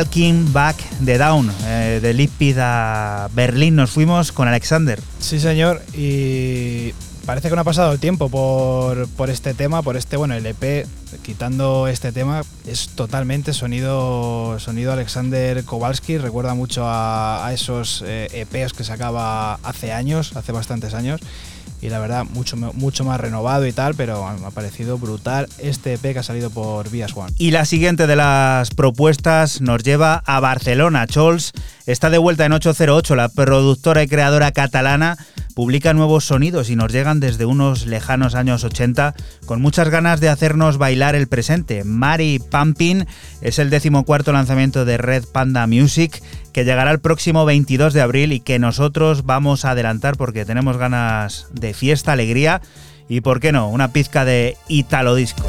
Talking 0.00 0.50
Back 0.50 0.76
the 1.04 1.18
Down, 1.18 1.52
eh, 1.66 2.00
de 2.00 2.14
Lipid 2.14 2.56
a 2.58 3.28
Berlín. 3.34 3.76
Nos 3.76 3.90
fuimos 3.90 4.32
con 4.32 4.48
Alexander. 4.48 4.98
Sí, 5.18 5.38
señor, 5.38 5.82
y 5.92 6.94
parece 7.26 7.50
que 7.50 7.54
no 7.54 7.60
ha 7.60 7.64
pasado 7.64 7.92
el 7.92 7.98
tiempo 7.98 8.30
por, 8.30 9.06
por, 9.08 9.28
este 9.28 9.52
tema, 9.52 9.82
por 9.82 9.98
este, 9.98 10.16
bueno, 10.16 10.32
el 10.32 10.46
EP, 10.46 10.86
quitando 11.20 11.86
este 11.86 12.12
tema, 12.12 12.44
es 12.66 12.88
totalmente 12.88 13.52
sonido, 13.52 14.58
sonido 14.58 14.94
Alexander 14.94 15.62
Kowalski, 15.64 16.16
recuerda 16.16 16.54
mucho 16.54 16.84
a, 16.86 17.50
esos 17.52 18.00
EPs 18.00 18.08
eh, 18.08 18.66
e 18.68 18.74
que 18.74 18.84
sacaba 18.84 19.56
hace 19.56 19.92
años, 19.92 20.34
hace 20.34 20.50
bastantes 20.52 20.94
años 20.94 21.20
y 21.82 21.88
la 21.88 21.98
verdad 21.98 22.24
mucho, 22.32 22.56
mucho 22.56 23.04
más 23.04 23.20
renovado 23.20 23.66
y 23.66 23.72
tal, 23.72 23.94
pero 23.94 24.26
me 24.38 24.46
ha 24.46 24.50
parecido 24.50 24.98
brutal 24.98 25.48
este 25.58 25.94
EP 25.94 26.12
que 26.12 26.18
ha 26.18 26.22
salido 26.22 26.50
por 26.50 26.90
Vías 26.90 27.16
One. 27.16 27.32
Y 27.38 27.50
la 27.50 27.64
siguiente 27.64 28.06
de 28.06 28.16
las 28.16 28.70
propuestas 28.70 29.60
nos 29.60 29.82
lleva 29.82 30.22
a 30.26 30.40
Barcelona. 30.40 31.06
Chols 31.06 31.52
está 31.86 32.10
de 32.10 32.18
vuelta 32.18 32.44
en 32.44 32.52
808, 32.52 33.16
la 33.16 33.28
productora 33.28 34.02
y 34.02 34.08
creadora 34.08 34.52
catalana 34.52 35.16
publica 35.54 35.92
nuevos 35.92 36.24
sonidos 36.24 36.70
y 36.70 36.76
nos 36.76 36.92
llegan 36.92 37.20
desde 37.20 37.44
unos 37.44 37.86
lejanos 37.86 38.34
años 38.34 38.64
80 38.64 39.14
con 39.46 39.60
muchas 39.60 39.88
ganas 39.90 40.20
de 40.20 40.28
hacernos 40.28 40.78
bailar 40.78 41.14
el 41.14 41.28
presente. 41.28 41.84
Mari 41.84 42.38
Pumping 42.38 43.04
es 43.42 43.58
el 43.58 43.70
decimocuarto 43.70 44.32
lanzamiento 44.32 44.84
de 44.84 44.96
Red 44.96 45.24
Panda 45.32 45.66
Music 45.66 46.22
que 46.52 46.64
llegará 46.64 46.90
el 46.90 47.00
próximo 47.00 47.44
22 47.44 47.92
de 47.94 48.00
abril 48.00 48.32
y 48.32 48.40
que 48.40 48.58
nosotros 48.58 49.24
vamos 49.24 49.64
a 49.64 49.70
adelantar 49.70 50.16
porque 50.16 50.44
tenemos 50.44 50.76
ganas 50.76 51.46
de 51.52 51.74
fiesta, 51.74 52.12
alegría 52.12 52.60
y, 53.08 53.20
¿por 53.20 53.40
qué 53.40 53.52
no?, 53.52 53.68
una 53.68 53.92
pizca 53.92 54.24
de 54.24 54.56
Italo 54.68 55.14
Disco. 55.14 55.46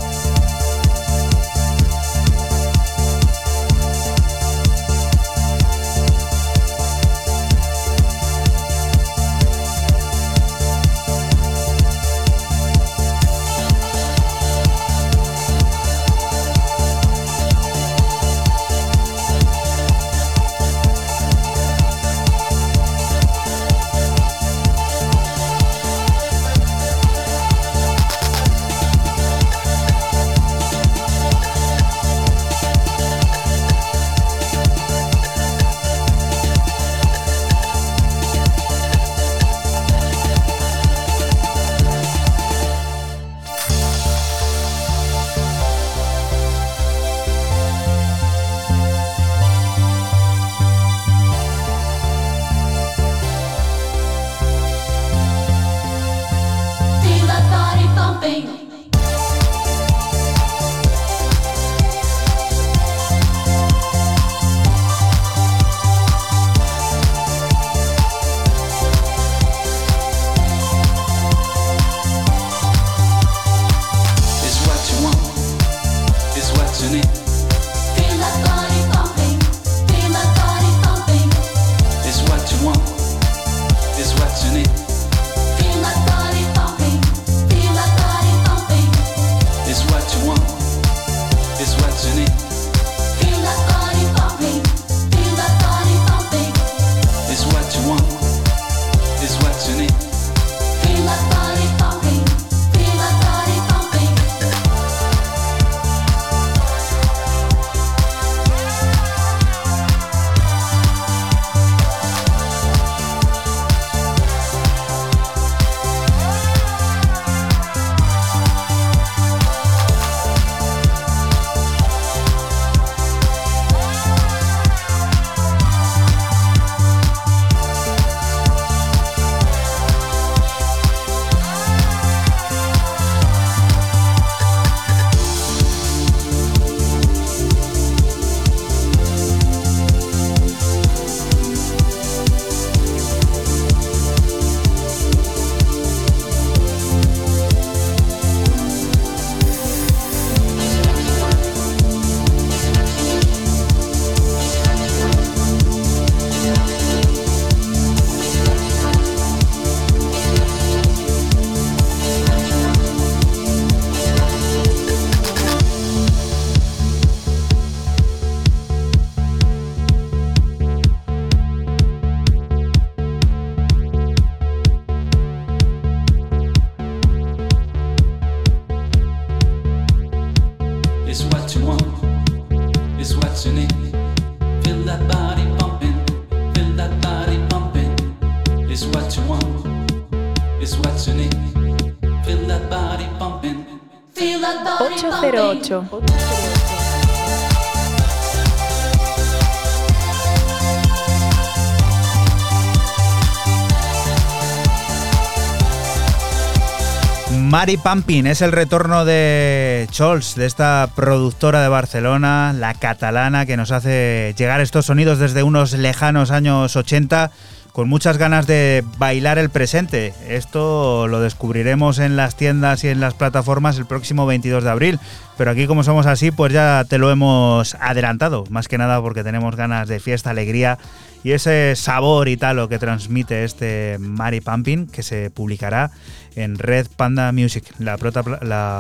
Mari 207.32 207.78
Pampin 207.78 208.28
es 208.28 208.42
el 208.42 208.52
retorno 208.52 209.06
de 209.06 209.88
Chols, 209.92 210.36
de 210.36 210.46
esta 210.46 210.90
productora 210.94 211.62
de 211.62 211.70
Barcelona, 211.70 212.54
la 212.54 212.74
catalana, 212.74 213.46
que 213.46 213.56
nos 213.56 213.72
hace 213.72 214.36
llegar 214.38 214.60
estos 214.60 214.88
sonidos 214.88 215.20
desde 215.20 215.44
unos 215.44 215.72
lejanos 215.72 216.32
años 216.32 216.76
80 216.76 217.32
con 217.72 217.88
muchas 217.88 218.18
ganas 218.18 218.48
de 218.48 218.84
bailar 218.98 219.38
el 219.38 219.50
presente. 219.50 220.14
Esto 220.28 221.08
lo 221.08 221.22
descubriremos 221.22 222.00
en 222.00 222.16
las 222.16 222.36
tiendas 222.36 222.84
y 222.84 222.90
en 222.90 223.00
las 223.00 223.14
plataformas 223.14 223.78
el 223.78 223.86
próximo 223.86 224.26
22 224.26 224.64
de 224.64 224.70
abril. 224.70 225.00
Pero 225.38 225.52
aquí 225.52 225.68
como 225.68 225.84
somos 225.84 226.06
así, 226.06 226.32
pues 226.32 226.52
ya 226.52 226.86
te 226.88 226.98
lo 226.98 227.12
hemos 227.12 227.76
adelantado. 227.76 228.44
Más 228.50 228.68
que 228.68 228.78
nada 228.78 229.02
porque 229.02 229.24
tenemos 229.24 229.56
ganas 229.56 229.88
de 229.88 230.00
fiesta, 230.00 230.32
alegría 230.32 230.78
y 231.24 231.32
ese 231.32 231.76
sabor 231.76 232.28
y 232.28 232.38
tal 232.38 232.58
lo 232.58 232.68
que 232.68 232.80
transmite 232.80 233.44
este 233.44 233.98
Mari 234.00 234.42
Pumping 234.42 234.88
que 234.88 235.04
se 235.04 235.30
publicará 235.30 235.92
en 236.36 236.58
Red 236.58 236.88
Panda 236.96 237.32
Music, 237.32 237.64
la, 237.80 237.98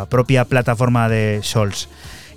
propia 0.09 0.45
plataforma 0.45 1.07
de 1.07 1.41
Scholz. 1.43 1.88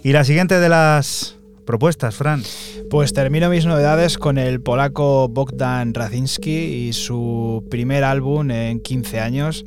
Y 0.03 0.13
la 0.13 0.25
siguiente 0.25 0.61
de 0.61 0.69
las 0.69 1.37
propuestas, 1.65 2.15
Fran. 2.15 2.43
Pues 2.91 3.13
termino 3.13 3.49
mis 3.49 3.67
novedades 3.67 4.19
con 4.19 4.39
el 4.39 4.61
polaco 4.61 5.29
Bogdan 5.29 5.95
Radzinski 5.95 6.89
y 6.89 6.93
su 6.93 7.65
primer 7.71 8.05
álbum 8.05 8.51
en 8.51 8.81
15 8.81 9.21
años, 9.21 9.65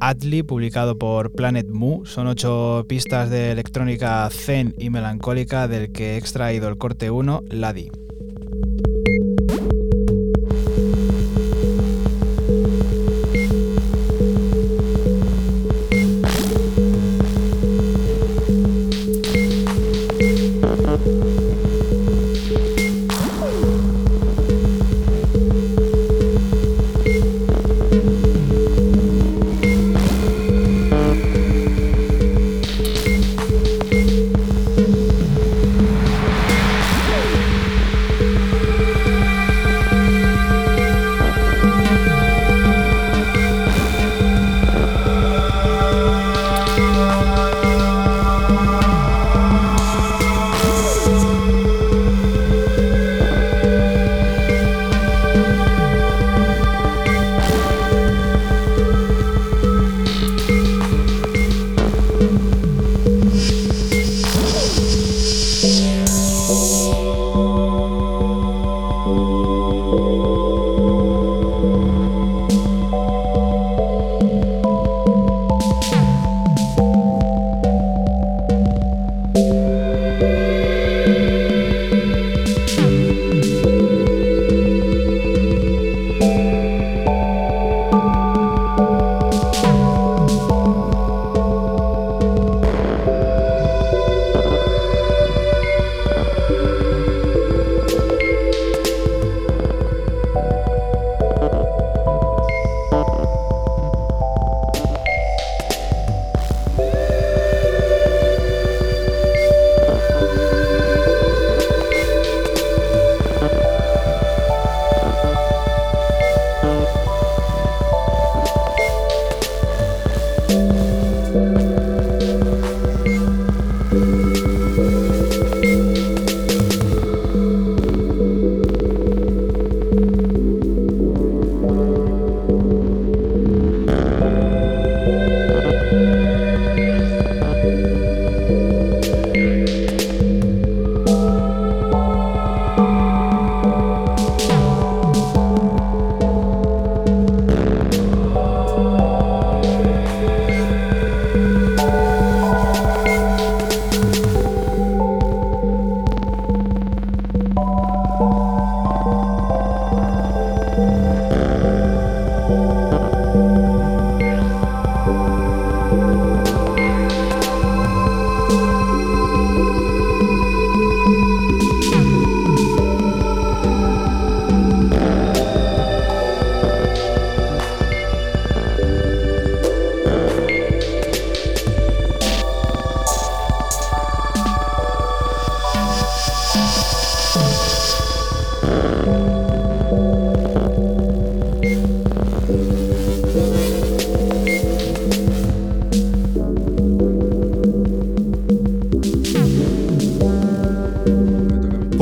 Atli, 0.00 0.42
publicado 0.42 0.98
por 0.98 1.32
Planet 1.32 1.68
Mu. 1.68 2.04
Son 2.04 2.26
ocho 2.26 2.84
pistas 2.88 3.30
de 3.30 3.52
electrónica 3.52 4.28
zen 4.30 4.74
y 4.78 4.90
melancólica 4.90 5.68
del 5.68 5.92
que 5.92 6.14
he 6.14 6.16
extraído 6.18 6.68
el 6.68 6.76
corte 6.76 7.10
1, 7.10 7.44
Ladi. 7.50 7.90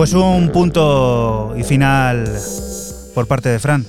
Pues 0.04 0.12
un 0.12 0.50
punto 0.50 1.54
y 1.56 1.62
final 1.62 2.28
por 3.14 3.26
parte 3.26 3.48
de 3.48 3.58
Fran. 3.58 3.86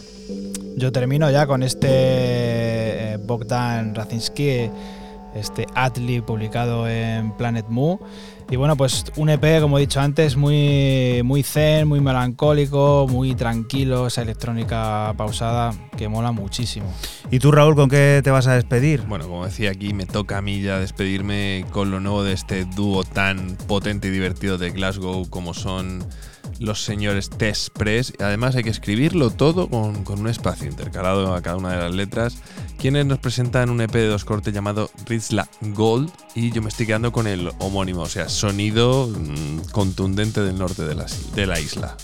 Yo 0.78 0.94
termino 0.94 1.30
ya 1.30 1.46
con 1.46 1.62
este 1.62 1.90
eh, 1.90 3.18
Bogdan 3.22 3.94
Racinski, 3.94 4.70
este 5.36 5.68
Atli 5.76 6.22
publicado 6.22 6.88
en 6.88 7.34
Planet 7.34 7.66
Mu. 7.68 7.98
Y 8.50 8.56
bueno, 8.56 8.78
pues 8.78 9.04
un 9.18 9.30
EP, 9.30 9.60
como 9.60 9.78
he 9.78 9.82
dicho 9.82 10.00
antes, 10.00 10.38
muy, 10.38 11.22
muy 11.26 11.44
zen, 11.44 11.86
muy 11.86 12.00
melancólico, 12.00 13.08
muy 13.10 13.36
tranquilo, 13.36 14.08
esa 14.08 14.22
electrónica 14.22 15.14
pausada 15.18 15.74
que 15.98 16.08
mola 16.08 16.32
muchísimo. 16.32 16.88
¿Y 17.32 17.40
tú, 17.40 17.52
Raúl, 17.52 17.76
con 17.76 17.90
qué 17.90 18.22
te 18.24 18.30
vas 18.30 18.48
a 18.48 18.54
despedir? 18.54 19.02
Bueno, 19.02 19.28
como 19.28 19.46
decía 19.46 19.72
aquí, 19.72 19.94
me 19.94 20.06
toca 20.06 20.38
a 20.38 20.42
mí 20.42 20.62
ya 20.62 20.80
despedirme 20.80 21.66
con 21.72 21.90
lo 21.90 22.00
nuevo 22.00 22.24
de 22.24 22.34
este 22.34 22.66
dúo 22.66 23.04
tan 23.04 23.58
potente 23.68 24.08
y 24.08 24.12
divertido 24.12 24.58
de 24.58 24.70
Glasgow 24.70 25.28
como 25.30 25.54
son 25.54 26.06
los 26.60 26.84
señores 26.84 27.30
Test 27.30 27.70
Press. 27.70 28.14
Además 28.20 28.56
hay 28.56 28.64
que 28.64 28.70
escribirlo 28.70 29.32
todo 29.32 29.68
con, 29.70 30.04
un 30.08 30.28
espacio 30.28 30.70
intercalado 30.70 31.34
a 31.34 31.42
cada 31.42 31.58
una 31.58 31.72
de 31.72 31.78
las 31.78 31.94
letras. 31.94 32.38
Quienes 32.78 33.06
nos 33.06 33.20
presentan 33.20 33.70
un 33.70 33.82
EP 33.82 33.92
de 33.92 34.08
dos 34.08 34.24
cortes 34.24 34.54
llamado 34.54 34.92
Rizla 35.06 35.50
Gold 35.62 36.12
y 36.36 36.52
yo 36.52 36.62
me 36.62 36.70
estoy 36.70 36.86
quedando 36.86 37.12
con 37.12 37.28
el 37.28 37.52
homónimo, 37.60 38.02
o 38.02 38.10
sea, 38.10 38.30
sonido 38.30 39.08
mm, 39.08 39.72
contundente 39.72 40.42
del 40.42 40.58
norte 40.58 40.84
de 40.84 40.96
la, 40.96 41.06
de 41.34 41.46
la 41.48 41.60
isla. 41.60 41.98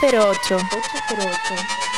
808. 0.00 0.64
808. 1.10 1.89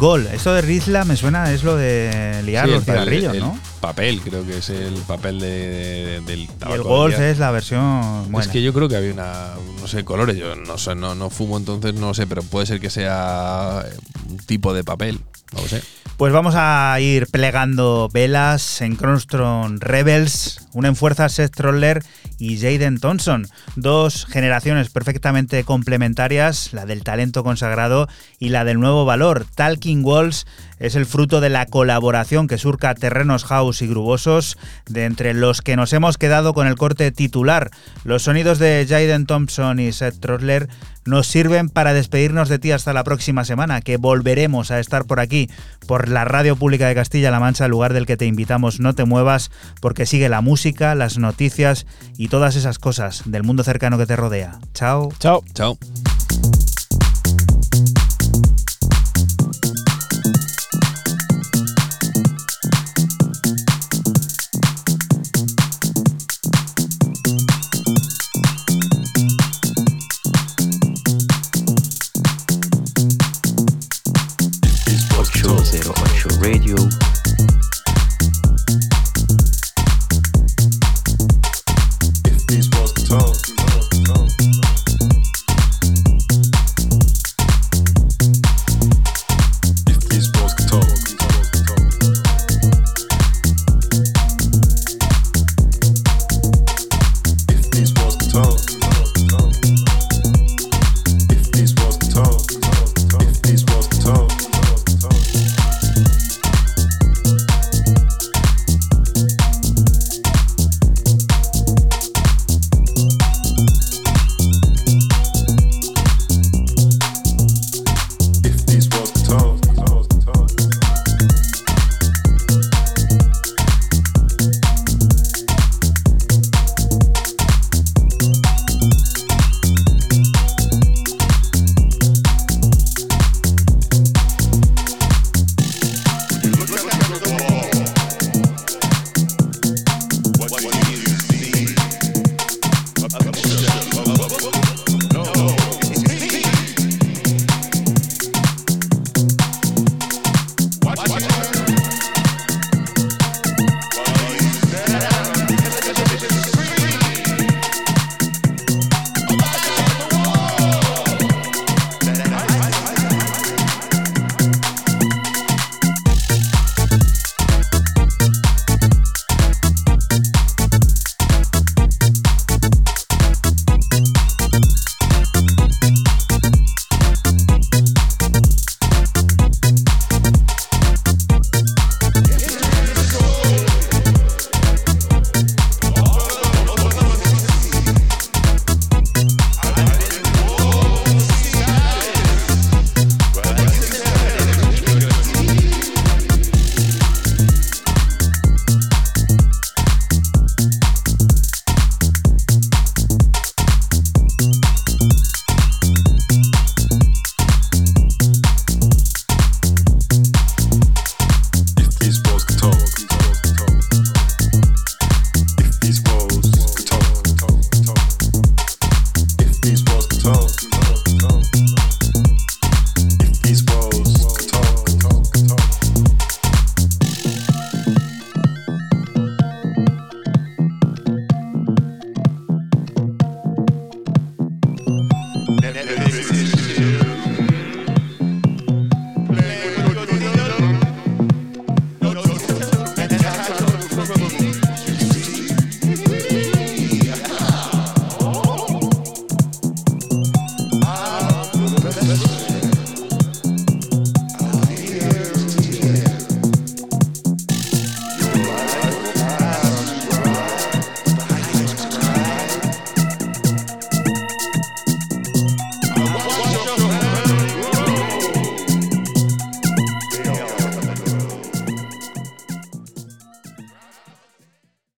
Gol. 0.00 0.26
Esto 0.32 0.54
de 0.54 0.62
Risla 0.62 1.04
me 1.04 1.14
suena, 1.14 1.52
es 1.52 1.62
lo 1.62 1.76
de 1.76 2.42
liar 2.46 2.66
los 2.66 2.84
cigarrillos, 2.84 3.36
¿no? 3.36 3.58
papel, 3.80 4.22
creo 4.22 4.46
que 4.46 4.56
es 4.56 4.70
el 4.70 4.94
papel 5.06 5.38
de, 5.40 6.22
del 6.26 6.48
tabaco. 6.48 6.70
Y 6.70 6.80
el 6.80 6.82
Golf 6.82 7.18
es 7.18 7.38
la 7.38 7.50
versión. 7.50 8.34
Es 8.38 8.48
que 8.48 8.62
yo 8.62 8.72
creo 8.72 8.88
que 8.88 8.96
había 8.96 9.12
una. 9.12 9.54
No 9.78 9.86
sé, 9.86 10.02
colores. 10.02 10.38
Yo 10.38 10.56
no 10.56 10.78
sé, 10.78 10.94
no, 10.94 11.14
no 11.14 11.28
fumo 11.28 11.58
entonces, 11.58 11.92
no 11.92 12.14
sé, 12.14 12.26
pero 12.26 12.42
puede 12.42 12.64
ser 12.64 12.80
que 12.80 12.88
sea 12.88 13.84
un 14.28 14.38
tipo 14.38 14.72
de 14.72 14.84
papel. 14.84 15.20
No 15.52 15.60
lo 15.60 15.68
sé. 15.68 15.82
Pues 16.20 16.34
vamos 16.34 16.54
a 16.54 16.94
ir 17.00 17.28
plegando 17.28 18.10
velas 18.12 18.82
en 18.82 18.94
Cronstron 18.94 19.80
Rebels, 19.80 20.68
una 20.74 20.88
en 20.88 20.94
fuerza 20.94 21.30
Seth 21.30 21.56
Troller 21.56 22.04
y 22.38 22.58
Jaden 22.58 23.00
Thompson, 23.00 23.46
dos 23.74 24.26
generaciones 24.26 24.90
perfectamente 24.90 25.64
complementarias, 25.64 26.74
la 26.74 26.84
del 26.84 27.04
talento 27.04 27.42
consagrado 27.42 28.06
y 28.38 28.50
la 28.50 28.66
del 28.66 28.80
nuevo 28.80 29.06
valor. 29.06 29.46
Talking 29.54 30.04
Walls 30.04 30.46
es 30.80 30.96
el 30.96 31.06
fruto 31.06 31.40
de 31.40 31.50
la 31.50 31.66
colaboración 31.66 32.48
que 32.48 32.58
surca 32.58 32.94
terrenos 32.94 33.44
house 33.44 33.82
y 33.82 33.86
grubosos, 33.86 34.58
de 34.88 35.04
entre 35.04 35.34
los 35.34 35.60
que 35.62 35.76
nos 35.76 35.92
hemos 35.92 36.18
quedado 36.18 36.54
con 36.54 36.66
el 36.66 36.74
corte 36.74 37.12
titular. 37.12 37.70
Los 38.02 38.24
sonidos 38.24 38.58
de 38.58 38.84
Jaden 38.88 39.26
Thompson 39.26 39.78
y 39.78 39.92
Seth 39.92 40.18
Troller 40.18 40.68
nos 41.04 41.26
sirven 41.26 41.68
para 41.68 41.92
despedirnos 41.92 42.48
de 42.48 42.58
ti 42.58 42.72
hasta 42.72 42.92
la 42.92 43.04
próxima 43.04 43.44
semana, 43.44 43.80
que 43.82 43.98
volveremos 43.98 44.70
a 44.70 44.80
estar 44.80 45.04
por 45.04 45.20
aquí, 45.20 45.50
por 45.86 46.08
la 46.08 46.24
Radio 46.24 46.56
Pública 46.56 46.88
de 46.88 46.94
Castilla-La 46.94 47.40
Mancha, 47.40 47.68
lugar 47.68 47.92
del 47.92 48.06
que 48.06 48.16
te 48.16 48.26
invitamos, 48.26 48.80
no 48.80 48.94
te 48.94 49.04
muevas, 49.04 49.50
porque 49.80 50.06
sigue 50.06 50.28
la 50.28 50.40
música, 50.40 50.94
las 50.94 51.18
noticias 51.18 51.86
y 52.16 52.28
todas 52.28 52.56
esas 52.56 52.78
cosas 52.78 53.22
del 53.26 53.42
mundo 53.42 53.64
cercano 53.64 53.98
que 53.98 54.06
te 54.06 54.16
rodea. 54.16 54.58
Chao. 54.72 55.10
Chao. 55.18 55.42
Chao. 55.54 55.78